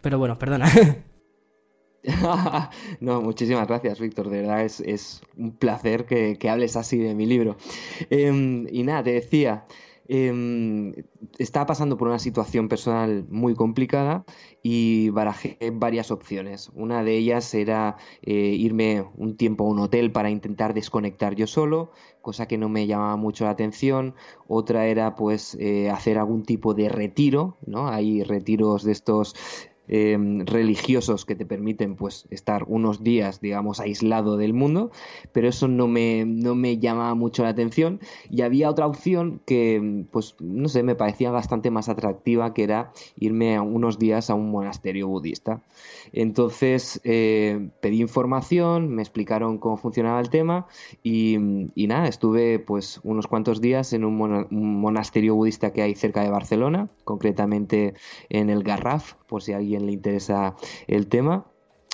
Pero 0.00 0.18
bueno, 0.18 0.38
perdona. 0.38 0.72
no, 3.00 3.22
muchísimas 3.22 3.68
gracias, 3.68 4.00
Víctor. 4.00 4.28
De 4.28 4.42
verdad 4.42 4.64
es, 4.64 5.22
un 5.36 5.52
placer 5.52 6.04
que, 6.06 6.38
hables 6.48 6.76
así 6.76 6.98
de 6.98 7.14
mi 7.14 7.26
libro. 7.26 7.56
Em, 8.10 8.66
y 8.70 8.82
nada, 8.82 9.04
te 9.04 9.12
decía, 9.12 9.66
eh, 10.08 11.04
estaba 11.38 11.66
pasando 11.66 11.96
por 11.96 12.08
una 12.08 12.18
situación 12.18 12.68
personal 12.68 13.24
muy 13.30 13.54
complicada 13.54 14.24
y 14.62 15.10
barajé 15.10 15.58
varias 15.72 16.10
opciones. 16.10 16.70
Una 16.74 17.04
de 17.04 17.16
ellas 17.16 17.54
era 17.54 17.96
eh, 18.22 18.32
irme 18.34 19.04
un 19.16 19.36
tiempo 19.36 19.64
a 19.64 19.70
un 19.70 19.78
hotel 19.78 20.10
para 20.12 20.30
intentar 20.30 20.74
desconectar 20.74 21.34
yo 21.36 21.46
solo, 21.46 21.92
cosa 22.20 22.46
que 22.46 22.58
no 22.58 22.68
me 22.68 22.86
llamaba 22.86 23.16
mucho 23.16 23.44
la 23.44 23.50
atención. 23.50 24.14
Otra 24.48 24.86
era 24.86 25.14
pues 25.14 25.56
eh, 25.60 25.88
hacer 25.88 26.18
algún 26.18 26.42
tipo 26.44 26.74
de 26.74 26.88
retiro, 26.88 27.56
¿no? 27.64 27.88
Hay 27.88 28.24
retiros 28.24 28.82
de 28.82 28.92
estos 28.92 29.34
Em, 29.88 30.46
religiosos 30.46 31.24
que 31.24 31.34
te 31.34 31.44
permiten 31.44 31.96
pues 31.96 32.26
estar 32.30 32.64
unos 32.68 33.02
días 33.02 33.40
digamos 33.40 33.80
aislado 33.80 34.36
del 34.36 34.54
mundo 34.54 34.92
pero 35.32 35.48
eso 35.48 35.66
no 35.66 35.88
me, 35.88 36.24
no 36.24 36.54
me 36.54 36.78
llamaba 36.78 37.14
mucho 37.14 37.42
la 37.42 37.48
atención. 37.48 38.00
Y 38.30 38.42
había 38.42 38.70
otra 38.70 38.86
opción 38.86 39.40
que 39.44 40.04
pues 40.10 40.36
no 40.40 40.68
sé 40.68 40.82
me 40.82 40.94
parecía 40.94 41.30
bastante 41.30 41.70
más 41.70 41.88
atractiva 41.88 42.54
que 42.54 42.64
era 42.64 42.92
irme 43.18 43.58
unos 43.60 43.98
días 43.98 44.30
a 44.30 44.34
un 44.34 44.50
monasterio 44.50 45.08
budista. 45.08 45.62
Entonces 46.12 47.00
eh, 47.04 47.70
pedí 47.80 48.00
información 48.00 48.94
me 48.94 49.02
explicaron 49.02 49.58
cómo 49.58 49.76
funcionaba 49.76 50.20
el 50.20 50.30
tema 50.30 50.66
y, 51.02 51.38
nada 51.92 52.06
estuve 52.08 52.58
pues 52.58 53.00
unos 53.02 53.26
cuantos 53.26 53.60
días 53.60 53.92
en 53.92 54.04
un, 54.04 54.46
monasterio 54.50 55.34
budista 55.34 55.72
que 55.72 55.82
hay 55.82 55.94
cerca 55.94 56.22
de 56.22 56.30
Barcelona 56.30 56.88
concretamente 57.04 57.94
en 58.30 58.48
el 58.48 58.62
Garraf 58.62 59.14
por 59.32 59.42
si 59.42 59.54
alguien 59.54 59.86
le 59.86 59.92
interesa 59.92 60.56
el 60.86 61.06
tema. 61.06 61.46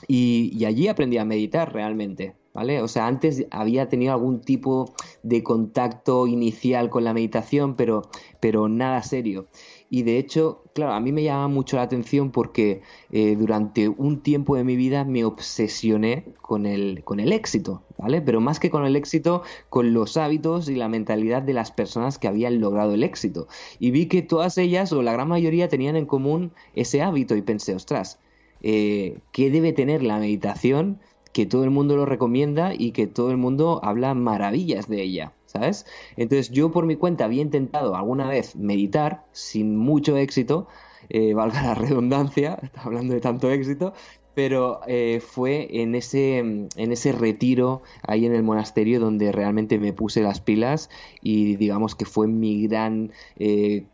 Y, 0.08 0.64
allí 0.64 0.88
aprendí 0.88 1.18
a 1.18 1.24
meditar 1.24 1.72
realmente. 1.72 2.34
¿Vale? 2.52 2.82
O 2.82 2.88
sea, 2.88 3.06
antes 3.06 3.46
había 3.52 3.88
tenido 3.88 4.12
algún 4.12 4.40
tipo 4.40 4.92
de 5.22 5.44
contacto 5.44 6.26
inicial 6.26 6.90
con 6.90 7.04
la 7.04 7.14
meditación, 7.14 7.76
pero, 7.76 8.02
pero 8.40 8.68
nada 8.68 9.00
serio. 9.02 9.46
Y 9.90 10.02
de 10.02 10.18
hecho, 10.18 10.64
claro, 10.74 10.92
a 10.92 11.00
mí 11.00 11.12
me 11.12 11.22
llama 11.22 11.48
mucho 11.48 11.76
la 11.76 11.82
atención 11.82 12.30
porque 12.30 12.82
eh, 13.10 13.36
durante 13.36 13.88
un 13.88 14.20
tiempo 14.20 14.54
de 14.56 14.64
mi 14.64 14.76
vida 14.76 15.04
me 15.04 15.24
obsesioné 15.24 16.26
con 16.42 16.66
el, 16.66 17.02
con 17.04 17.20
el 17.20 17.32
éxito, 17.32 17.82
¿vale? 17.96 18.20
Pero 18.20 18.40
más 18.42 18.60
que 18.60 18.68
con 18.68 18.84
el 18.84 18.96
éxito, 18.96 19.42
con 19.70 19.94
los 19.94 20.18
hábitos 20.18 20.68
y 20.68 20.74
la 20.74 20.88
mentalidad 20.88 21.42
de 21.42 21.54
las 21.54 21.72
personas 21.72 22.18
que 22.18 22.28
habían 22.28 22.60
logrado 22.60 22.92
el 22.92 23.02
éxito. 23.02 23.48
Y 23.78 23.90
vi 23.90 24.06
que 24.06 24.20
todas 24.20 24.58
ellas, 24.58 24.92
o 24.92 25.00
la 25.00 25.12
gran 25.12 25.28
mayoría, 25.28 25.68
tenían 25.68 25.96
en 25.96 26.06
común 26.06 26.52
ese 26.74 27.00
hábito 27.00 27.34
y 27.34 27.42
pensé, 27.42 27.74
ostras, 27.74 28.18
eh, 28.60 29.20
¿qué 29.32 29.50
debe 29.50 29.72
tener 29.72 30.02
la 30.02 30.18
meditación 30.18 31.00
que 31.32 31.46
todo 31.46 31.64
el 31.64 31.70
mundo 31.70 31.96
lo 31.96 32.04
recomienda 32.04 32.74
y 32.74 32.92
que 32.92 33.06
todo 33.06 33.30
el 33.30 33.38
mundo 33.38 33.80
habla 33.82 34.12
maravillas 34.12 34.86
de 34.88 35.02
ella? 35.02 35.32
¿Sabes? 35.48 35.86
Entonces 36.16 36.50
yo 36.50 36.70
por 36.70 36.86
mi 36.86 36.96
cuenta 36.96 37.24
había 37.24 37.42
intentado 37.42 37.96
alguna 37.96 38.28
vez 38.28 38.54
meditar 38.54 39.24
sin 39.32 39.76
mucho 39.76 40.16
éxito, 40.16 40.68
eh, 41.08 41.34
valga 41.34 41.62
la 41.62 41.74
redundancia, 41.74 42.58
hablando 42.76 43.14
de 43.14 43.20
tanto 43.20 43.50
éxito, 43.50 43.94
pero 44.34 44.80
eh, 44.86 45.20
fue 45.26 45.80
en 45.80 45.94
ese, 45.94 46.38
en 46.38 46.68
ese 46.76 47.12
retiro 47.12 47.82
ahí 48.06 48.26
en 48.26 48.34
el 48.34 48.42
monasterio 48.42 49.00
donde 49.00 49.32
realmente 49.32 49.78
me 49.78 49.92
puse 49.92 50.22
las 50.22 50.40
pilas 50.40 50.90
y 51.22 51.56
digamos 51.56 51.94
que 51.94 52.04
fue 52.04 52.28
mi 52.28 52.66
gran... 52.66 53.10
Eh, 53.36 53.84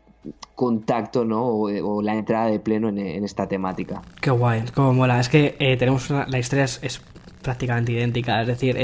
contacto 0.55 1.23
¿no? 1.23 1.45
O, 1.45 2.01
la 2.01 2.15
entrada 2.15 2.47
de 2.47 2.59
pleno 2.59 2.89
en, 2.89 3.23
esta 3.23 3.47
temática. 3.47 4.01
Qué 4.21 4.31
guay, 4.31 4.63
cómo 4.73 4.91
mola. 4.91 5.19
Es 5.19 5.29
que 5.29 5.55
tenemos 5.77 6.09
la 6.09 6.39
historia 6.39 6.63
es, 6.63 6.99
prácticamente 7.43 7.91
idéntica. 7.91 8.41
Es 8.41 8.47
decir, 8.47 8.75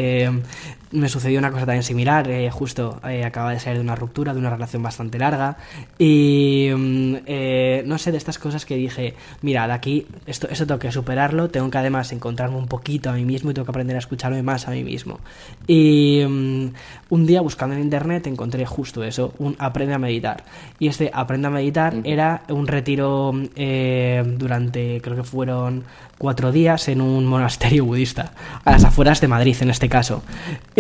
me 0.92 1.10
sucedió 1.10 1.40
una 1.40 1.52
cosa 1.52 1.66
también 1.66 1.84
similar. 1.84 2.30
Eh, 2.30 2.50
justo 2.52 3.00
eh, 3.08 3.24
acaba 3.24 3.52
de 3.52 3.60
salir 3.60 3.78
de 3.78 3.84
una 3.84 3.96
ruptura, 3.96 4.34
de 4.34 4.40
una 4.40 4.50
relación 4.50 4.84
bastante 4.84 5.18
larga. 5.18 5.58
Y 5.98 6.70
mm, 6.76 7.16
no 7.86 7.98
sé, 7.98 8.12
de 8.12 8.18
estas 8.18 8.38
cosas 8.38 8.66
que 8.66 8.76
dije, 8.76 9.16
mira, 9.42 9.68
de 9.68 9.74
aquí, 9.74 10.08
esto, 10.26 10.48
eso 10.50 10.66
tengo 10.66 10.80
que 10.80 10.92
superarlo. 10.92 11.50
Tengo 11.50 11.70
que 11.70 11.78
además 11.78 12.12
encontrarme 12.12 12.58
un 12.58 12.68
poquito 12.68 13.10
a 13.10 13.14
mí 13.14 13.26
mismo 13.26 13.52
y 13.52 13.54
tengo 13.54 13.66
que 13.66 13.72
aprender 13.72 13.96
a 13.96 14.00
escucharme 14.00 14.44
más 14.44 14.68
a 14.68 14.72
mí 14.72 14.84
mismo. 14.84 15.20
Y 15.68 16.24
mm, 16.28 16.66
un 17.10 17.26
día 17.26 17.42
buscando 17.42 17.76
en 17.76 17.82
internet 17.82 18.28
encontré 18.28 18.66
justo 18.66 19.04
eso, 19.04 19.34
un 19.38 19.56
aprende 19.60 19.94
a 19.94 20.00
meditar. 20.00 20.44
Y 20.80 20.88
este 20.88 21.12
aprende 21.14 21.48
a 21.48 21.52
meditar 21.52 21.96
era 22.04 22.44
un 22.50 22.68
retiro 22.68 23.32
durante, 23.32 25.02
creo 25.02 25.16
que 25.16 25.24
fueron 25.24 25.84
cuatro 26.22 26.52
días 26.52 26.88
en 26.88 27.02
un 27.02 27.26
monasterio 27.26 27.84
budista, 27.84 28.34
a 28.64 28.74
las 28.74 28.84
afueras 28.84 29.22
de 29.22 29.28
Madrid 29.28 29.58
en 29.62 29.72
este 29.72 29.90
caso. 29.90 30.22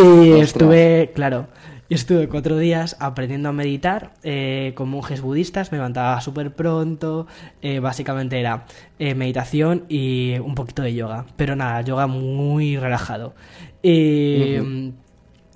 Y 0.03 0.39
estuve, 0.39 1.11
claro, 1.13 1.47
estuve 1.89 2.27
cuatro 2.27 2.57
días 2.57 2.95
aprendiendo 2.99 3.49
a 3.49 3.51
meditar 3.51 4.13
eh, 4.23 4.73
con 4.75 4.89
monjes 4.89 5.21
budistas, 5.21 5.71
me 5.71 5.77
levantaba 5.77 6.19
súper 6.21 6.53
pronto, 6.53 7.27
eh, 7.61 7.79
básicamente 7.79 8.39
era 8.39 8.65
eh, 8.97 9.13
meditación 9.13 9.85
y 9.89 10.39
un 10.39 10.55
poquito 10.55 10.81
de 10.81 10.95
yoga, 10.95 11.25
pero 11.35 11.55
nada, 11.55 11.81
yoga 11.81 12.07
muy 12.07 12.77
relajado. 12.77 13.33
Y... 13.83 14.91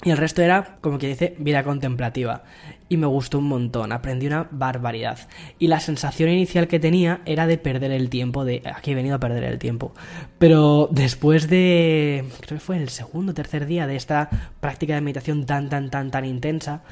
Y 0.03 0.11
el 0.11 0.17
resto 0.17 0.43
era, 0.43 0.77
como 0.81 0.99
que 0.99 1.07
dice, 1.07 1.35
vida 1.39 1.63
contemplativa. 1.63 2.43
Y 2.87 2.97
me 2.97 3.07
gustó 3.07 3.39
un 3.39 3.45
montón, 3.45 3.91
aprendí 3.91 4.27
una 4.27 4.47
barbaridad. 4.51 5.17
Y 5.57 5.67
la 5.67 5.79
sensación 5.79 6.29
inicial 6.29 6.67
que 6.67 6.79
tenía 6.79 7.21
era 7.25 7.47
de 7.47 7.57
perder 7.57 7.91
el 7.91 8.09
tiempo, 8.09 8.45
de 8.45 8.61
aquí 8.65 8.91
he 8.91 8.95
venido 8.95 9.15
a 9.15 9.19
perder 9.19 9.43
el 9.43 9.57
tiempo. 9.57 9.93
Pero 10.37 10.87
después 10.91 11.49
de, 11.49 12.25
creo 12.41 12.59
que 12.59 12.63
fue 12.63 12.77
el 12.77 12.89
segundo 12.89 13.31
o 13.31 13.35
tercer 13.35 13.65
día 13.65 13.87
de 13.87 13.95
esta 13.95 14.29
práctica 14.59 14.93
de 14.93 15.01
meditación 15.01 15.45
tan, 15.45 15.69
tan, 15.69 15.89
tan, 15.89 16.11
tan 16.11 16.25
intensa, 16.25 16.83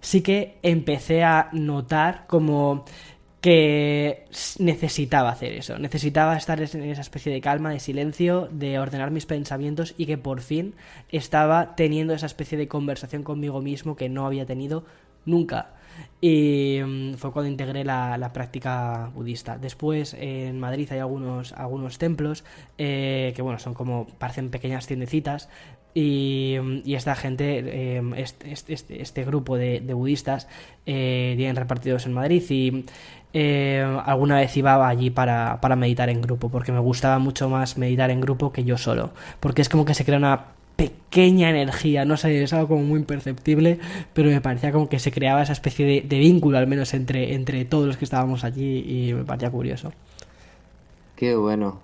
sí 0.00 0.22
que 0.22 0.58
empecé 0.62 1.22
a 1.22 1.48
notar 1.52 2.26
como 2.26 2.84
que 3.42 4.26
necesitaba 4.60 5.30
hacer 5.30 5.52
eso, 5.52 5.76
necesitaba 5.76 6.36
estar 6.36 6.60
en 6.60 6.82
esa 6.84 7.00
especie 7.00 7.32
de 7.32 7.40
calma, 7.40 7.70
de 7.70 7.80
silencio, 7.80 8.48
de 8.52 8.78
ordenar 8.78 9.10
mis 9.10 9.26
pensamientos 9.26 9.94
y 9.98 10.06
que 10.06 10.16
por 10.16 10.42
fin 10.42 10.76
estaba 11.08 11.74
teniendo 11.74 12.14
esa 12.14 12.26
especie 12.26 12.56
de 12.56 12.68
conversación 12.68 13.24
conmigo 13.24 13.60
mismo 13.60 13.96
que 13.96 14.08
no 14.08 14.26
había 14.26 14.46
tenido 14.46 14.84
nunca. 15.24 15.74
Y 16.20 16.80
mm, 16.84 17.14
fue 17.14 17.32
cuando 17.32 17.50
integré 17.50 17.84
la, 17.84 18.30
práctica 18.32 19.10
budista. 19.14 19.58
Después 19.58 20.14
en 20.18 20.58
Madrid 20.60 20.88
hay 20.90 21.00
algunos, 21.00 21.52
algunos 21.52 21.98
templos 21.98 22.44
eh, 22.78 23.32
que 23.34 23.42
bueno, 23.42 23.58
son 23.58 23.74
como, 23.74 24.06
parecen 24.18 24.50
pequeñas 24.50 24.86
tiendecitas 24.86 25.48
y, 25.94 26.56
esta 26.86 27.14
gente, 27.14 28.00
este, 28.16 28.52
este, 28.52 29.02
este, 29.02 29.24
grupo 29.24 29.56
de, 29.56 29.80
budistas, 29.92 30.48
eh, 30.86 31.34
tienen 31.36 31.56
repartidos 31.56 32.06
en 32.06 32.14
Madrid 32.14 32.42
y 32.48 32.84
eh, 33.34 33.84
alguna 34.04 34.36
vez 34.36 34.56
iba 34.56 34.88
allí 34.88 35.10
para, 35.10 35.60
para 35.60 35.76
meditar 35.76 36.08
en 36.08 36.22
grupo, 36.22 36.50
porque 36.50 36.72
me 36.72 36.80
gustaba 36.80 37.18
mucho 37.18 37.48
más 37.48 37.76
meditar 37.76 38.10
en 38.10 38.20
grupo 38.20 38.52
que 38.52 38.64
yo 38.64 38.78
solo, 38.78 39.10
porque 39.40 39.62
es 39.62 39.68
como 39.68 39.84
que 39.84 39.94
se 39.94 40.04
crea 40.04 40.18
una 40.18 40.46
pequeña 40.88 41.50
energía, 41.50 42.04
no 42.04 42.16
sé, 42.16 42.42
es 42.42 42.52
algo 42.52 42.68
como 42.68 42.82
muy 42.82 43.00
imperceptible, 43.00 43.78
pero 44.12 44.30
me 44.30 44.40
parecía 44.40 44.72
como 44.72 44.88
que 44.88 44.98
se 44.98 45.12
creaba 45.12 45.42
esa 45.42 45.52
especie 45.52 45.86
de, 45.86 46.00
de 46.00 46.18
vínculo, 46.18 46.58
al 46.58 46.66
menos 46.66 46.94
entre, 46.94 47.34
entre 47.34 47.64
todos 47.64 47.86
los 47.86 47.96
que 47.96 48.04
estábamos 48.04 48.44
allí, 48.44 48.84
y 48.86 49.12
me 49.14 49.24
parecía 49.24 49.50
curioso. 49.50 49.92
Qué 51.16 51.36
bueno. 51.36 51.80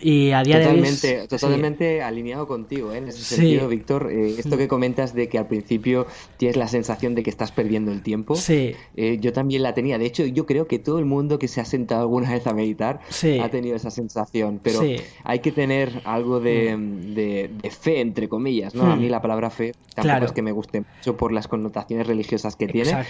Y 0.00 0.32
a 0.32 0.42
día 0.42 0.60
totalmente, 0.60 1.06
de 1.06 1.20
hoy. 1.22 1.28
Totalmente 1.28 2.02
alineado 2.02 2.46
contigo, 2.46 2.92
¿eh? 2.92 2.98
en 2.98 3.08
ese 3.08 3.22
sentido, 3.22 3.68
Víctor. 3.68 4.10
Eh, 4.10 4.34
esto 4.38 4.56
que 4.56 4.68
comentas 4.68 5.14
de 5.14 5.28
que 5.28 5.38
al 5.38 5.46
principio 5.46 6.06
tienes 6.36 6.56
la 6.56 6.68
sensación 6.68 7.14
de 7.14 7.22
que 7.22 7.30
estás 7.30 7.52
perdiendo 7.52 7.92
el 7.92 8.02
tiempo. 8.02 8.34
Sí. 8.34 8.74
Eh, 8.96 9.18
yo 9.20 9.32
también 9.32 9.62
la 9.62 9.74
tenía. 9.74 9.98
De 9.98 10.06
hecho, 10.06 10.24
yo 10.24 10.46
creo 10.46 10.66
que 10.66 10.78
todo 10.78 10.98
el 10.98 11.04
mundo 11.04 11.38
que 11.38 11.48
se 11.48 11.60
ha 11.60 11.64
sentado 11.64 12.02
alguna 12.02 12.32
vez 12.32 12.46
a 12.46 12.54
meditar 12.54 13.00
ha 13.40 13.48
tenido 13.48 13.76
esa 13.76 13.90
sensación. 13.90 14.60
Pero 14.62 14.80
hay 15.24 15.38
que 15.38 15.52
tener 15.52 16.02
algo 16.04 16.40
de, 16.40 16.76
mm. 16.76 17.68
fe, 17.68 18.00
entre 18.00 18.28
comillas. 18.28 18.74
¿no? 18.74 18.90
A 18.90 18.96
mí 18.96 19.06
hmm. 19.06 19.10
la 19.10 19.22
palabra 19.22 19.50
fe 19.50 19.72
tampoco 19.94 20.24
es 20.26 20.32
que 20.32 20.42
me 20.42 20.52
guste 20.52 20.82
mucho 20.82 21.16
por 21.16 21.32
las 21.32 21.48
connotaciones 21.48 22.06
religiosas 22.06 22.56
que 22.56 22.66
tiene. 22.66 23.04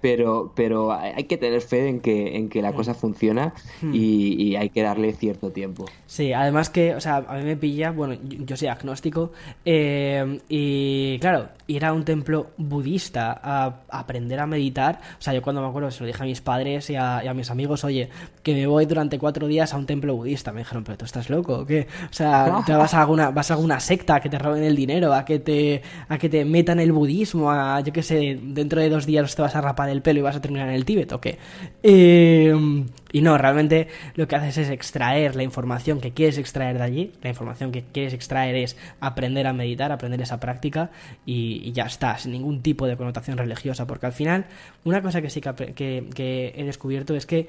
pero, 0.00 0.52
pero 0.54 0.92
hay 0.92 1.24
que 1.24 1.36
tener 1.36 1.60
fe 1.60 1.88
en 1.88 2.00
que, 2.00 2.36
en 2.36 2.48
que 2.48 2.62
la 2.62 2.72
cosa 2.72 2.94
funciona 2.94 3.54
y 3.92 4.56
hay 4.56 4.70
que 4.70 4.82
darle 4.82 5.12
cierto 5.12 5.50
tiempo. 5.52 5.86
Sí, 6.12 6.30
además 6.34 6.68
que, 6.68 6.94
o 6.94 7.00
sea, 7.00 7.24
a 7.26 7.36
mí 7.36 7.42
me 7.42 7.56
pilla, 7.56 7.90
bueno, 7.90 8.14
yo, 8.22 8.54
soy 8.54 8.68
agnóstico, 8.68 9.32
eh, 9.64 10.40
y 10.46 11.18
claro, 11.20 11.48
ir 11.66 11.86
a 11.86 11.94
un 11.94 12.04
templo 12.04 12.50
budista 12.58 13.40
a, 13.42 13.80
aprender 13.88 14.38
a 14.38 14.46
meditar, 14.46 15.00
o 15.18 15.22
sea, 15.22 15.32
yo 15.32 15.40
cuando 15.40 15.62
me 15.62 15.68
acuerdo 15.68 15.90
se 15.90 16.00
lo 16.00 16.06
dije 16.06 16.22
a 16.22 16.26
mis 16.26 16.42
padres 16.42 16.90
y 16.90 16.96
a, 16.96 17.32
mis 17.34 17.50
amigos, 17.50 17.82
oye, 17.84 18.10
que 18.42 18.52
me 18.52 18.66
voy 18.66 18.84
durante 18.84 19.18
cuatro 19.18 19.46
días 19.46 19.72
a 19.72 19.78
un 19.78 19.86
templo 19.86 20.14
budista, 20.14 20.52
me 20.52 20.58
dijeron, 20.60 20.84
pero 20.84 20.98
tú 20.98 21.06
estás 21.06 21.30
loco, 21.30 21.60
¿o 21.60 21.64
qué? 21.64 21.86
O 22.10 22.12
sea, 22.12 22.62
te 22.66 22.74
vas 22.74 22.92
a 22.92 23.00
alguna, 23.00 23.30
vas 23.30 23.50
a 23.50 23.54
alguna 23.54 23.80
secta 23.80 24.16
a 24.16 24.20
que 24.20 24.28
te 24.28 24.38
roben 24.38 24.64
el 24.64 24.76
dinero, 24.76 25.14
a 25.14 25.24
que 25.24 25.38
te, 25.38 25.80
a 26.10 26.18
que 26.18 26.28
te 26.28 26.44
metan 26.44 26.78
el 26.78 26.92
budismo, 26.92 27.50
a, 27.50 27.80
yo 27.80 27.90
qué 27.90 28.02
sé, 28.02 28.38
dentro 28.42 28.82
de 28.82 28.90
dos 28.90 29.06
días 29.06 29.34
te 29.34 29.40
vas 29.40 29.56
a 29.56 29.62
rapar 29.62 29.88
el 29.88 30.02
pelo 30.02 30.20
y 30.20 30.22
vas 30.22 30.36
a 30.36 30.42
terminar 30.42 30.68
en 30.68 30.74
el 30.74 30.84
Tíbet, 30.84 31.10
¿o 31.12 31.22
qué? 31.22 31.38
Eh, 31.82 32.84
Y 33.12 33.20
no, 33.20 33.36
realmente 33.36 33.88
lo 34.14 34.26
que 34.26 34.36
haces 34.36 34.56
es 34.58 34.70
extraer 34.70 35.36
la 35.36 35.42
información 35.42 36.00
que 36.00 36.12
quieres 36.12 36.38
extraer 36.38 36.78
de 36.78 36.84
allí. 36.84 37.12
La 37.22 37.28
información 37.28 37.70
que 37.70 37.82
quieres 37.82 38.14
extraer 38.14 38.56
es 38.56 38.76
aprender 39.00 39.46
a 39.46 39.52
meditar, 39.52 39.92
aprender 39.92 40.22
esa 40.22 40.40
práctica 40.40 40.90
y, 41.26 41.70
ya 41.72 41.84
está, 41.84 42.16
sin 42.18 42.32
ningún 42.32 42.62
tipo 42.62 42.86
de 42.86 42.96
connotación 42.96 43.36
religiosa. 43.36 43.86
Porque 43.86 44.06
al 44.06 44.12
final, 44.12 44.46
una 44.84 45.02
cosa 45.02 45.20
que 45.20 45.30
sí 45.30 45.40
que, 45.40 46.54
he 46.56 46.64
descubierto 46.64 47.14
es 47.14 47.26
que 47.26 47.48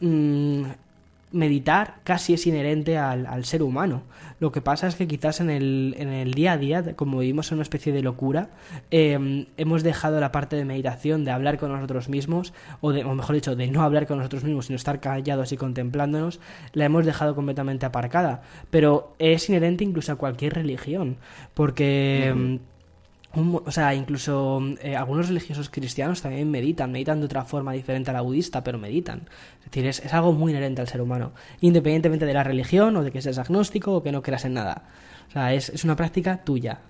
mm, 0.00 0.64
meditar 1.30 1.96
casi 2.04 2.34
es 2.34 2.46
inherente 2.46 2.96
al, 2.98 3.44
ser 3.44 3.62
humano. 3.62 4.02
Lo 4.40 4.52
que 4.52 4.60
pasa 4.60 4.86
es 4.86 4.94
que 4.94 5.06
quizás 5.06 5.40
en 5.40 5.50
el, 5.50 5.94
en 5.98 6.08
el 6.08 6.32
día 6.32 6.52
a 6.52 6.58
día, 6.58 6.96
como 6.96 7.18
vivimos 7.18 7.50
en 7.50 7.56
una 7.56 7.62
especie 7.62 7.92
de 7.92 8.02
locura, 8.02 8.50
em, 8.90 9.46
hemos 9.56 9.82
dejado 9.82 10.20
la 10.20 10.32
parte 10.32 10.56
de 10.56 10.64
meditación, 10.64 11.24
de 11.24 11.30
hablar 11.30 11.58
con 11.58 11.72
nosotros 11.72 12.08
mismos, 12.08 12.52
o, 12.80 12.92
de, 12.92 13.04
o 13.04 13.14
mejor 13.14 13.34
dicho, 13.34 13.56
de 13.56 13.66
no 13.68 13.82
hablar 13.82 14.06
con 14.06 14.18
nosotros 14.18 14.44
mismos, 14.44 14.66
sino 14.66 14.76
estar 14.76 15.00
callados 15.00 15.52
y 15.52 15.56
contemplándonos, 15.56 16.40
la 16.72 16.84
hemos 16.84 17.04
dejado 17.04 17.34
completamente 17.34 17.86
aparcada. 17.86 18.42
Pero 18.70 19.14
es 19.18 19.48
inherente 19.48 19.84
incluso 19.84 20.12
a 20.12 20.16
cualquier 20.16 20.54
religión, 20.54 21.16
porque 21.54 22.58
o 23.64 23.70
sea, 23.70 23.94
incluso 23.94 24.60
eh, 24.82 24.96
algunos 24.96 25.28
religiosos 25.28 25.70
cristianos 25.70 26.22
también 26.22 26.50
meditan, 26.50 26.92
meditan 26.92 27.20
de 27.20 27.26
otra 27.26 27.44
forma 27.44 27.72
diferente 27.72 28.10
a 28.10 28.14
la 28.14 28.20
budista, 28.20 28.64
pero 28.64 28.78
meditan. 28.78 29.28
Es 29.60 29.66
decir, 29.66 29.86
es, 29.86 30.12
algo 30.12 30.32
muy 30.32 30.52
inherente 30.52 30.80
al 30.80 30.88
ser 30.88 31.00
humano, 31.00 31.32
independientemente 31.60 32.26
de 32.26 32.34
la 32.34 32.44
religión 32.44 32.96
o 32.96 33.02
de 33.02 33.10
que 33.10 33.22
seas 33.22 33.38
agnóstico 33.38 33.94
o 33.94 34.02
que 34.02 34.12
no 34.12 34.22
creas 34.22 34.44
en 34.44 34.54
nada. 34.54 34.84
O 35.28 35.32
sea, 35.32 35.54
es, 35.54 35.68
es 35.68 35.84
una 35.84 35.96
práctica 35.96 36.38
tuya, 36.44 36.80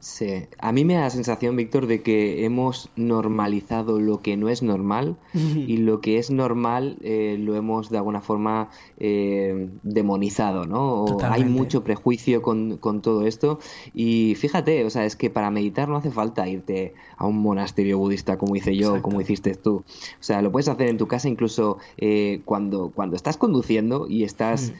Sí, 0.00 0.46
a 0.60 0.70
mí 0.70 0.84
me 0.84 0.94
da 0.94 1.00
la 1.00 1.10
sensación, 1.10 1.56
Víctor, 1.56 1.88
de 1.88 2.02
que 2.02 2.44
hemos 2.44 2.88
normalizado 2.94 3.98
lo 3.98 4.22
que 4.22 4.36
no 4.36 4.48
es 4.48 4.62
normal 4.62 5.16
y 5.34 5.78
lo 5.78 6.00
que 6.00 6.18
es 6.18 6.30
normal 6.30 6.98
eh, 7.00 7.36
lo 7.38 7.56
hemos 7.56 7.90
de 7.90 7.98
alguna 7.98 8.20
forma 8.20 8.68
eh, 8.98 9.68
demonizado, 9.82 10.66
¿no? 10.66 11.18
hay 11.22 11.44
mucho 11.44 11.82
prejuicio 11.82 12.42
con, 12.42 12.78
todo 13.02 13.26
esto. 13.26 13.58
Y 13.92 14.36
fíjate, 14.36 14.84
o 14.84 14.90
sea, 14.90 15.04
es 15.04 15.16
que 15.16 15.30
para 15.30 15.50
meditar 15.50 15.88
no 15.88 15.96
hace 15.96 16.10
falta 16.10 16.48
irte 16.48 16.94
a 17.16 17.26
un 17.26 17.38
monasterio 17.38 17.98
budista 17.98 18.38
como 18.38 18.54
hice 18.54 18.76
yo, 18.76 19.02
como 19.02 19.20
hiciste 19.20 19.54
tú. 19.54 19.76
O 19.78 19.84
sea, 20.22 20.42
lo 20.42 20.52
puedes 20.52 20.68
hacer 20.68 20.88
en 20.88 20.96
tu 20.96 21.08
casa 21.08 21.28
incluso 21.28 21.78
eh, 21.96 22.40
cuando, 22.44 22.92
cuando 22.94 23.16
estás 23.16 23.36
conduciendo 23.36 24.06
y 24.08 24.22
estás 24.22 24.72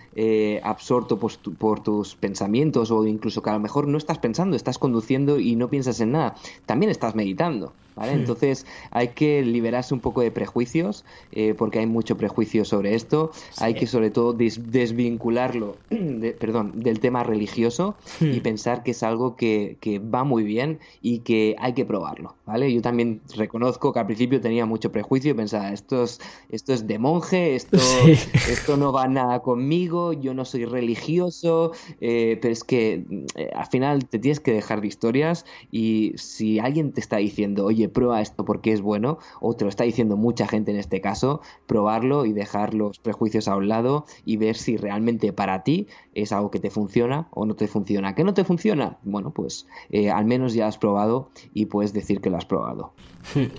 absorto 0.62 1.18
por 1.18 1.80
tus 1.80 2.14
pensamientos 2.14 2.90
o 2.90 3.04
incluso 3.04 3.42
que 3.42 3.50
a 3.50 3.54
lo 3.54 3.60
mejor 3.60 3.88
no 3.88 3.98
estás 3.98 4.18
pensando, 4.18 4.56
estás 4.56 4.78
conduciendo 4.78 5.07
y 5.38 5.56
no 5.56 5.68
piensas 5.68 6.00
en 6.00 6.12
nada, 6.12 6.34
también 6.66 6.90
estás 6.90 7.14
meditando. 7.14 7.72
Hmm. 8.06 8.20
Entonces 8.20 8.66
hay 8.90 9.08
que 9.08 9.42
liberarse 9.42 9.94
un 9.94 10.00
poco 10.00 10.20
de 10.20 10.30
prejuicios, 10.30 11.04
eh, 11.32 11.54
porque 11.56 11.78
hay 11.78 11.86
mucho 11.86 12.16
prejuicio 12.16 12.64
sobre 12.64 12.94
esto. 12.94 13.30
Hay 13.58 13.74
que 13.74 13.86
sobre 13.86 14.10
todo 14.10 14.32
desvincularlo 14.32 15.76
perdón, 16.40 16.80
del 16.80 17.00
tema 17.00 17.24
religioso 17.24 17.96
y 18.20 18.40
pensar 18.40 18.82
que 18.82 18.92
es 18.92 19.02
algo 19.02 19.36
que, 19.36 19.76
va 20.14 20.22
muy 20.24 20.44
bien 20.44 20.78
y 21.02 21.20
que 21.20 21.56
hay 21.58 21.72
que 21.72 21.84
probarlo. 21.84 22.34
¿vale? 22.46 22.72
Yo 22.72 22.82
también 22.82 23.20
reconozco 23.34 23.92
que 23.92 23.98
al 23.98 24.06
principio 24.06 24.40
tenía 24.40 24.66
mucho 24.66 24.92
prejuicio 24.92 25.34
pensaba, 25.34 25.72
esto 25.72 26.04
es, 26.04 26.20
esto 26.50 26.72
es 26.72 26.86
de 26.86 26.98
monje, 26.98 27.54
esto, 27.54 27.76
esto 28.50 28.76
no 28.76 28.92
va 28.92 29.08
nada 29.08 29.40
conmigo, 29.40 30.12
yo 30.12 30.34
no 30.34 30.44
soy 30.44 30.64
religioso, 30.64 31.72
eh, 32.00 32.38
pero 32.40 32.52
es 32.52 32.64
que 32.64 33.04
eh, 33.34 33.50
al 33.54 33.66
final 33.66 34.06
te 34.06 34.18
tienes 34.18 34.40
que 34.40 34.52
dejar 34.52 34.80
de 34.80 34.88
historias 34.88 35.44
y 35.70 36.12
si 36.16 36.58
alguien 36.58 36.92
te 36.92 37.00
está 37.00 37.18
diciendo, 37.18 37.64
oye, 37.64 37.87
prueba 37.88 38.20
esto 38.20 38.44
porque 38.44 38.72
es 38.72 38.80
bueno, 38.80 39.18
o 39.40 39.54
te 39.54 39.64
lo 39.64 39.70
está 39.70 39.84
diciendo 39.84 40.16
mucha 40.16 40.46
gente 40.46 40.70
en 40.70 40.78
este 40.78 41.00
caso, 41.00 41.40
probarlo 41.66 42.26
y 42.26 42.32
dejar 42.32 42.74
los 42.74 42.98
prejuicios 42.98 43.48
a 43.48 43.56
un 43.56 43.68
lado 43.68 44.06
y 44.24 44.36
ver 44.36 44.56
si 44.56 44.76
realmente 44.76 45.32
para 45.32 45.62
ti 45.62 45.86
es 46.14 46.32
algo 46.32 46.50
que 46.50 46.60
te 46.60 46.70
funciona 46.70 47.28
o 47.30 47.46
no 47.46 47.54
te 47.54 47.68
funciona. 47.68 48.14
¿Qué 48.14 48.24
no 48.24 48.34
te 48.34 48.44
funciona? 48.44 48.98
Bueno, 49.02 49.30
pues 49.30 49.66
eh, 49.90 50.10
al 50.10 50.24
menos 50.24 50.54
ya 50.54 50.66
has 50.66 50.78
probado 50.78 51.30
y 51.54 51.66
puedes 51.66 51.92
decir 51.92 52.20
que 52.20 52.30
lo 52.30 52.36
has 52.36 52.46
probado. 52.46 52.92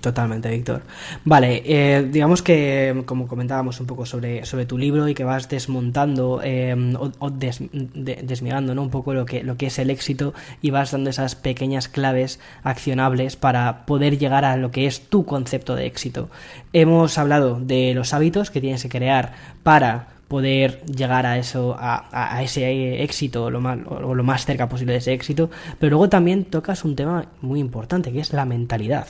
Totalmente, 0.00 0.50
Víctor. 0.50 0.82
Vale, 1.24 1.62
eh, 1.64 2.08
digamos 2.10 2.42
que 2.42 3.02
como 3.06 3.28
comentábamos 3.28 3.80
un 3.80 3.86
poco 3.86 4.06
sobre, 4.06 4.44
sobre 4.44 4.66
tu 4.66 4.78
libro 4.78 5.08
y 5.08 5.14
que 5.14 5.24
vas 5.24 5.48
desmontando 5.48 6.40
eh, 6.42 6.74
o, 6.98 7.30
desmigando 7.30 8.74
¿no? 8.74 8.82
un 8.82 8.90
poco 8.90 9.14
lo 9.14 9.24
que, 9.24 9.42
lo 9.42 9.56
que 9.56 9.66
es 9.66 9.78
el 9.78 9.90
éxito 9.90 10.34
y 10.60 10.70
vas 10.70 10.90
dando 10.90 11.10
esas 11.10 11.34
pequeñas 11.34 11.88
claves 11.88 12.40
accionables 12.62 13.36
para 13.36 13.86
poder 13.86 14.18
llegar 14.20 14.44
a 14.44 14.56
lo 14.56 14.70
que 14.70 14.86
es 14.86 15.08
tu 15.08 15.24
concepto 15.24 15.74
de 15.74 15.86
éxito. 15.86 16.30
Hemos 16.72 17.18
hablado 17.18 17.58
de 17.58 17.92
los 17.94 18.14
hábitos 18.14 18.52
que 18.52 18.60
tienes 18.60 18.82
que 18.82 18.88
crear 18.88 19.32
para 19.64 20.08
poder 20.28 20.80
llegar 20.84 21.26
a 21.26 21.38
eso, 21.38 21.76
a, 21.76 22.40
ese 22.44 23.02
éxito 23.02 23.50
lo 23.50 23.60
más, 23.60 23.80
o 23.88 24.14
lo 24.14 24.22
más 24.22 24.46
cerca 24.46 24.68
posible 24.68 24.92
de 24.92 24.98
ese 25.00 25.12
éxito, 25.12 25.50
pero 25.80 25.90
luego 25.90 26.08
también 26.08 26.44
tocas 26.44 26.84
un 26.84 26.94
tema 26.94 27.24
muy 27.40 27.58
importante 27.58 28.12
que 28.12 28.20
es 28.20 28.32
la 28.32 28.44
mentalidad. 28.44 29.08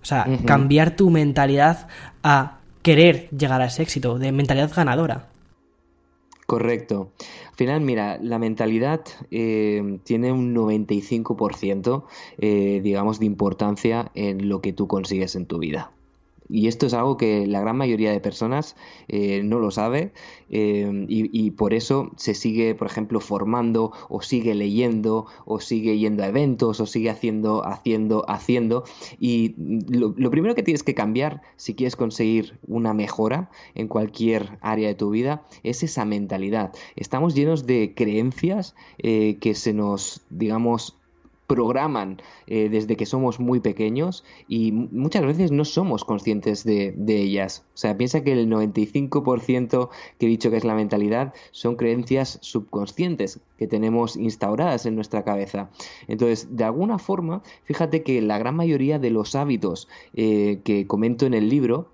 O 0.00 0.06
sea, 0.06 0.26
cambiar 0.46 0.92
tu 0.92 1.10
mentalidad 1.10 1.86
a 2.22 2.58
querer 2.80 3.28
llegar 3.28 3.60
a 3.60 3.66
ese 3.66 3.82
éxito, 3.82 4.18
de 4.18 4.32
mentalidad 4.32 4.70
ganadora. 4.74 5.26
Correcto. 6.48 7.12
Al 7.50 7.56
final, 7.56 7.82
mira, 7.82 8.18
la 8.22 8.38
mentalidad 8.38 9.02
eh, 9.30 9.98
tiene 10.02 10.32
un 10.32 10.54
95%, 10.54 12.06
eh, 12.38 12.80
digamos, 12.82 13.20
de 13.20 13.26
importancia 13.26 14.10
en 14.14 14.48
lo 14.48 14.62
que 14.62 14.72
tú 14.72 14.88
consigues 14.88 15.36
en 15.36 15.44
tu 15.44 15.58
vida. 15.58 15.92
Y 16.48 16.68
esto 16.68 16.86
es 16.86 16.94
algo 16.94 17.16
que 17.16 17.46
la 17.46 17.60
gran 17.60 17.76
mayoría 17.76 18.10
de 18.10 18.20
personas 18.20 18.76
eh, 19.08 19.42
no 19.44 19.58
lo 19.58 19.70
sabe 19.70 20.12
eh, 20.50 21.06
y, 21.08 21.50
por 21.52 21.74
eso 21.74 22.10
se 22.16 22.34
sigue, 22.34 22.74
por 22.74 22.86
ejemplo, 22.86 23.20
formando 23.20 23.92
o 24.08 24.22
sigue 24.22 24.54
leyendo 24.54 25.26
o 25.44 25.60
sigue 25.60 25.98
yendo 25.98 26.22
a 26.22 26.28
eventos 26.28 26.80
o 26.80 26.86
sigue 26.86 27.10
haciendo, 27.10 27.66
haciendo, 27.66 28.24
haciendo. 28.28 28.84
Y 29.18 29.54
lo, 29.58 30.14
primero 30.30 30.54
que 30.54 30.62
tienes 30.62 30.82
que 30.82 30.94
cambiar 30.94 31.42
si 31.56 31.74
quieres 31.74 31.96
conseguir 31.96 32.58
una 32.66 32.94
mejora 32.94 33.50
en 33.74 33.88
cualquier 33.88 34.58
área 34.60 34.88
de 34.88 34.94
tu 34.94 35.10
vida 35.10 35.42
es 35.62 35.82
esa 35.82 36.04
mentalidad. 36.04 36.72
Estamos 36.96 37.34
llenos 37.34 37.66
de 37.66 37.92
creencias 37.94 38.74
eh, 38.98 39.36
que 39.40 39.54
se 39.54 39.72
nos, 39.74 40.22
digamos, 40.30 40.96
programan 41.48 42.20
eh, 42.46 42.68
desde 42.68 42.96
que 42.96 43.06
somos 43.06 43.40
muy 43.40 43.58
pequeños 43.58 44.22
y 44.46 44.70
muchas 44.70 45.24
veces 45.24 45.50
no 45.50 45.64
somos 45.64 46.04
conscientes 46.04 46.62
de, 46.62 46.94
ellas. 47.08 47.64
O 47.74 47.78
sea, 47.78 47.96
piensa 47.96 48.22
que 48.22 48.32
el 48.32 48.48
95% 48.48 49.88
que 50.18 50.26
he 50.26 50.28
dicho 50.28 50.50
que 50.50 50.58
es 50.58 50.64
la 50.64 50.74
mentalidad 50.74 51.34
son 51.50 51.74
creencias 51.76 52.38
subconscientes 52.42 53.40
que 53.56 53.66
tenemos 53.66 54.16
instauradas 54.16 54.84
en 54.86 54.94
nuestra 54.94 55.24
cabeza. 55.24 55.70
Entonces, 56.06 56.54
de 56.54 56.64
alguna 56.64 56.98
forma, 56.98 57.42
fíjate 57.64 58.02
que 58.02 58.20
la 58.20 58.38
gran 58.38 58.54
mayoría 58.54 58.98
de 58.98 59.10
los 59.10 59.34
hábitos 59.34 59.88
eh, 60.14 60.60
que 60.64 60.86
comento 60.86 61.24
en 61.24 61.32
el 61.32 61.48
libro 61.48 61.88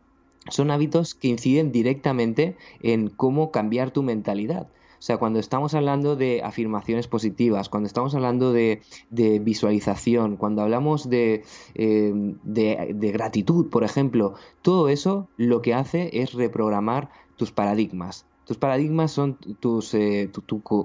son 0.50 0.72
hábitos 0.72 1.14
que 1.14 1.28
inciden 1.28 1.70
directamente 1.70 2.56
en 2.82 3.08
cómo 3.08 3.52
cambiar 3.52 3.92
tu 3.92 4.02
mentalidad. 4.02 4.68
O 5.04 5.06
sea, 5.06 5.18
cuando 5.18 5.38
estamos 5.38 5.74
hablando 5.74 6.16
de 6.16 6.40
afirmaciones 6.42 7.08
positivas, 7.08 7.68
cuando 7.68 7.88
estamos 7.88 8.14
hablando 8.14 8.54
de, 8.54 8.80
visualización, 9.10 10.38
cuando 10.38 10.62
hablamos 10.62 11.06
eh, 11.10 11.42
de, 11.74 12.90
de 12.94 13.12
gratitud, 13.12 13.68
por 13.68 13.84
ejemplo, 13.84 14.32
todo 14.62 14.88
eso 14.88 15.28
lo 15.36 15.60
que 15.60 15.74
hace 15.74 16.08
es 16.22 16.32
reprogramar 16.32 17.10
tus 17.36 17.52
paradigmas. 17.52 18.24
Tus 18.46 18.58
paradigmas 18.58 19.10
son 19.10 19.38
tus 19.60 19.94
eh, 19.94 20.30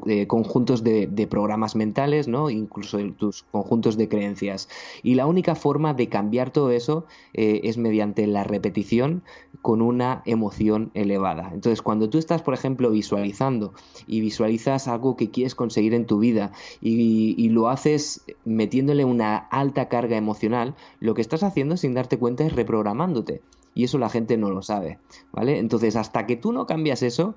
eh, 0.06 0.28
conjuntos 0.28 0.84
de, 0.84 1.28
programas 1.30 1.76
mentales, 1.76 2.28
¿no? 2.28 2.50
incluso 2.50 2.98
tus 3.18 3.44
conjuntos 3.44 3.98
de 3.98 4.08
creencias. 4.08 4.70
Y 5.04 5.16
la 5.16 5.26
única 5.26 5.56
forma 5.56 5.94
de 5.94 6.08
cambiar 6.08 6.52
todo 6.52 6.72
eso 6.72 7.06
eh, 7.34 7.62
es 7.66 7.78
mediante 7.78 8.26
la 8.28 8.46
repetición 8.46 9.24
con 9.62 9.82
una 9.82 10.22
emoción 10.26 10.92
elevada. 10.94 11.52
Entonces, 11.54 11.82
cuando 11.82 12.10
tú 12.10 12.18
estás, 12.18 12.42
por 12.42 12.54
ejemplo, 12.54 12.92
visualizando 12.92 13.74
y 14.08 14.22
visualizas 14.22 14.88
algo 14.88 15.18
que 15.18 15.30
quieres 15.30 15.54
conseguir 15.54 15.94
en 15.94 16.06
tu 16.06 16.20
vida 16.20 16.54
y, 16.82 17.36
y 17.38 17.50
lo 17.50 17.68
haces 17.68 18.24
metiéndole 18.46 19.04
una 19.04 19.36
alta 19.38 19.90
carga 19.90 20.16
emocional, 20.16 20.76
lo 21.02 21.14
que 21.14 21.22
estás 21.22 21.44
haciendo 21.44 21.76
sin 21.76 21.94
darte 21.94 22.18
cuenta 22.18 22.46
es 22.46 22.56
reprogramándote. 22.56 23.42
Y 23.76 23.84
eso 23.84 23.98
la 23.98 24.10
gente 24.10 24.38
no 24.38 24.50
lo 24.50 24.62
sabe, 24.62 24.98
¿vale? 25.32 25.60
Entonces, 25.60 25.96
hasta 25.96 26.26
que 26.26 26.36
tú 26.36 26.52
no 26.52 26.66
cambias 26.66 27.04
eso, 27.04 27.36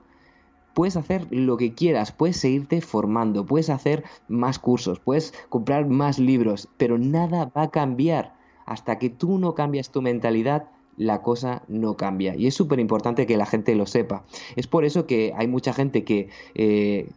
puedes 0.74 0.96
hacer 0.96 1.26
lo 1.30 1.56
que 1.56 1.74
quieras, 1.74 2.12
puedes 2.12 2.36
seguirte 2.36 2.80
formando, 2.80 3.46
puedes 3.46 3.70
hacer 3.70 4.04
más 4.28 4.58
cursos, 4.58 5.00
puedes 5.00 5.34
comprar 5.48 5.86
más 5.88 6.18
libros, 6.18 6.68
pero 6.76 6.98
nada 6.98 7.50
va 7.56 7.62
a 7.62 7.70
cambiar. 7.70 8.34
Hasta 8.64 8.98
que 8.98 9.10
tú 9.10 9.38
no 9.38 9.54
cambias 9.54 9.90
tu 9.90 10.02
mentalidad, 10.02 10.68
la 10.96 11.22
cosa 11.22 11.62
no 11.68 11.96
cambia. 11.96 12.36
Y 12.36 12.46
es 12.46 12.54
súper 12.54 12.78
importante 12.80 13.26
que 13.26 13.36
la 13.36 13.46
gente 13.46 13.74
lo 13.74 13.86
sepa. 13.86 14.24
Es 14.56 14.66
por 14.66 14.84
eso 14.84 15.06
que 15.06 15.32
hay 15.36 15.48
mucha 15.48 15.72
gente 15.72 16.04
que 16.04 16.28
eh, 16.54 17.08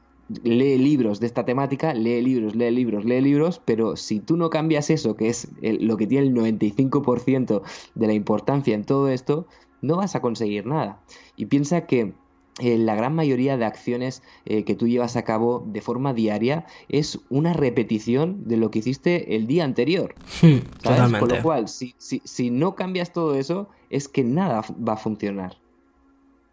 lee 0.43 0.77
libros 0.77 1.19
de 1.19 1.27
esta 1.27 1.45
temática, 1.45 1.93
lee 1.93 2.21
libros, 2.21 2.55
lee 2.55 2.71
libros, 2.71 3.05
lee 3.05 3.21
libros, 3.21 3.61
pero 3.63 3.95
si 3.95 4.19
tú 4.19 4.37
no 4.37 4.49
cambias 4.49 4.89
eso, 4.89 5.15
que 5.15 5.29
es 5.29 5.49
lo 5.61 5.97
que 5.97 6.07
tiene 6.07 6.27
el 6.27 6.33
95% 6.33 7.61
de 7.93 8.07
la 8.07 8.13
importancia 8.13 8.73
en 8.73 8.85
todo 8.85 9.09
esto, 9.09 9.45
no 9.81 9.97
vas 9.97 10.15
a 10.15 10.21
conseguir 10.21 10.65
nada. 10.65 11.01
Y 11.35 11.45
piensa 11.45 11.85
que 11.85 12.13
eh, 12.59 12.77
la 12.77 12.95
gran 12.95 13.13
mayoría 13.13 13.57
de 13.57 13.65
acciones 13.65 14.23
eh, 14.45 14.63
que 14.63 14.75
tú 14.75 14.87
llevas 14.87 15.17
a 15.17 15.23
cabo 15.23 15.63
de 15.67 15.81
forma 15.81 16.13
diaria 16.13 16.65
es 16.87 17.19
una 17.29 17.51
repetición 17.51 18.47
de 18.47 18.55
lo 18.55 18.71
que 18.71 18.79
hiciste 18.79 19.35
el 19.35 19.47
día 19.47 19.63
anterior. 19.63 20.15
Hmm, 20.41 21.19
Con 21.19 21.29
lo 21.29 21.41
cual, 21.41 21.67
si, 21.67 21.95
si, 21.97 22.21
si 22.23 22.51
no 22.51 22.75
cambias 22.75 23.13
todo 23.13 23.35
eso, 23.35 23.67
es 23.89 24.07
que 24.07 24.23
nada 24.23 24.63
va 24.87 24.93
a 24.93 24.97
funcionar. 24.97 25.57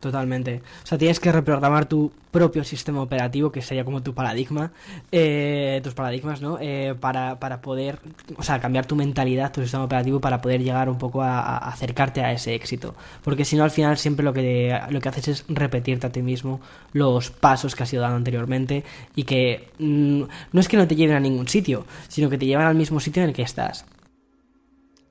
Totalmente. 0.02 0.62
O 0.82 0.86
sea, 0.88 0.98
tienes 0.98 1.20
que 1.20 1.30
reprogramar 1.30 1.86
tu 1.86 2.10
propio 2.32 2.64
sistema 2.64 3.00
operativo, 3.00 3.52
que 3.52 3.62
sería 3.62 3.84
como 3.84 4.02
tu 4.02 4.14
paradigma, 4.14 4.72
eh, 5.12 5.80
tus 5.84 5.94
paradigmas, 5.94 6.42
¿no? 6.42 6.58
Eh, 6.60 6.96
para, 6.98 7.38
para, 7.38 7.60
poder, 7.60 8.00
o 8.36 8.42
sea, 8.42 8.58
cambiar 8.58 8.84
tu 8.84 8.96
mentalidad, 8.96 9.52
tu 9.52 9.60
sistema 9.60 9.84
operativo, 9.84 10.20
para 10.20 10.40
poder 10.40 10.60
llegar 10.60 10.88
un 10.88 10.98
poco 10.98 11.22
a, 11.22 11.58
acercarte 11.58 12.20
a 12.20 12.32
ese 12.32 12.52
éxito. 12.56 12.96
Porque 13.22 13.44
si 13.44 13.54
no, 13.54 13.62
al 13.62 13.70
final 13.70 13.96
siempre 13.96 14.24
lo 14.24 14.32
que, 14.32 14.76
lo 14.90 15.00
que 15.00 15.08
haces 15.08 15.28
es 15.28 15.44
repetirte 15.46 16.08
a 16.08 16.10
ti 16.10 16.20
mismo 16.20 16.60
los 16.92 17.30
pasos 17.30 17.76
que 17.76 17.84
has 17.84 17.92
ido 17.92 18.02
dando 18.02 18.16
anteriormente 18.16 18.82
y 19.14 19.22
que 19.22 19.68
mm, 19.78 20.22
no 20.50 20.60
es 20.60 20.66
que 20.66 20.76
no 20.76 20.88
te 20.88 20.96
lleven 20.96 21.14
a 21.14 21.20
ningún 21.20 21.46
sitio, 21.46 21.86
sino 22.08 22.28
que 22.28 22.38
te 22.38 22.46
llevan 22.46 22.66
al 22.66 22.74
mismo 22.74 22.98
sitio 22.98 23.22
en 23.22 23.28
el 23.28 23.34
que 23.36 23.42
estás. 23.42 23.84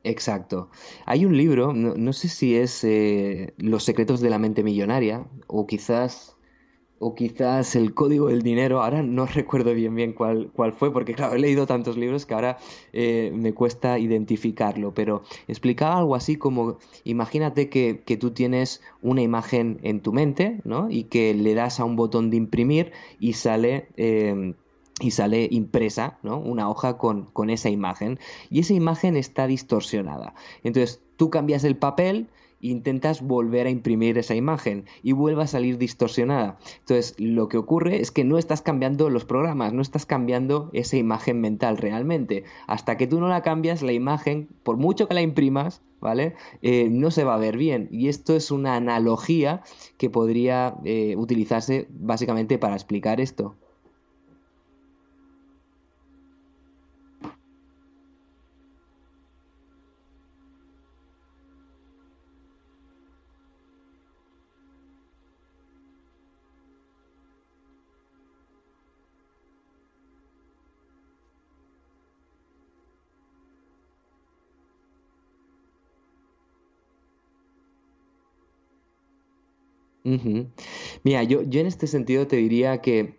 Exacto. 0.03 0.69
Hay 1.05 1.25
un 1.25 1.37
libro, 1.37 1.73
no, 1.73 2.13
sé 2.13 2.27
si 2.27 2.55
es 2.55 2.83
eh, 2.83 3.53
Los 3.57 3.83
secretos 3.83 4.19
de 4.19 4.29
la 4.29 4.39
mente 4.39 4.63
millonaria 4.63 5.27
o 5.47 5.67
quizás 5.67 6.37
o 7.03 7.15
quizás 7.15 7.75
El 7.75 7.93
código 7.93 8.27
del 8.29 8.41
dinero. 8.41 8.81
Ahora 8.81 9.03
no 9.03 9.25
recuerdo 9.27 9.73
bien 9.73 9.93
bien 9.93 10.13
cuál, 10.13 10.51
cuál 10.53 10.73
fue 10.73 10.91
porque 10.91 11.13
claro, 11.13 11.35
he 11.35 11.39
leído 11.39 11.67
tantos 11.67 11.97
libros 11.97 12.25
que 12.25 12.33
ahora 12.33 12.57
eh, 12.93 13.31
me 13.35 13.53
cuesta 13.53 13.99
identificarlo, 13.99 14.93
pero 14.93 15.23
explicaba 15.47 15.97
algo 15.97 16.15
así 16.15 16.35
como 16.35 16.77
imagínate 17.03 17.69
que, 17.69 18.01
que, 18.05 18.17
tú 18.17 18.31
tienes 18.31 18.81
una 19.01 19.21
imagen 19.21 19.79
en 19.83 20.01
tu 20.01 20.13
mente, 20.13 20.61
¿no? 20.63 20.89
Y 20.89 21.05
que 21.05 21.33
le 21.33 21.53
das 21.53 21.79
a 21.79 21.85
un 21.85 21.95
botón 21.95 22.29
de 22.31 22.37
imprimir 22.37 22.91
y 23.19 23.33
sale 23.33 23.87
eh, 23.97 24.53
y 25.01 25.11
sale 25.11 25.47
impresa, 25.51 26.17
¿no? 26.23 26.39
Una 26.39 26.69
hoja 26.69 26.97
con, 26.97 27.25
con, 27.25 27.49
esa 27.49 27.69
imagen. 27.69 28.19
Y 28.49 28.59
esa 28.59 28.73
imagen 28.73 29.17
está 29.17 29.47
distorsionada. 29.47 30.33
Entonces 30.63 31.01
tú 31.17 31.29
cambias 31.29 31.63
el 31.63 31.75
papel 31.75 32.29
intentas 32.61 33.21
volver 33.21 33.67
a 33.67 33.69
imprimir 33.69 34.17
esa 34.17 34.35
imagen 34.35 34.85
y 35.03 35.11
vuelve 35.11 35.43
a 35.43 35.47
salir 35.47 35.77
distorsionada. 35.77 36.57
Entonces 36.79 37.15
lo 37.17 37.49
que 37.49 37.57
ocurre 37.57 38.01
es 38.01 38.11
que 38.11 38.23
no 38.23 38.37
estás 38.37 38.61
cambiando 38.61 39.09
los 39.09 39.25
programas, 39.25 39.73
no 39.73 39.81
estás 39.81 40.05
cambiando 40.05 40.69
esa 40.73 40.97
imagen 40.97 41.41
mental 41.41 41.77
realmente. 41.77 42.43
Hasta 42.67 42.97
que 42.97 43.07
tú 43.07 43.19
no 43.19 43.27
la 43.27 43.41
cambias, 43.41 43.81
la 43.81 43.93
imagen, 43.93 44.47
por 44.63 44.77
mucho 44.77 45.07
que 45.07 45.15
la 45.15 45.21
imprimas, 45.21 45.81
¿vale? 45.99 46.35
Eh, 46.61 46.89
no 46.89 47.11
se 47.11 47.23
va 47.23 47.35
a 47.35 47.39
ver 47.39 47.57
bien. 47.57 47.89
Y 47.91 48.07
esto 48.07 48.35
es 48.35 48.51
una 48.51 48.75
analogía 48.75 49.63
que 49.97 50.09
podría 50.09 50.75
eh, 50.85 51.15
utilizarse 51.17 51.87
básicamente 51.89 52.57
para 52.57 52.75
explicar 52.75 53.19
esto. 53.19 53.55
Mira, 81.03 81.23
yo, 81.23 81.41
en 81.41 81.67
este 81.67 81.87
sentido 81.87 82.27
te 82.27 82.37
diría 82.37 82.81
que 82.81 83.15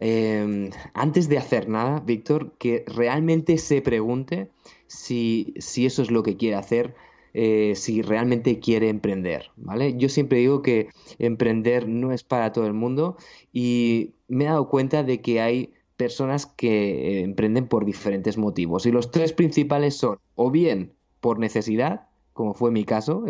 em, 0.00 0.70
antes 0.92 1.28
de 1.28 1.38
hacer 1.38 1.68
nada, 1.68 2.00
Víctor, 2.00 2.54
que 2.58 2.84
realmente 2.86 3.58
se 3.58 3.80
pregunte 3.82 4.50
si, 4.86 5.54
si 5.58 5.86
eso 5.86 6.02
es 6.02 6.10
lo 6.10 6.22
que 6.22 6.36
quiere 6.36 6.56
hacer, 6.56 6.94
eh, 7.36 7.74
si 7.74 8.00
realmente 8.00 8.60
quiere 8.60 8.88
emprender, 8.88 9.50
¿vale? 9.56 9.96
Yo 9.96 10.08
siempre 10.08 10.38
digo 10.38 10.62
que 10.62 10.88
emprender 11.18 11.88
no 11.88 12.12
es 12.12 12.22
para 12.22 12.52
todo 12.52 12.66
el 12.66 12.74
mundo 12.74 13.16
y 13.52 14.12
me 14.28 14.44
he 14.44 14.46
dado 14.46 14.68
cuenta 14.68 15.02
de 15.02 15.20
que 15.20 15.40
hay 15.40 15.72
personas 15.96 16.46
que 16.46 17.22
emprenden 17.22 17.66
por 17.66 17.84
diferentes 17.84 18.38
motivos 18.38 18.86
y 18.86 18.92
los 18.92 19.10
tres 19.10 19.32
principales 19.32 19.96
son 19.96 20.18
o 20.36 20.50
bien 20.52 20.92
por 21.20 21.40
necesidad, 21.40 22.08
como 22.34 22.52
fue 22.52 22.70
mi 22.70 22.84
caso, 22.84 23.24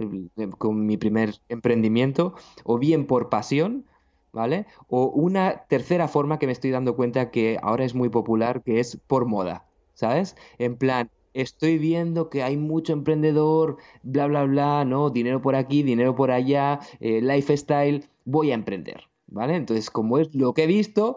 con 0.58 0.86
mi 0.86 0.96
primer 0.96 1.34
emprendimiento, 1.48 2.34
o 2.64 2.78
bien 2.78 3.06
por 3.06 3.28
pasión, 3.28 3.84
¿vale? 4.32 4.66
O 4.88 5.06
una 5.06 5.64
tercera 5.68 6.08
forma 6.08 6.38
que 6.38 6.46
me 6.46 6.52
estoy 6.52 6.70
dando 6.70 6.96
cuenta 6.96 7.30
que 7.30 7.58
ahora 7.62 7.84
es 7.84 7.94
muy 7.94 8.08
popular, 8.08 8.62
que 8.64 8.80
es 8.80 8.98
por 9.06 9.26
moda, 9.26 9.66
¿sabes? 9.94 10.36
En 10.58 10.76
plan, 10.76 11.10
estoy 11.34 11.78
viendo 11.78 12.30
que 12.30 12.42
hay 12.42 12.56
mucho 12.56 12.92
emprendedor, 12.92 13.76
bla, 14.02 14.26
bla, 14.26 14.44
bla, 14.44 14.84
¿no? 14.84 15.10
Dinero 15.10 15.40
por 15.42 15.54
aquí, 15.54 15.82
dinero 15.82 16.14
por 16.14 16.30
allá, 16.30 16.80
eh, 17.00 17.20
lifestyle, 17.20 18.08
voy 18.24 18.50
a 18.50 18.54
emprender, 18.54 19.02
¿vale? 19.26 19.56
Entonces, 19.56 19.90
como 19.90 20.18
es 20.18 20.34
lo 20.34 20.54
que 20.54 20.64
he 20.64 20.66
visto, 20.66 21.16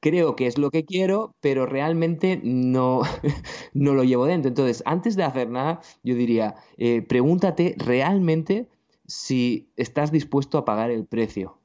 creo 0.00 0.36
que 0.36 0.46
es 0.46 0.58
lo 0.58 0.70
que 0.70 0.84
quiero, 0.84 1.34
pero 1.40 1.66
realmente 1.66 2.40
no, 2.42 3.02
no 3.74 3.94
lo 3.94 4.04
llevo 4.04 4.26
dentro. 4.26 4.48
Entonces, 4.48 4.82
antes 4.86 5.16
de 5.16 5.24
hacer 5.24 5.50
nada, 5.50 5.80
yo 6.02 6.14
diría, 6.14 6.56
eh, 6.76 7.02
pregúntate 7.02 7.74
realmente 7.78 8.68
si 9.06 9.70
estás 9.76 10.12
dispuesto 10.12 10.58
a 10.58 10.64
pagar 10.64 10.90
el 10.90 11.06
precio. 11.06 11.58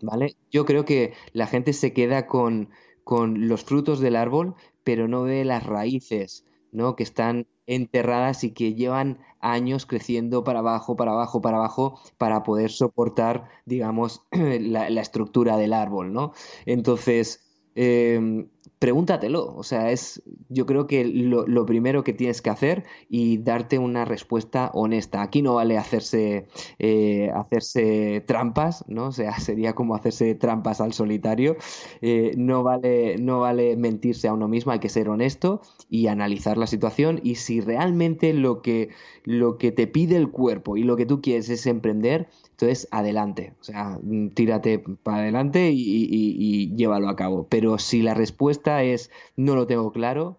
¿Vale? 0.00 0.36
Yo 0.50 0.64
creo 0.64 0.84
que 0.84 1.14
la 1.32 1.48
gente 1.48 1.72
se 1.72 1.92
queda 1.92 2.26
con, 2.26 2.70
con 3.02 3.48
los 3.48 3.64
frutos 3.64 3.98
del 3.98 4.14
árbol, 4.14 4.54
pero 4.84 5.08
no 5.08 5.24
ve 5.24 5.44
las 5.44 5.66
raíces, 5.66 6.44
¿no? 6.70 6.94
Que 6.94 7.02
están 7.02 7.48
enterradas 7.66 8.44
y 8.44 8.52
que 8.52 8.74
llevan 8.74 9.18
años 9.40 9.86
creciendo 9.86 10.44
para 10.44 10.60
abajo, 10.60 10.94
para 10.94 11.12
abajo, 11.12 11.40
para 11.40 11.56
abajo, 11.56 12.00
para 12.16 12.44
poder 12.44 12.70
soportar, 12.70 13.48
digamos, 13.66 14.22
la, 14.30 14.88
la 14.88 15.00
estructura 15.00 15.56
del 15.56 15.72
árbol, 15.72 16.12
¿no? 16.12 16.32
Entonces, 16.64 17.47
eh, 17.80 18.48
pregúntatelo. 18.78 19.54
O 19.56 19.62
sea, 19.62 19.90
es 19.90 20.22
yo 20.48 20.66
creo 20.66 20.86
que 20.86 21.04
lo, 21.04 21.66
primero 21.66 22.04
que 22.04 22.12
tienes 22.12 22.42
que 22.42 22.50
hacer 22.50 22.84
y 23.08 23.38
darte 23.38 23.78
una 23.78 24.04
respuesta 24.04 24.70
honesta. 24.74 25.22
Aquí 25.22 25.42
no 25.42 25.54
vale 25.54 25.78
hacerse, 25.78 26.46
eh, 26.78 27.30
hacerse 27.34 28.22
trampas, 28.26 28.84
¿no? 28.88 29.08
O 29.08 29.12
sea, 29.12 29.38
sería 29.40 29.74
como 29.74 29.94
hacerse 29.94 30.34
trampas 30.34 30.80
al 30.80 30.92
solitario. 30.92 31.56
Eh, 32.00 32.32
no, 32.36 32.62
vale, 32.62 33.16
no 33.18 33.40
vale 33.40 33.76
mentirse 33.76 34.28
a 34.28 34.32
uno 34.32 34.48
mismo, 34.48 34.72
hay 34.72 34.80
que 34.80 34.88
ser 34.88 35.08
honesto 35.08 35.60
y 35.88 36.06
analizar 36.06 36.58
la 36.58 36.66
situación. 36.66 37.20
Y 37.22 37.36
si 37.36 37.60
realmente 37.60 38.32
lo 38.32 38.62
que, 38.62 38.90
lo 39.24 39.58
que 39.58 39.72
te 39.72 39.86
pide 39.86 40.16
el 40.16 40.30
cuerpo 40.30 40.76
y 40.76 40.82
lo 40.82 40.96
que 40.96 41.06
tú 41.06 41.20
quieres 41.20 41.48
es 41.48 41.66
emprender, 41.66 42.28
entonces 42.60 42.88
adelante. 42.90 43.54
O 43.60 43.64
sea, 43.64 44.00
tírate 44.34 44.80
para 44.80 45.18
adelante 45.18 45.70
y 45.72 46.74
llévalo 46.74 47.08
a 47.08 47.14
cabo. 47.14 47.46
Pero 47.48 47.78
si 47.78 48.02
la 48.02 48.14
respuesta 48.14 48.82
es 48.82 49.12
no 49.36 49.54
lo 49.54 49.68
tengo 49.68 49.92
claro, 49.92 50.38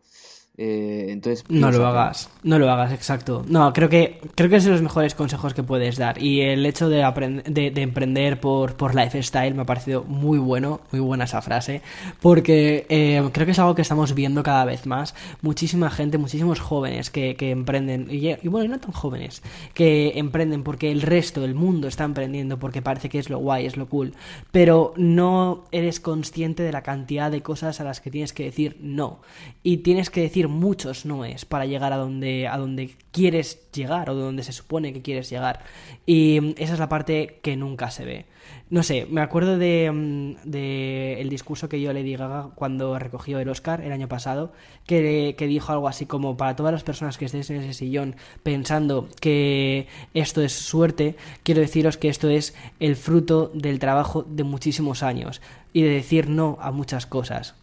eh, 0.62 1.06
entonces 1.08 1.46
no 1.48 1.72
lo 1.72 1.88
hagas, 1.88 2.30
no 2.44 2.60
lo 2.60 2.70
hagas, 2.70 2.92
exacto. 2.92 3.46
No, 3.48 3.72
creo 3.72 3.88
que 3.88 4.20
creo 4.36 4.50
que 4.50 4.58
es 4.58 4.66
de 4.66 4.72
los 4.72 4.82
mejores 4.82 5.16
consejos 5.16 5.54
que 5.54 5.64
puedes 5.64 5.98
dar 5.98 6.22
y 6.22 6.42
el 6.42 6.66
hecho 6.66 6.90
de, 6.90 6.98
de, 7.46 7.82
emprender 7.82 8.42
por, 8.42 8.76
por 8.76 8.94
lifestyle 8.94 9.56
me 9.56 9.62
ha 9.62 9.66
parecido 9.66 10.04
muy 10.04 10.38
bueno, 10.38 10.82
muy 10.92 11.00
buena 11.00 11.24
esa 11.24 11.42
frase, 11.42 11.82
porque 12.22 12.86
eh, 12.90 13.24
creo 13.32 13.46
que 13.46 13.54
es 13.54 13.60
algo 13.60 13.74
que 13.74 13.84
estamos 13.84 14.14
viendo 14.14 14.44
cada 14.44 14.66
vez 14.66 14.86
más. 14.86 15.16
Muchísima 15.42 15.90
gente, 15.90 16.18
muchísimos 16.18 16.60
jóvenes 16.60 17.10
que, 17.10 17.38
emprenden 17.40 18.08
y, 18.10 18.28
y, 18.28 18.48
bueno, 18.50 18.66
y 18.66 18.68
no 18.68 18.82
tan 18.82 18.92
jóvenes 18.92 19.42
que 19.74 20.20
emprenden 20.20 20.64
porque 20.64 20.92
el 20.92 21.02
resto 21.02 21.40
del 21.40 21.56
mundo 21.56 21.88
está 21.88 22.04
emprendiendo 22.04 22.60
porque 22.60 22.82
parece 22.82 23.08
que 23.08 23.20
es 23.20 23.30
lo 23.30 23.38
guay, 23.38 23.66
es 23.66 23.78
lo 23.78 23.88
cool, 23.88 24.14
pero 24.52 24.94
no 24.98 25.64
eres 25.72 26.02
consciente 26.02 26.64
de 26.64 26.74
la 26.74 26.84
cantidad 26.84 27.32
de 27.32 27.42
cosas 27.42 27.80
a 27.80 27.86
las 27.86 28.02
que 28.02 28.12
tienes 28.12 28.34
que 28.34 28.44
decir 28.44 28.76
no 28.82 29.22
y 29.64 29.78
tienes 29.78 30.10
que 30.10 30.20
decir 30.20 30.49
muchos 30.50 31.06
noes 31.06 31.46
para 31.46 31.66
llegar 31.66 31.94
a 31.94 31.98
donde, 31.98 32.48
a 32.48 32.58
donde 32.58 32.96
quieres 33.12 33.72
llegar 33.72 34.10
o 34.10 34.16
donde 34.16 34.44
se 34.44 34.52
supone 34.52 34.94
que 34.94 35.02
quieres 35.02 35.30
llegar. 35.30 35.62
Y 36.06 36.40
mm, 36.42 36.54
esa 36.58 36.74
es 36.74 36.80
la 36.80 36.90
parte 36.90 37.40
que 37.42 37.56
nunca 37.56 37.92
se 37.92 38.06
ve. 38.06 38.26
No 38.70 38.84
sé, 38.84 39.08
me 39.10 39.22
acuerdo 39.22 39.58
de, 39.58 39.92
mm, 39.92 40.54
el 40.54 41.30
discurso 41.30 41.70
que 41.70 41.82
yo 41.82 41.94
le 41.94 42.10
Gaga 42.10 42.50
cuando 42.56 42.98
recogió 42.98 43.40
el 43.40 43.50
Oscar 43.50 43.82
el 43.82 43.92
año 43.92 44.08
pasado, 44.08 44.52
que, 44.86 45.36
que 45.38 45.48
dijo 45.48 45.72
algo 45.72 45.88
así 45.88 46.06
como 46.06 46.38
para 46.38 46.56
todas 46.56 46.74
las 46.74 46.84
personas 46.84 47.18
que 47.18 47.26
estéis 47.26 47.50
en 47.50 47.58
ese 47.58 47.74
sillón 47.74 48.16
pensando 48.44 49.08
que 49.22 49.88
esto 50.14 50.42
es 50.42 50.54
suerte, 50.54 51.16
quiero 51.44 51.62
deciros 51.62 51.98
que 51.98 52.10
esto 52.10 52.30
es 52.30 52.56
el 52.80 52.96
fruto 52.96 53.52
del 53.54 53.80
trabajo 53.80 54.24
de 54.24 54.44
muchísimos 54.44 55.04
años 55.04 55.42
y 55.74 55.84
de 55.84 55.90
decir 55.90 56.30
no 56.30 56.58
a 56.62 56.72
muchas 56.72 57.06
cosas. 57.06 57.56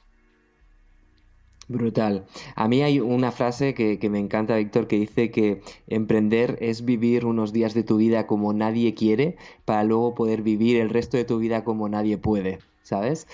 Brutal. 1.69 2.27
A 2.55 2.69
mí 2.69 2.83
hay 2.83 3.01
una 3.01 3.33
frase 3.33 3.75
que, 3.75 3.99
me 4.09 4.21
encanta, 4.21 4.57
Víctor, 4.57 4.87
que 4.87 4.99
dice 4.99 5.31
que 5.31 5.63
emprender 5.89 6.59
es 6.61 6.85
vivir 6.85 7.27
unos 7.27 7.53
días 7.53 7.75
de 7.75 7.83
tu 7.83 7.97
vida 7.97 8.27
como 8.27 8.53
nadie 8.53 8.95
quiere 8.95 9.37
para 9.65 9.83
luego 9.83 10.15
poder 10.15 10.43
vivir 10.43 10.77
el 10.77 10.91
resto 10.91 11.17
de 11.17 11.25
tu 11.25 11.39
vida 11.39 11.65
como 11.65 11.89
nadie 11.89 12.19
puede, 12.19 12.61
¿sabes? 12.83 13.27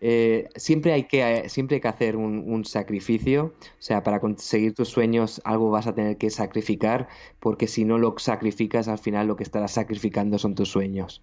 Eh, 0.00 0.48
siempre, 0.54 0.92
hay 0.92 1.04
que, 1.04 1.48
siempre 1.48 1.76
hay 1.76 1.80
que 1.80 1.88
hacer 1.88 2.16
un, 2.16 2.44
un, 2.46 2.64
sacrificio, 2.64 3.54
o 3.56 3.82
sea, 3.82 4.04
para 4.04 4.20
conseguir 4.20 4.74
tus 4.74 4.90
sueños 4.90 5.40
algo 5.44 5.70
vas 5.70 5.88
a 5.88 5.94
tener 5.94 6.18
que 6.18 6.30
sacrificar, 6.30 7.08
porque 7.40 7.66
si 7.66 7.84
no 7.84 7.98
lo 7.98 8.14
sacrificas, 8.18 8.86
al 8.86 8.98
final 8.98 9.26
lo 9.26 9.34
que 9.34 9.42
estarás 9.42 9.72
sacrificando 9.72 10.38
son 10.38 10.54
tus 10.54 10.68
sueños. 10.68 11.22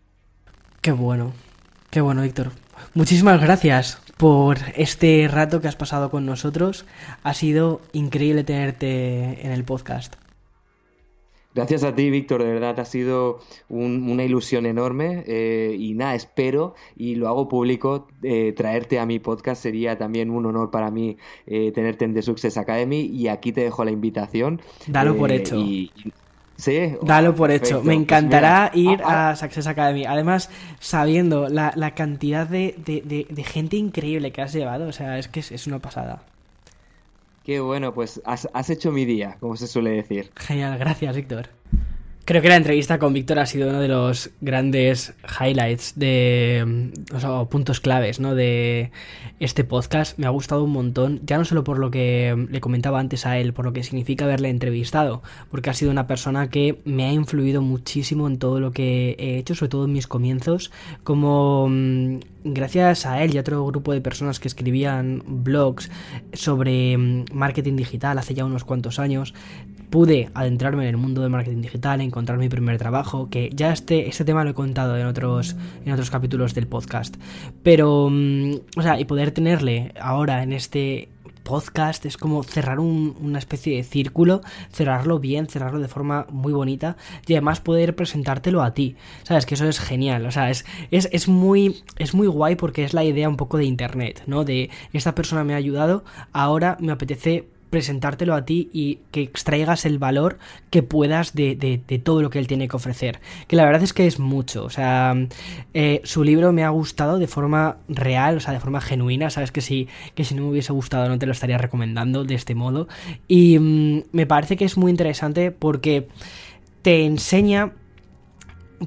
Qué 0.81 0.91
bueno, 0.91 1.31
qué 1.89 2.01
bueno, 2.01 2.23
Víctor. 2.23 2.51
Muchísimas 2.95 3.39
gracias 3.39 4.04
por 4.17 4.57
este 4.75 5.27
rato 5.27 5.61
que 5.61 5.67
has 5.67 5.75
pasado 5.75 6.09
con 6.09 6.25
nosotros. 6.25 6.85
Ha 7.23 7.33
sido 7.33 7.81
increíble 7.93 8.43
tenerte 8.43 9.45
en 9.45 9.51
el 9.51 9.63
podcast. 9.63 10.15
Gracias 11.55 11.85
a 11.85 11.95
ti, 11.95 12.09
Víctor, 12.09 12.43
de 12.43 12.51
verdad 12.51 12.77
ha 12.81 12.85
sido 12.85 13.39
un, 13.69 14.09
una 14.09 14.25
ilusión 14.25 14.65
enorme 14.65 15.23
eh, 15.25 15.73
y 15.79 15.93
nada, 15.93 16.13
espero 16.13 16.75
y 16.97 17.15
lo 17.15 17.29
hago 17.29 17.47
público, 17.47 18.09
eh, 18.23 18.51
traerte 18.51 18.99
a 18.99 19.05
mi 19.05 19.19
podcast 19.19 19.63
sería 19.63 19.97
también 19.97 20.31
un 20.31 20.45
honor 20.45 20.69
para 20.69 20.91
mí 20.91 21.15
eh, 21.47 21.71
tenerte 21.71 22.03
en 22.03 22.13
The 22.13 22.23
Success 22.23 22.57
Academy 22.57 23.03
y 23.05 23.29
aquí 23.29 23.53
te 23.53 23.61
dejo 23.61 23.85
la 23.85 23.91
invitación. 23.91 24.61
Dalo 24.87 25.15
por 25.15 25.31
hecho. 25.31 25.55
Y, 25.55 25.93
Sí. 26.57 26.95
Dalo 27.01 27.35
por 27.35 27.51
hecho. 27.51 27.83
Me 27.83 27.93
encantará 27.93 28.71
ir 28.73 29.01
a 29.03 29.35
Success 29.35 29.67
Academy. 29.67 30.05
Además, 30.05 30.49
sabiendo 30.79 31.49
la, 31.49 31.73
la 31.75 31.91
cantidad 31.95 32.47
de, 32.47 32.75
de, 32.77 33.27
de, 33.29 33.43
gente 33.43 33.77
increíble 33.77 34.31
que 34.31 34.41
has 34.41 34.53
llevado, 34.53 34.87
o 34.87 34.91
sea, 34.91 35.17
es 35.17 35.27
que 35.27 35.41
es, 35.41 35.51
es 35.51 35.67
una 35.67 35.79
pasada. 35.79 36.23
Qué 37.43 37.59
bueno, 37.59 37.93
pues 37.93 38.21
has, 38.25 38.47
has, 38.53 38.69
hecho 38.69 38.91
mi 38.91 39.05
día, 39.05 39.37
como 39.39 39.55
se 39.55 39.67
suele 39.67 39.91
decir. 39.91 40.31
Genial, 40.35 40.79
gracias, 40.79 41.15
Víctor. 41.15 41.49
Creo 42.25 42.41
que 42.41 42.49
la 42.49 42.55
entrevista 42.55 42.97
con 42.97 43.13
Víctor 43.13 43.37
ha 43.37 43.45
sido 43.45 43.69
uno 43.69 43.79
de 43.79 43.87
los 43.87 44.31
grandes 44.41 45.13
highlights 45.39 45.93
de. 45.95 46.91
O 47.13 47.19
sea, 47.19 47.43
puntos 47.45 47.79
claves, 47.79 48.19
¿no? 48.19 48.33
De 48.33 48.89
este 49.39 49.63
podcast. 49.63 50.17
Me 50.17 50.25
ha 50.25 50.31
gustado 50.31 50.63
un 50.63 50.71
montón. 50.71 51.21
Ya 51.23 51.37
no 51.37 51.45
solo 51.45 51.63
por 51.63 51.77
lo 51.77 51.91
que 51.91 52.47
le 52.49 52.61
comentaba 52.61 52.99
antes 52.99 53.27
a 53.27 53.37
él, 53.37 53.53
por 53.53 53.65
lo 53.65 53.73
que 53.73 53.83
significa 53.83 54.25
haberle 54.25 54.49
entrevistado. 54.49 55.21
Porque 55.51 55.69
ha 55.69 55.75
sido 55.75 55.91
una 55.91 56.07
persona 56.07 56.49
que 56.49 56.79
me 56.83 57.05
ha 57.05 57.13
influido 57.13 57.61
muchísimo 57.61 58.27
en 58.27 58.39
todo 58.39 58.59
lo 58.59 58.71
que 58.71 59.15
he 59.19 59.37
hecho, 59.37 59.53
sobre 59.53 59.69
todo 59.69 59.85
en 59.85 59.93
mis 59.93 60.07
comienzos. 60.07 60.71
Como 61.03 61.69
gracias 62.45 63.05
a 63.05 63.21
él 63.23 63.33
y 63.33 63.37
a 63.37 63.41
otro 63.41 63.65
grupo 63.65 63.91
de 63.91 64.01
personas 64.01 64.39
que 64.39 64.47
escribían 64.47 65.23
blogs 65.25 65.89
sobre 66.33 66.97
marketing 67.33 67.75
digital 67.75 68.17
hace 68.19 68.35
ya 68.35 68.45
unos 68.45 68.63
cuantos 68.63 68.99
años, 68.99 69.33
pude 69.89 70.29
adentrarme 70.33 70.83
en 70.83 70.89
el 70.89 70.97
mundo 70.97 71.21
del 71.21 71.31
marketing 71.31 71.61
digital, 71.61 72.01
encontrar 72.01 72.37
mi 72.37 72.47
primer 72.47 72.77
trabajo, 72.77 73.29
que 73.29 73.49
ya 73.53 73.71
este, 73.71 74.07
este 74.07 74.25
tema 74.25 74.43
lo 74.43 74.51
he 74.51 74.53
contado 74.53 74.97
en 74.97 75.07
otros, 75.07 75.55
en 75.85 75.91
otros 75.91 76.11
capítulos 76.11 76.53
del 76.53 76.67
podcast. 76.67 77.15
Pero, 77.63 78.05
o 78.05 78.81
sea, 78.81 78.99
y 78.99 79.05
poder 79.05 79.31
tenerle 79.31 79.93
ahora 79.99 80.43
en 80.43 80.53
este 80.53 81.09
podcast 81.45 82.05
es 82.05 82.17
como 82.17 82.43
cerrar 82.43 82.81
un, 82.81 83.15
una 83.21 83.39
especie 83.39 83.77
de 83.77 83.83
círculo, 83.83 84.41
cerrarlo 84.73 85.19
bien, 85.19 85.47
cerrarlo 85.47 85.79
de 85.79 85.87
forma 85.87 86.27
muy 86.29 86.51
bonita 86.51 86.97
y 87.25 87.33
además 87.33 87.61
poder 87.61 87.95
presentártelo 87.95 88.61
a 88.61 88.73
ti. 88.73 88.97
Sabes 89.23 89.45
que 89.45 89.53
eso 89.55 89.65
es 89.69 89.79
genial, 89.79 90.25
o 90.25 90.31
sea, 90.31 90.49
es, 90.49 90.65
es, 90.91 91.07
es, 91.13 91.29
muy, 91.29 91.83
es 91.97 92.13
muy 92.13 92.27
guay 92.27 92.55
porque 92.55 92.83
es 92.83 92.93
la 92.93 93.05
idea 93.05 93.29
un 93.29 93.37
poco 93.37 93.57
de 93.57 93.63
internet, 93.63 94.23
¿no? 94.27 94.43
De 94.43 94.69
esta 94.91 95.15
persona 95.15 95.45
me 95.45 95.53
ha 95.53 95.57
ayudado, 95.57 96.03
ahora 96.33 96.75
me 96.81 96.91
apetece 96.91 97.47
presentártelo 97.75 98.35
a 98.35 98.45
ti 98.45 98.69
y 98.71 98.99
que 99.11 99.21
extraigas 99.21 99.83
el 99.83 99.99
valor 99.99 100.37
que 100.69 100.81
puedas 100.81 101.33
de, 101.33 101.57
de, 101.57 101.99
todo 101.99 102.21
lo 102.21 102.29
que 102.29 102.39
él 102.39 102.47
tiene 102.47 102.69
que 102.69 102.77
ofrecer. 102.77 103.19
Que 103.49 103.57
la 103.57 103.65
verdad 103.65 103.83
es 103.83 103.91
que 103.91 104.07
es 104.07 104.17
mucho. 104.17 104.63
O 104.63 104.69
sea, 104.69 105.13
eh, 105.73 105.99
su 106.05 106.23
libro 106.23 106.53
me 106.53 106.63
ha 106.63 106.69
gustado 106.69 107.19
de 107.19 107.27
forma 107.27 107.75
real, 107.89 108.37
o 108.37 108.39
sea, 108.39 108.53
de 108.53 108.61
forma 108.61 108.79
genuina. 108.79 109.29
Sabes 109.29 109.51
que 109.51 109.59
si, 109.59 109.89
que 110.13 110.23
si 110.23 110.35
no 110.35 110.43
me 110.43 110.51
hubiese 110.51 110.71
gustado 110.71 111.09
no 111.09 111.19
te 111.19 111.25
lo 111.25 111.33
estaría 111.33 111.57
recomendando 111.57 112.23
de 112.23 112.35
este 112.35 112.55
modo. 112.55 112.87
Y 113.27 113.59
mmm, 113.59 114.03
me 114.13 114.25
parece 114.25 114.55
que 114.55 114.63
es 114.63 114.77
muy 114.77 114.89
interesante 114.89 115.51
porque 115.51 116.07
te 116.81 117.03
enseña 117.03 117.73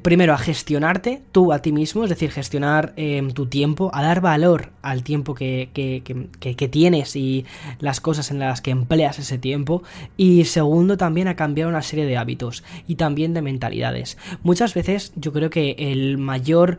primero 0.02 0.34
a 0.34 0.38
gestionarte 0.38 1.22
tú 1.32 1.52
a 1.52 1.60
ti 1.60 1.72
mismo, 1.72 2.04
es 2.04 2.10
decir, 2.10 2.30
gestionar 2.30 2.92
eh, 2.96 3.26
tu 3.34 3.46
tiempo, 3.46 3.90
a 3.94 4.02
dar 4.02 4.20
valor 4.20 4.70
al 4.82 5.02
tiempo 5.02 5.34
que, 5.34 5.70
que, 5.72 6.02
que, 6.04 6.56
que, 6.56 6.68
tienes 6.68 7.16
y 7.16 7.44
las 7.78 8.00
cosas 8.00 8.30
en 8.30 8.38
las 8.38 8.60
que 8.60 8.70
empleas 8.70 9.18
ese 9.18 9.38
tiempo. 9.38 9.82
Y 10.16 10.44
segundo, 10.44 10.96
también 10.96 11.28
a 11.28 11.36
cambiar 11.36 11.68
una 11.68 11.82
serie 11.82 12.06
de 12.06 12.16
hábitos 12.16 12.64
y 12.86 12.96
también 12.96 13.34
de 13.34 13.42
mentalidades. 13.42 14.18
Muchas 14.42 14.74
veces 14.74 15.12
yo 15.16 15.32
creo 15.32 15.50
que 15.50 15.74
el 15.78 16.18
mayor... 16.18 16.78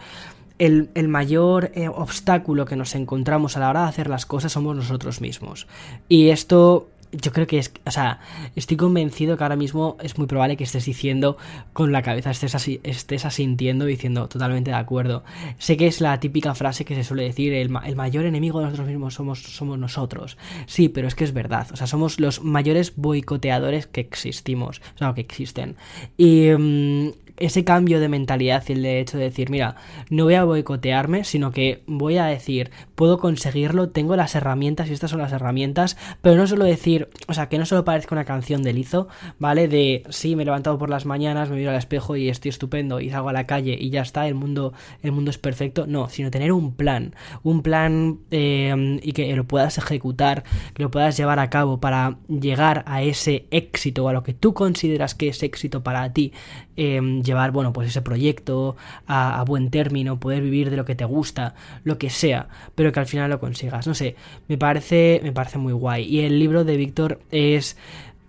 El, 0.58 0.90
el, 0.94 1.08
mayor 1.08 1.72
eh, 1.74 1.88
obstáculo 1.88 2.66
que 2.66 2.76
nos 2.76 2.94
encontramos 2.94 3.56
a 3.56 3.62
la 3.62 3.70
hora 3.70 3.84
de 3.84 3.88
hacer 3.88 4.10
las 4.10 4.26
cosas 4.26 4.52
somos 4.52 4.76
nosotros 4.76 5.22
mismos. 5.22 5.68
Y 6.10 6.32
esto 6.32 6.90
yo 7.12 7.32
creo 7.32 7.48
que 7.48 7.58
es, 7.58 7.72
o 7.86 7.92
sea, 7.92 8.20
estoy 8.56 8.78
convencido 8.78 9.38
que 9.38 9.44
ahora 9.44 9.56
mismo 9.56 9.98
es 10.02 10.18
muy 10.18 10.28
probable 10.28 10.58
que 10.58 10.64
estés 10.64 10.86
diciendo 10.86 11.38
con 11.74 11.92
la 11.92 12.02
cabeza, 12.02 12.32
estés, 12.32 12.56
así, 12.56 12.80
estés 12.84 13.26
asintiendo 13.26 13.86
diciendo 13.86 14.28
totalmente 14.28 14.72
de 14.72 14.78
acuerdo. 14.78 15.24
Sé 15.58 15.78
que 15.78 15.88
es 15.88 16.02
la 16.02 16.20
típica 16.20 16.54
frase 16.56 16.86
que 16.86 16.96
se 16.96 17.04
suele 17.04 17.24
decir, 17.24 17.54
el, 17.54 17.72
el, 17.86 17.96
mayor 17.96 18.26
enemigo 18.26 18.60
de 18.60 18.66
nosotros 18.66 18.88
mismos 18.88 19.14
somos, 19.16 19.42
somos 19.42 19.80
nosotros. 19.80 20.38
Sí, 20.68 20.90
pero 20.90 21.08
es 21.08 21.16
que 21.16 21.24
es 21.24 21.34
verdad, 21.34 21.68
o 21.72 21.76
sea, 21.76 21.88
somos 21.88 22.20
los 22.20 22.44
mayores 22.44 22.96
boicoteadores 22.96 23.88
que 23.88 24.02
existimos, 24.02 24.82
o 24.96 24.98
sea, 24.98 25.14
que 25.14 25.22
existen. 25.22 25.78
Y 26.18 26.52
um, 26.52 27.12
ese 27.40 27.64
cambio 27.64 28.00
de 28.00 28.10
mentalidad 28.10 28.64
y 28.68 28.74
el 28.74 28.84
de 28.84 29.00
hecho 29.00 29.18
de 29.18 29.26
decir, 29.26 29.50
mira, 29.50 29.76
no 30.10 30.26
voy 30.26 30.36
a 30.36 30.44
boicotearme, 30.44 31.24
sino 31.24 31.52
que 31.52 31.84
voy 31.88 32.18
a 32.18 32.26
decir, 32.26 32.72
puedo 32.96 33.18
conseguirlo, 33.18 33.90
tengo 33.90 34.16
las 34.16 34.36
herramientas 34.36 34.90
y 34.90 34.94
estas 34.94 35.12
son 35.12 35.22
las 35.22 35.32
herramientas, 35.32 35.98
pero 36.22 36.36
no 36.36 36.48
solo 36.48 36.66
decir, 36.66 37.10
o 37.28 37.34
sea, 37.34 37.50
que 37.50 37.58
no 37.58 37.66
solo 37.66 37.86
parezca 37.86 38.16
una 38.16 38.26
canción 38.26 38.62
de 38.64 38.74
lizo, 38.74 39.08
¿vale? 39.40 39.68
De, 39.68 40.04
sí, 40.10 40.36
me 40.36 40.44
he 40.44 40.46
levantado 40.46 40.78
por 40.78 40.90
las 40.90 41.06
mañanas, 41.06 41.50
me 41.50 41.56
miro 41.56 41.72
al 41.72 41.78
espejo 41.78 42.16
y 42.16 42.30
estoy 42.30 42.50
estupendo 42.50 43.00
y 43.00 43.10
salgo 43.10 43.30
a 43.30 43.34
la 43.34 43.48
calle 43.48 43.78
y 43.80 43.90
ya 43.90 44.02
está, 44.02 44.28
el 44.28 44.36
mundo, 44.36 44.74
el 45.02 45.12
mundo 45.12 45.32
es 45.32 45.38
perfecto, 45.38 45.88
no, 45.88 46.10
sino 46.10 46.32
tener 46.32 46.52
un 46.52 46.76
plan, 46.76 47.16
un 47.44 47.62
plan 47.62 48.20
eh, 48.32 49.00
y 49.02 49.14
que 49.14 49.36
lo 49.36 49.46
puedas 49.46 49.78
ejecutar, 49.78 50.44
que 50.74 50.84
lo 50.84 50.92
puedas 50.92 51.18
llevar 51.18 51.40
a 51.40 51.50
cabo 51.50 51.80
para 51.80 52.18
llegar 52.28 52.84
a 52.86 53.02
ese 53.02 53.48
éxito 53.52 54.06
o 54.06 54.10
a 54.10 54.14
lo 54.14 54.24
que 54.24 54.34
tú 54.34 54.54
consideras 54.54 55.16
que 55.16 55.30
es 55.30 55.44
éxito 55.44 55.84
para 55.84 56.12
ti. 56.14 56.34
Eh, 56.82 57.02
llevar, 57.26 57.52
bueno, 57.52 57.74
pues 57.74 57.90
ese 57.90 58.02
proyecto 58.02 58.78
a, 59.06 59.42
a, 59.42 59.44
buen 59.44 59.70
término, 59.70 60.18
poder 60.18 60.42
vivir 60.42 60.70
de 60.70 60.78
lo 60.78 60.86
que 60.86 60.96
te 60.96 61.04
gusta, 61.04 61.54
lo 61.84 61.98
que 61.98 62.10
sea, 62.10 62.48
pero 62.74 62.94
que 62.94 63.02
al 63.02 63.06
final 63.06 63.30
lo 63.30 63.42
consigas. 63.42 63.86
No 63.86 63.94
sé, 63.94 64.16
me 64.48 64.58
parece, 64.58 65.20
me 65.22 65.34
parece 65.34 65.58
muy 65.58 65.74
guay. 65.74 66.06
Y 66.06 66.22
el 66.22 66.40
libro 66.40 66.64
de 66.64 66.78
Víctor 66.78 67.20
es 67.32 67.76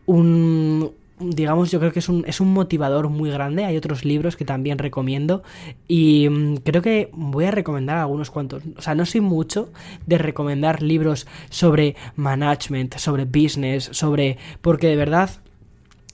un, 0.06 0.90
digamos, 1.20 1.70
yo 1.70 1.78
creo 1.78 1.92
que 1.92 2.00
es 2.00 2.08
un, 2.08 2.24
es 2.26 2.40
un 2.40 2.52
motivador 2.52 3.08
muy 3.08 3.30
grande. 3.30 3.64
Hay 3.64 3.76
otros 3.76 4.04
libros 4.04 4.34
que 4.34 4.44
también 4.44 4.78
recomiendo 4.78 5.44
y 5.86 6.26
um, 6.26 6.56
creo 6.56 6.82
que 6.82 7.10
voy 7.12 7.44
a 7.44 7.50
recomendar 7.50 7.98
algunos 7.98 8.30
cuantos. 8.30 8.62
O 8.76 8.82
sea, 8.82 8.94
no 8.94 9.06
soy 9.06 9.20
mucho 9.20 9.70
de 10.06 10.18
recomendar 10.18 10.82
libros 10.82 11.26
sobre 11.50 11.94
management, 12.16 12.96
sobre 12.96 13.26
business, 13.26 13.90
sobre... 13.92 14.38
porque 14.60 14.88
de 14.88 14.96
verdad 14.96 15.30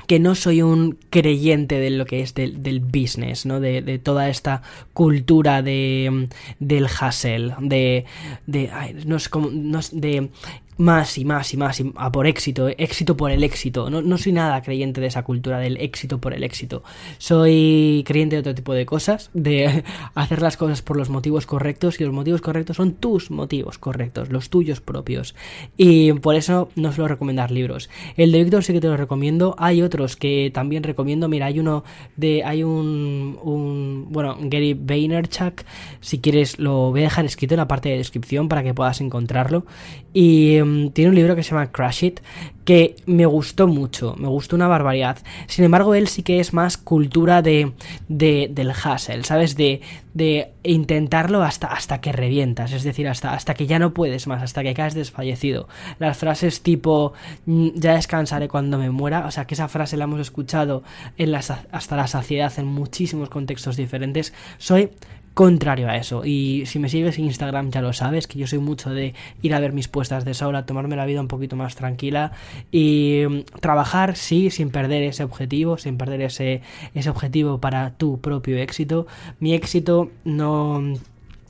que 0.06 0.18
no 0.18 0.34
soy 0.34 0.62
un 0.62 0.98
creyente 1.10 1.78
de 1.78 1.90
lo 1.90 2.06
que 2.06 2.20
es 2.20 2.34
del, 2.34 2.62
del 2.62 2.80
business, 2.80 3.46
¿no? 3.46 3.60
De, 3.60 3.82
de, 3.82 3.98
toda 3.98 4.28
esta 4.28 4.62
cultura 4.92 5.62
de 5.62 6.28
del 6.58 6.84
hustle, 6.84 7.54
de, 7.60 8.04
de 8.46 8.70
no 9.04 9.16
no 9.50 9.80
de 9.92 10.30
más 10.78 11.16
y 11.18 11.24
más 11.24 11.52
y 11.54 11.56
más 11.56 11.80
y 11.80 11.92
a 11.96 12.12
por 12.12 12.26
éxito, 12.26 12.68
éxito 12.68 13.16
por 13.16 13.30
el 13.30 13.44
éxito. 13.44 13.90
No, 13.90 14.02
no, 14.02 14.18
soy 14.18 14.32
nada 14.32 14.60
creyente 14.62 15.00
de 15.00 15.06
esa 15.06 15.22
cultura 15.22 15.58
del 15.58 15.76
éxito 15.78 16.18
por 16.18 16.34
el 16.34 16.44
éxito. 16.44 16.82
Soy 17.18 18.02
creyente 18.06 18.36
de 18.36 18.40
otro 18.40 18.54
tipo 18.54 18.74
de 18.74 18.86
cosas, 18.86 19.30
de 19.32 19.84
hacer 20.14 20.42
las 20.42 20.56
cosas 20.56 20.82
por 20.82 20.96
los 20.96 21.08
motivos 21.08 21.46
correctos 21.46 22.00
y 22.00 22.04
los 22.04 22.12
motivos 22.12 22.40
correctos 22.40 22.76
son 22.76 22.92
tus 22.92 23.30
motivos 23.30 23.78
correctos, 23.78 24.30
los 24.30 24.50
tuyos 24.50 24.80
propios. 24.80 25.34
Y 25.76 26.12
por 26.14 26.34
eso 26.34 26.68
no 26.76 26.92
suelo 26.92 27.08
recomendar 27.08 27.50
libros. 27.50 27.88
El 28.16 28.32
de 28.32 28.42
Víctor 28.42 28.64
sí 28.64 28.72
que 28.72 28.80
te 28.80 28.88
lo 28.88 28.96
recomiendo. 28.96 29.54
Hay 29.58 29.82
otros 29.82 30.16
que 30.16 30.50
también 30.52 30.82
recomiendo. 30.82 31.28
Mira, 31.28 31.46
hay 31.46 31.60
uno 31.60 31.84
de, 32.16 32.44
hay 32.44 32.62
un, 32.62 33.38
un 33.42 34.06
bueno, 34.10 34.36
Gary 34.40 34.74
Vaynerchuk. 34.74 35.62
Si 36.00 36.20
quieres 36.20 36.58
lo 36.58 36.90
voy 36.90 37.00
a 37.00 37.04
dejar 37.04 37.24
escrito 37.24 37.54
en 37.54 37.58
la 37.58 37.68
parte 37.68 37.88
de 37.88 37.96
descripción 37.96 38.48
para 38.48 38.62
que 38.62 38.74
puedas 38.74 39.00
encontrarlo. 39.00 39.64
Y 40.12 40.60
mm, 40.66 40.90
tiene 40.90 41.10
un 41.10 41.14
libro 41.16 41.36
que 41.36 41.42
se 41.42 41.50
llama 41.50 41.70
Crash 41.70 42.04
It, 42.04 42.20
que 42.64 42.96
me 43.06 43.26
gustó 43.26 43.68
mucho, 43.68 44.16
me 44.18 44.26
gustó 44.26 44.56
una 44.56 44.66
barbaridad. 44.66 45.18
Sin 45.46 45.64
embargo, 45.64 45.94
él 45.94 46.08
sí 46.08 46.22
que 46.22 46.40
es 46.40 46.52
más 46.52 46.76
cultura 46.76 47.40
de, 47.40 47.72
de 48.08 48.48
del 48.50 48.70
hustle, 48.70 49.22
¿sabes? 49.24 49.56
De, 49.56 49.80
de 50.14 50.52
intentarlo 50.64 51.42
hasta, 51.42 51.68
hasta 51.68 52.00
que 52.00 52.10
revientas, 52.10 52.72
es 52.72 52.82
decir, 52.82 53.06
hasta, 53.06 53.34
hasta 53.34 53.54
que 53.54 53.66
ya 53.66 53.78
no 53.78 53.94
puedes 53.94 54.26
más, 54.26 54.42
hasta 54.42 54.62
que 54.62 54.74
caes 54.74 54.94
desfallecido. 54.94 55.68
Las 55.98 56.18
frases 56.18 56.62
tipo, 56.62 57.12
mm, 57.46 57.68
ya 57.74 57.94
descansaré 57.94 58.48
cuando 58.48 58.78
me 58.78 58.90
muera, 58.90 59.26
o 59.26 59.30
sea, 59.30 59.46
que 59.46 59.54
esa 59.54 59.68
frase 59.68 59.96
la 59.96 60.04
hemos 60.04 60.20
escuchado 60.20 60.82
en 61.18 61.32
la, 61.32 61.38
hasta 61.38 61.96
la 61.96 62.06
saciedad 62.06 62.52
en 62.58 62.66
muchísimos 62.66 63.28
contextos 63.28 63.76
diferentes. 63.76 64.32
Soy 64.58 64.90
contrario 65.36 65.90
a 65.90 65.96
eso. 65.96 66.24
Y 66.24 66.64
si 66.64 66.78
me 66.78 66.88
sigues 66.88 67.18
en 67.18 67.26
Instagram 67.26 67.70
ya 67.70 67.82
lo 67.82 67.92
sabes, 67.92 68.26
que 68.26 68.38
yo 68.38 68.46
soy 68.46 68.58
mucho 68.58 68.88
de 68.94 69.12
ir 69.42 69.54
a 69.54 69.60
ver 69.60 69.74
mis 69.74 69.86
puestas 69.86 70.24
de 70.24 70.32
sol, 70.32 70.56
tomarme 70.64 70.96
la 70.96 71.04
vida 71.04 71.20
un 71.20 71.28
poquito 71.28 71.56
más 71.56 71.76
tranquila 71.76 72.32
y 72.72 73.20
mm, 73.28 73.40
trabajar, 73.60 74.16
sí, 74.16 74.48
sin 74.48 74.70
perder 74.70 75.02
ese 75.02 75.24
objetivo, 75.24 75.76
sin 75.76 75.98
perder 75.98 76.22
ese, 76.22 76.62
ese 76.94 77.10
objetivo 77.10 77.60
para 77.60 77.98
tu 77.98 78.18
propio 78.18 78.56
éxito. 78.56 79.06
Mi 79.38 79.52
éxito 79.52 80.10
no... 80.24 80.94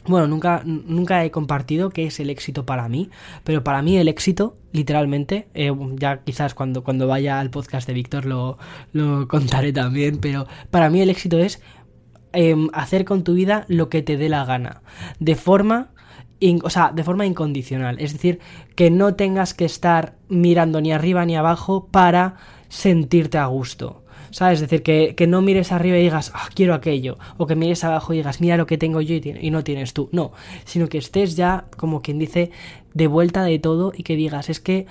Bueno, 0.09 0.27
nunca, 0.27 0.63
nunca 0.65 1.25
he 1.25 1.31
compartido 1.31 1.91
qué 1.91 2.07
es 2.07 2.19
el 2.19 2.31
éxito 2.31 2.67
para 2.67 2.89
mí, 2.89 3.11
pero 3.45 3.63
para 3.63 3.83
mí 3.83 3.99
el 3.99 4.09
éxito, 4.09 4.57
literalmente, 4.73 5.47
eh, 5.55 5.73
ya 5.95 6.19
quizás 6.25 6.55
cuando, 6.55 6.83
cuando 6.83 7.07
vaya 7.07 7.39
al 7.41 7.51
podcast 7.51 7.87
de 7.89 7.95
Víctor 7.95 8.25
lo, 8.25 8.59
lo 8.93 9.27
contaré 9.29 9.73
también, 9.73 10.19
pero 10.19 10.47
para 10.71 10.91
mí 10.91 11.01
el 11.01 11.11
éxito 11.11 11.39
es 11.39 11.61
Em, 12.33 12.69
hacer 12.73 13.05
con 13.05 13.25
tu 13.25 13.35
vida 13.35 13.65
lo 13.69 13.89
que 13.89 14.03
te 14.03 14.17
dé 14.17 14.29
la 14.29 14.45
gana. 14.45 14.83
De 15.19 15.37
forma 15.37 15.91
o 16.63 16.71
sea, 16.71 16.93
de 16.95 17.05
forma 17.05 17.27
incondicional. 17.27 17.97
Es 17.99 18.13
decir, 18.13 18.41
que 18.75 18.91
no 18.91 19.15
tengas 19.15 19.55
que 19.55 19.65
estar 19.65 20.17
mirando 20.29 20.81
ni 20.81 20.93
arriba 20.93 21.25
ni 21.25 21.37
abajo 21.37 21.89
para 21.91 22.37
sentirte 22.69 23.39
a 23.39 23.47
gusto. 23.47 24.03
¿Sabes? 24.31 24.61
Es 24.61 24.69
decir, 24.69 24.83
que, 24.83 25.27
no 25.27 25.41
mires 25.41 25.73
arriba 25.73 25.97
y 25.97 26.03
digas, 26.03 26.33
ah, 26.35 26.49
quiero 26.55 26.75
aquello. 26.75 27.17
O 27.39 27.47
que 27.47 27.57
mires 27.57 27.85
abajo 27.85 28.13
y 28.13 28.19
digas, 28.19 28.41
mira 28.41 28.59
lo 28.59 28.67
que 28.67 28.77
tengo 28.77 29.01
yo 29.01 29.15
y 29.15 29.51
no 29.51 29.65
tienes 29.65 29.95
tú. 29.95 30.11
No, 30.13 30.33
sino 30.65 30.89
que 30.89 30.99
estés 30.99 31.37
ya, 31.37 31.69
como 31.77 32.03
quien 32.03 32.19
dice, 32.19 32.51
de 32.93 33.07
vuelta 33.07 33.45
de 33.45 33.59
todo 33.59 33.93
y 33.97 34.03
que 34.03 34.17
digas, 34.17 34.51
es 34.51 34.61
que 34.61 34.87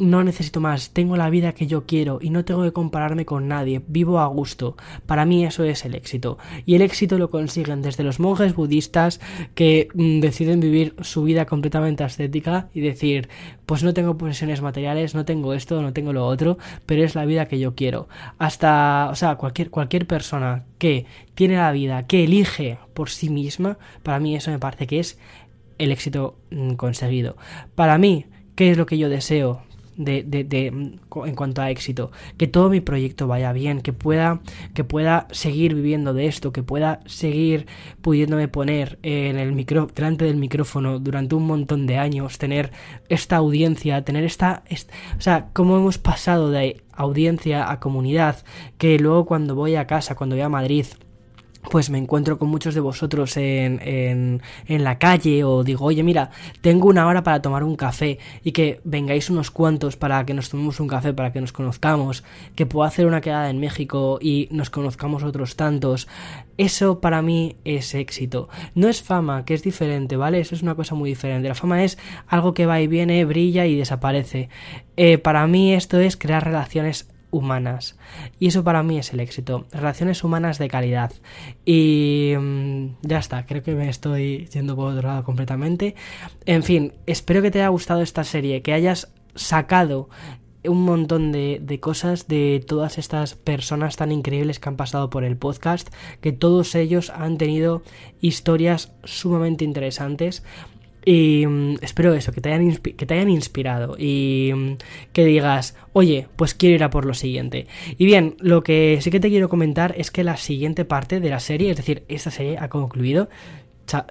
no 0.00 0.24
necesito 0.24 0.60
más, 0.60 0.90
tengo 0.90 1.16
la 1.16 1.30
vida 1.30 1.52
que 1.52 1.66
yo 1.66 1.84
quiero 1.86 2.18
y 2.20 2.30
no 2.30 2.44
tengo 2.44 2.62
que 2.62 2.72
compararme 2.72 3.26
con 3.26 3.48
nadie, 3.48 3.82
vivo 3.86 4.18
a 4.18 4.26
gusto. 4.26 4.76
Para 5.06 5.24
mí 5.24 5.44
eso 5.44 5.62
es 5.64 5.84
el 5.84 5.94
éxito. 5.94 6.38
Y 6.64 6.74
el 6.74 6.82
éxito 6.82 7.18
lo 7.18 7.30
consiguen 7.30 7.82
desde 7.82 8.02
los 8.02 8.18
monjes 8.18 8.54
budistas 8.54 9.20
que 9.54 9.88
mm, 9.94 10.20
deciden 10.20 10.60
vivir 10.60 10.94
su 11.02 11.22
vida 11.22 11.44
completamente 11.44 12.02
ascética 12.02 12.68
y 12.74 12.80
decir, 12.80 13.28
pues 13.66 13.84
no 13.84 13.94
tengo 13.94 14.16
posesiones 14.16 14.62
materiales, 14.62 15.14
no 15.14 15.24
tengo 15.24 15.54
esto, 15.54 15.82
no 15.82 15.92
tengo 15.92 16.12
lo 16.12 16.26
otro, 16.26 16.58
pero 16.86 17.04
es 17.04 17.14
la 17.14 17.26
vida 17.26 17.46
que 17.46 17.58
yo 17.58 17.74
quiero. 17.74 18.08
Hasta, 18.38 19.08
o 19.10 19.14
sea, 19.14 19.36
cualquier, 19.36 19.70
cualquier 19.70 20.06
persona 20.06 20.64
que 20.78 21.04
tiene 21.34 21.56
la 21.56 21.72
vida, 21.72 22.06
que 22.06 22.24
elige 22.24 22.78
por 22.94 23.10
sí 23.10 23.28
misma, 23.28 23.78
para 24.02 24.18
mí 24.18 24.34
eso 24.34 24.50
me 24.50 24.58
parece 24.58 24.86
que 24.86 24.98
es 24.98 25.18
el 25.78 25.92
éxito 25.92 26.36
mm, 26.50 26.72
conseguido. 26.72 27.36
Para 27.74 27.98
mí, 27.98 28.26
¿qué 28.54 28.70
es 28.70 28.78
lo 28.78 28.86
que 28.86 28.98
yo 28.98 29.08
deseo? 29.08 29.62
De, 30.04 30.22
de, 30.22 30.44
de, 30.44 30.66
en 30.66 31.34
cuanto 31.34 31.62
a 31.62 31.70
éxito, 31.70 32.10
que 32.36 32.46
todo 32.46 32.70
mi 32.70 32.80
proyecto 32.80 33.26
vaya 33.26 33.52
bien, 33.52 33.80
que 33.80 33.92
pueda, 33.92 34.40
que 34.74 34.84
pueda 34.84 35.26
seguir 35.30 35.74
viviendo 35.74 36.14
de 36.14 36.26
esto, 36.26 36.52
que 36.52 36.62
pueda 36.62 37.00
seguir 37.06 37.66
pudiéndome 38.00 38.48
poner 38.48 38.98
en 39.02 39.38
el 39.38 39.52
micro, 39.52 39.88
delante 39.94 40.24
del 40.24 40.36
micrófono 40.36 40.98
durante 40.98 41.34
un 41.34 41.46
montón 41.46 41.86
de 41.86 41.98
años, 41.98 42.38
tener 42.38 42.72
esta 43.08 43.36
audiencia, 43.36 44.04
tener 44.04 44.24
esta, 44.24 44.62
esta 44.68 44.92
o 45.16 45.20
sea, 45.20 45.48
cómo 45.52 45.76
hemos 45.76 45.98
pasado 45.98 46.50
de 46.50 46.82
audiencia 46.92 47.70
a 47.70 47.80
comunidad, 47.80 48.36
que 48.78 48.98
luego 48.98 49.26
cuando 49.26 49.54
voy 49.54 49.76
a 49.76 49.86
casa, 49.86 50.14
cuando 50.14 50.36
voy 50.36 50.42
a 50.42 50.48
Madrid, 50.48 50.86
pues 51.68 51.90
me 51.90 51.98
encuentro 51.98 52.38
con 52.38 52.48
muchos 52.48 52.74
de 52.74 52.80
vosotros 52.80 53.36
en, 53.36 53.80
en, 53.82 54.42
en, 54.66 54.84
la 54.84 54.98
calle 54.98 55.44
o 55.44 55.62
digo, 55.62 55.84
oye, 55.84 56.02
mira, 56.02 56.30
tengo 56.62 56.88
una 56.88 57.06
hora 57.06 57.22
para 57.22 57.42
tomar 57.42 57.64
un 57.64 57.76
café 57.76 58.18
y 58.42 58.52
que 58.52 58.80
vengáis 58.84 59.28
unos 59.28 59.50
cuantos 59.50 59.96
para 59.96 60.24
que 60.24 60.32
nos 60.32 60.48
tomemos 60.48 60.80
un 60.80 60.88
café, 60.88 61.12
para 61.12 61.32
que 61.32 61.40
nos 61.40 61.52
conozcamos, 61.52 62.24
que 62.54 62.66
puedo 62.66 62.84
hacer 62.86 63.06
una 63.06 63.20
quedada 63.20 63.50
en 63.50 63.60
México 63.60 64.18
y 64.20 64.48
nos 64.50 64.70
conozcamos 64.70 65.22
otros 65.22 65.56
tantos. 65.56 66.08
Eso 66.56 67.00
para 67.00 67.22
mí 67.22 67.56
es 67.64 67.94
éxito. 67.94 68.48
No 68.74 68.88
es 68.88 69.02
fama, 69.02 69.44
que 69.44 69.54
es 69.54 69.62
diferente, 69.62 70.16
¿vale? 70.16 70.40
Eso 70.40 70.54
es 70.54 70.62
una 70.62 70.74
cosa 70.74 70.94
muy 70.94 71.10
diferente. 71.10 71.48
La 71.48 71.54
fama 71.54 71.84
es 71.84 71.98
algo 72.26 72.54
que 72.54 72.66
va 72.66 72.80
y 72.80 72.86
viene, 72.86 73.24
brilla 73.24 73.66
y 73.66 73.76
desaparece. 73.76 74.48
Eh, 74.96 75.18
para 75.18 75.46
mí 75.46 75.74
esto 75.74 75.98
es 76.00 76.16
crear 76.16 76.44
relaciones 76.44 77.08
humanas. 77.30 77.96
Y 78.38 78.48
eso 78.48 78.64
para 78.64 78.82
mí 78.82 78.98
es 78.98 79.12
el 79.12 79.20
éxito. 79.20 79.66
Relaciones 79.72 80.24
humanas 80.24 80.58
de 80.58 80.68
calidad. 80.68 81.12
Y 81.64 82.34
mm, 82.38 82.86
ya 83.02 83.18
está, 83.18 83.44
creo 83.46 83.62
que 83.62 83.74
me 83.74 83.88
estoy 83.88 84.46
yendo 84.46 84.76
por 84.76 84.92
otro 84.92 85.08
lado 85.08 85.24
completamente. 85.24 85.94
En 86.46 86.62
fin, 86.62 86.94
espero 87.06 87.42
que 87.42 87.50
te 87.50 87.60
haya 87.60 87.68
gustado 87.68 88.02
esta 88.02 88.24
serie, 88.24 88.62
que 88.62 88.72
hayas 88.72 89.12
sacado 89.34 90.08
un 90.64 90.82
montón 90.82 91.32
de, 91.32 91.58
de, 91.62 91.80
cosas 91.80 92.28
de 92.28 92.62
todas 92.66 92.98
estas 92.98 93.34
personas 93.34 93.96
tan 93.96 94.12
increíbles 94.12 94.60
que 94.60 94.68
han 94.68 94.76
pasado 94.76 95.08
por 95.08 95.24
el 95.24 95.36
podcast, 95.36 95.88
que 96.20 96.32
todos 96.32 96.74
ellos 96.74 97.10
han 97.10 97.38
tenido 97.38 97.82
historias 98.20 98.92
sumamente 99.04 99.64
interesantes. 99.64 100.42
Y 101.04 101.46
mm, 101.46 101.76
espero 101.80 102.14
eso, 102.14 102.32
que 102.32 102.40
te, 102.40 102.52
hayan 102.52 102.76
que 102.76 103.06
te 103.06 103.14
hayan 103.14 103.30
inspirado 103.30 103.96
y 103.98 104.52
mm, 104.54 104.76
que 105.12 105.24
digas, 105.24 105.76
oye, 105.92 106.28
pues 106.36 106.54
quiero 106.54 106.76
ir 106.76 106.84
a 106.84 106.90
por 106.90 107.04
lo 107.04 107.14
siguiente. 107.14 107.66
Y 107.96 108.04
bien, 108.04 108.36
lo 108.38 108.62
que 108.62 108.98
sí 109.00 109.10
que 109.10 109.20
te 109.20 109.28
quiero 109.28 109.48
comentar 109.48 109.94
es 109.96 110.10
que 110.10 110.24
la 110.24 110.36
siguiente 110.36 110.84
parte 110.84 111.20
de 111.20 111.30
la 111.30 111.40
serie, 111.40 111.70
es 111.70 111.76
decir, 111.76 112.04
esta 112.08 112.30
serie 112.30 112.58
ha 112.58 112.68
concluido 112.68 113.28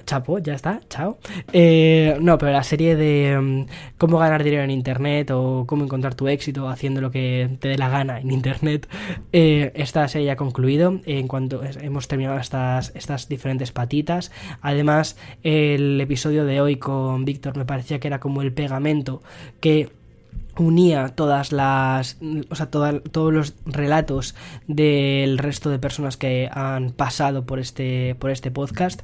chapo, 0.05 0.39
ya 0.39 0.53
está, 0.53 0.81
chao. 0.89 1.17
Eh, 1.53 2.17
no, 2.21 2.37
pero 2.37 2.51
la 2.51 2.63
serie 2.63 2.95
de 2.95 3.39
mm, 3.39 3.65
cómo 3.97 4.17
ganar 4.17 4.43
dinero 4.43 4.63
en 4.63 4.71
Internet 4.71 5.31
o 5.31 5.65
cómo 5.67 5.83
encontrar 5.83 6.15
tu 6.15 6.27
éxito 6.27 6.69
haciendo 6.69 7.01
lo 7.01 7.11
que 7.11 7.49
te 7.59 7.69
dé 7.69 7.77
la 7.77 7.89
gana 7.89 8.19
en 8.19 8.31
Internet, 8.31 8.87
eh, 9.31 9.71
esta 9.75 10.07
serie 10.07 10.27
ya 10.27 10.33
ha 10.33 10.37
concluido 10.37 10.99
en 11.05 11.27
cuanto 11.27 11.61
hemos 11.81 12.07
terminado 12.07 12.39
estas, 12.39 12.91
estas 12.95 13.29
diferentes 13.29 13.71
patitas. 13.71 14.31
Además, 14.61 15.17
el 15.43 15.99
episodio 16.01 16.45
de 16.45 16.61
hoy 16.61 16.75
con 16.77 17.25
Víctor 17.25 17.57
me 17.57 17.65
parecía 17.65 17.99
que 17.99 18.07
era 18.07 18.19
como 18.19 18.41
el 18.41 18.53
pegamento 18.53 19.21
que 19.59 19.98
unía 20.63 21.09
todas 21.09 21.51
las 21.51 22.17
o 22.49 22.55
sea 22.55 22.69
todos 22.69 23.33
los 23.33 23.55
relatos 23.65 24.35
del 24.67 25.37
resto 25.37 25.69
de 25.69 25.79
personas 25.79 26.17
que 26.17 26.49
han 26.51 26.91
pasado 26.91 27.45
por 27.45 27.59
este 27.59 28.15
por 28.15 28.29
este 28.31 28.51
podcast 28.51 29.01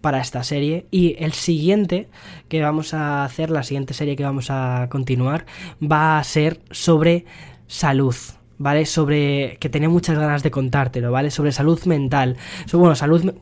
para 0.00 0.20
esta 0.20 0.42
serie. 0.44 0.86
Y 0.90 1.16
el 1.18 1.32
siguiente 1.32 2.08
que 2.48 2.62
vamos 2.62 2.94
a 2.94 3.24
hacer 3.24 3.50
la 3.50 3.62
siguiente 3.62 3.94
serie 3.94 4.16
que 4.16 4.24
vamos 4.24 4.50
a 4.50 4.88
continuar 4.90 5.46
va 5.80 6.18
a 6.18 6.24
ser 6.24 6.60
sobre 6.70 7.24
salud 7.66 8.14
¿vale? 8.58 8.86
Sobre 8.86 9.56
que 9.60 9.68
tenía 9.68 9.88
muchas 9.88 10.18
ganas 10.18 10.42
de 10.42 10.50
contártelo, 10.50 11.12
¿vale? 11.12 11.30
Sobre 11.30 11.52
salud 11.52 11.82
mental. 11.84 12.36
bueno, 12.72 12.94
salud, 12.94 13.34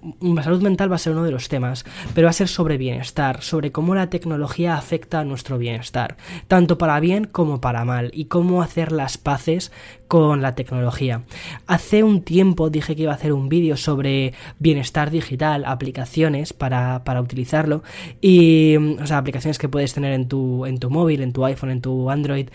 salud 0.43 0.63
mental 0.63 0.91
va 0.91 0.97
a 0.97 0.99
ser 0.99 1.13
uno 1.13 1.25
de 1.25 1.31
los 1.31 1.49
temas, 1.49 1.85
pero 2.15 2.27
va 2.27 2.31
a 2.31 2.35
ser 2.35 2.49
sobre 2.49 2.79
bienestar, 2.79 3.43
sobre 3.43 3.73
cómo 3.73 3.95
la 3.95 4.11
tecnología 4.11 4.77
afecta 4.77 5.21
a 5.21 5.25
nuestro 5.25 5.59
bienestar, 5.59 6.17
tanto 6.49 6.79
para 6.79 7.01
bien 7.01 7.25
como 7.25 7.61
para 7.61 7.85
mal, 7.85 8.11
y 8.15 8.27
cómo 8.27 8.63
hacer 8.63 8.93
las 8.93 9.19
paces 9.19 9.73
con 10.09 10.43
la 10.43 10.55
tecnología. 10.55 11.23
Hace 11.67 12.03
un 12.03 12.23
tiempo 12.23 12.71
dije 12.71 12.95
que 12.95 13.03
iba 13.03 13.13
a 13.13 13.17
hacer 13.17 13.33
un 13.33 13.49
vídeo 13.49 13.77
sobre 13.77 14.35
bienestar 14.59 15.11
digital, 15.11 15.65
aplicaciones 15.67 16.53
para, 16.53 17.05
para 17.05 17.21
utilizarlo, 17.21 17.83
y, 18.21 18.77
o 18.77 19.07
sea, 19.07 19.19
aplicaciones 19.19 19.59
que 19.59 19.69
puedes 19.69 19.95
tener 19.95 20.13
en 20.13 20.29
tu, 20.29 20.67
en 20.67 20.79
tu 20.79 20.91
móvil, 20.91 21.23
en 21.23 21.33
tu 21.33 21.45
iPhone, 21.45 21.71
en 21.71 21.81
tu 21.81 22.11
Android, 22.11 22.49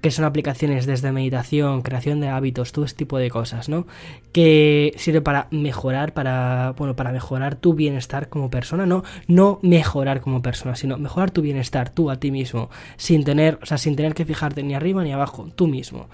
que 0.00 0.10
son 0.10 0.24
aplicaciones 0.24 0.86
desde 0.86 1.12
meditación, 1.12 1.82
creación 1.82 2.20
de 2.20 2.28
hábitos, 2.28 2.72
todo 2.72 2.84
este 2.84 2.98
tipo 2.98 3.18
de 3.18 3.30
cosas, 3.30 3.68
¿no? 3.68 3.86
Que 4.32 4.92
sirve 4.96 5.20
para 5.20 5.48
mejorar, 5.50 6.12
para, 6.12 6.74
bueno, 6.76 6.94
para 6.94 7.12
mejorar 7.12 7.56
tu 7.56 7.74
bienestar 7.74 8.28
como 8.28 8.50
persona, 8.50 8.86
no, 8.86 9.02
no 9.26 9.58
mejorar 9.62 10.20
como 10.20 10.42
persona, 10.42 10.76
sino 10.76 10.98
mejorar 10.98 11.30
tu 11.30 11.42
bienestar 11.42 11.90
tú 11.90 12.10
a 12.10 12.16
ti 12.16 12.30
mismo, 12.30 12.70
sin 12.96 13.24
tener, 13.24 13.58
o 13.62 13.66
sea, 13.66 13.78
sin 13.78 13.96
tener 13.96 14.14
que 14.14 14.24
fijarte 14.24 14.62
ni 14.62 14.74
arriba 14.74 15.02
ni 15.02 15.12
abajo, 15.12 15.48
tú 15.54 15.66
mismo. 15.66 16.08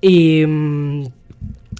Y 0.00 0.44
mm, 0.46 1.04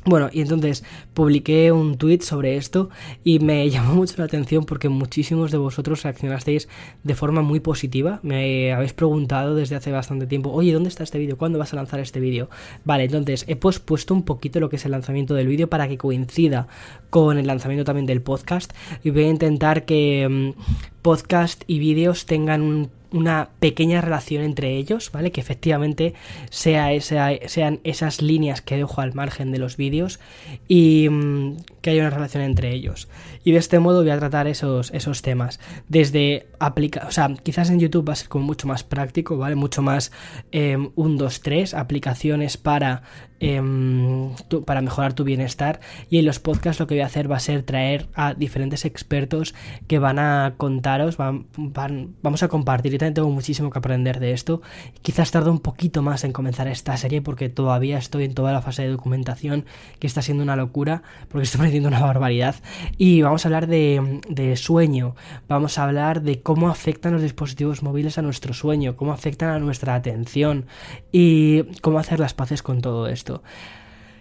bueno, 0.07 0.31
y 0.33 0.41
entonces 0.41 0.85
publiqué 1.15 1.73
un 1.73 1.99
tweet 1.99 2.21
sobre 2.21 2.57
esto 2.57 2.91
y 3.25 3.41
me 3.41 3.69
llamó 3.71 3.95
mucho 3.97 4.15
la 4.19 4.25
atención 4.25 4.65
porque 4.65 4.89
muchísimos 4.89 5.51
de 5.51 5.59
vosotros 5.59 6.03
reaccionasteis 6.05 6.69
de 7.03 7.15
forma 7.15 7.43
muy 7.43 7.61
positiva. 7.61 8.21
Me 8.23 8.73
habéis 8.73 8.93
preguntado 8.93 9.57
desde 9.57 9.75
hace 9.75 9.91
bastante 9.91 10.27
tiempo, 10.27 10.51
oye, 10.53 10.73
¿dónde 10.73 10.89
está 10.89 11.03
este 11.03 11.19
vídeo? 11.19 11.37
¿Cuándo 11.37 11.59
vas 11.59 11.73
a 11.73 11.77
lanzar 11.77 11.99
este 11.99 12.21
vídeo? 12.21 12.49
Vale, 12.85 13.05
entonces 13.05 13.45
he 13.49 13.57
pospuesto 13.57 14.15
un 14.15 14.23
poquito 14.23 14.61
lo 14.61 14.69
que 14.69 14.77
es 14.77 14.85
el 14.85 14.93
lanzamiento 14.93 15.35
del 15.35 15.49
vídeo 15.49 15.69
para 15.69 15.89
que 15.89 15.99
coincida 15.99 16.69
con 17.11 17.39
el 17.39 17.47
lanzamiento 17.47 17.85
también 17.85 18.07
del 18.07 18.23
podcast 18.23 18.73
y 19.03 19.11
voy 19.11 19.25
a 19.25 19.29
intentar 19.29 19.85
que 19.85 20.29
mm, 20.29 20.96
podcast 21.07 21.63
y 21.69 21.79
vídeos 21.79 22.27
tengan 22.27 22.91
una 23.13 23.51
pequeña 23.61 24.01
relación 24.01 24.43
entre 24.43 24.77
ellos, 24.77 25.13
¿vale? 25.13 25.31
Que 25.31 25.41
efectivamente 25.41 26.15
sea 26.51 26.89
sean 27.01 27.79
esas 27.85 28.23
líneas 28.23 28.61
que 28.61 28.77
dejo 28.77 29.01
al 29.01 29.15
margen 29.15 29.53
de 29.53 29.61
los 29.61 29.77
vídeos 29.77 30.19
y 30.67 31.09
mm, 31.09 31.59
que 31.81 31.91
haya 31.91 32.01
una 32.01 32.11
relación 32.11 32.43
entre 32.43 32.75
ellos. 32.75 33.07
Y 33.45 33.53
de 33.53 33.59
este 33.59 33.79
modo 33.79 34.03
voy 34.03 34.11
a 34.11 34.19
tratar 34.19 34.49
esos, 34.49 34.91
esos 34.91 35.23
temas. 35.23 35.61
Desde 35.89 36.49
aplicar, 36.59 37.07
o 37.07 37.13
sea, 37.13 37.33
quizás 37.41 37.71
en 37.71 37.79
YouTube 37.79 38.09
va 38.09 38.15
a 38.15 38.17
ser 38.17 38.29
como 38.29 38.45
mucho 38.45 38.67
más 38.67 38.83
práctico, 38.83 39.39
¿vale? 39.39 39.55
Mucho 39.55 39.83
más 39.83 40.11
1, 40.53 40.91
2, 40.97 41.41
3, 41.41 41.75
aplicaciones 41.75 42.57
para 42.57 43.05
Em, 43.39 44.31
para 44.65 44.81
mejorar 44.81 45.13
tu 45.13 45.23
bienestar. 45.23 45.81
Y 46.09 46.19
en 46.19 46.25
los 46.25 46.39
podcasts 46.39 46.81
lo 46.81 46.87
que 46.87 46.95
voy 46.95 47.03
a 47.03 47.07
hacer 47.07 47.31
va 47.31 47.37
a 47.37 47.41
ser 47.41 47.63
traer 47.65 48.09
a 48.15 48.33
diferentes 48.33 48.87
expertos 48.87 49.55
que 49.89 49.99
van 49.99 50.19
a 50.19 50.55
contaros, 50.57 51.19
vamos 51.19 52.43
a 52.43 52.49
compartir, 52.49 52.93
yo 52.93 52.99
también 52.99 53.13
tengo 53.13 53.29
muchísimo 53.29 53.71
que 53.71 53.79
aprender 53.79 54.21
de 54.21 54.33
esto, 54.33 54.63
quizás 55.03 55.31
tardo 55.31 55.51
un 55.51 55.61
poquito 55.61 56.01
más 56.01 56.25
en 56.25 56.33
comenzar 56.33 56.67
esta 56.69 56.97
serie 56.97 57.21
porque 57.21 57.51
todavía 57.51 57.99
estoy 57.99 58.25
en 58.25 58.33
toda 58.33 58.53
la 58.53 58.63
fase 58.63 58.83
de 58.83 58.89
documentación 58.89 59.67
que 59.99 60.07
está 60.07 60.23
siendo 60.23 60.43
una 60.43 60.57
locura 60.57 61.03
porque 61.29 61.45
estoy 61.45 61.59
aprendiendo 61.59 61.89
una 61.91 62.01
barbaridad. 62.01 62.55
Y 62.97 63.21
vamos 63.21 63.45
a 63.45 63.49
hablar 63.49 63.67
de 63.67 64.55
sueño, 64.57 65.15
vamos 65.47 65.79
a 65.79 65.85
hablar 65.85 66.23
de 66.23 66.41
cómo 66.41 66.71
afectan 66.71 67.13
los 67.13 67.23
dispositivos 67.23 67.83
móviles 67.83 68.17
a 68.17 68.23
nuestro 68.23 68.55
sueño, 68.55 68.97
cómo 68.97 69.13
afectan 69.13 69.51
a 69.51 69.59
nuestra 69.59 69.95
atención 69.95 70.65
y 71.13 71.65
cómo 71.83 71.99
hacer 71.99 72.19
las 72.19 72.33
paces 72.33 72.63
con 72.63 72.81
todo 72.81 73.09
esto. 73.09 73.26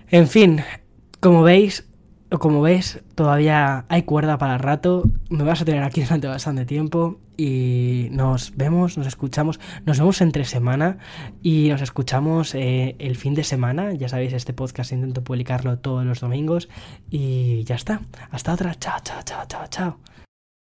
En 0.09 0.27
fin, 0.27 0.61
como 1.19 1.43
veis, 1.43 1.85
o 2.31 2.39
como 2.39 2.61
ves, 2.61 3.01
todavía 3.15 3.85
hay 3.87 4.03
cuerda 4.03 4.37
para 4.37 4.57
rato. 4.57 5.03
Me 5.29 5.43
vas 5.43 5.61
a 5.61 5.65
tener 5.65 5.83
aquí 5.83 6.01
durante 6.01 6.27
bastante 6.27 6.65
tiempo. 6.65 7.19
Y 7.37 8.07
nos 8.11 8.55
vemos, 8.55 8.97
nos 8.97 9.07
escuchamos. 9.07 9.59
Nos 9.85 9.99
vemos 9.99 10.21
entre 10.21 10.45
semana 10.45 10.97
y 11.43 11.69
nos 11.69 11.81
escuchamos 11.81 12.55
eh, 12.55 12.95
el 12.99 13.15
fin 13.15 13.35
de 13.35 13.43
semana. 13.43 13.93
Ya 13.93 14.09
sabéis, 14.09 14.33
este 14.33 14.53
podcast 14.53 14.91
intento 14.91 15.23
publicarlo 15.23 15.77
todos 15.79 16.05
los 16.05 16.19
domingos. 16.19 16.69
Y 17.09 17.63
ya 17.65 17.75
está. 17.75 18.01
Hasta 18.31 18.53
otra. 18.53 18.75
Chao, 18.75 18.99
chao, 19.03 19.21
chao, 19.23 19.43
chao, 19.47 19.67
chao. 19.69 20.14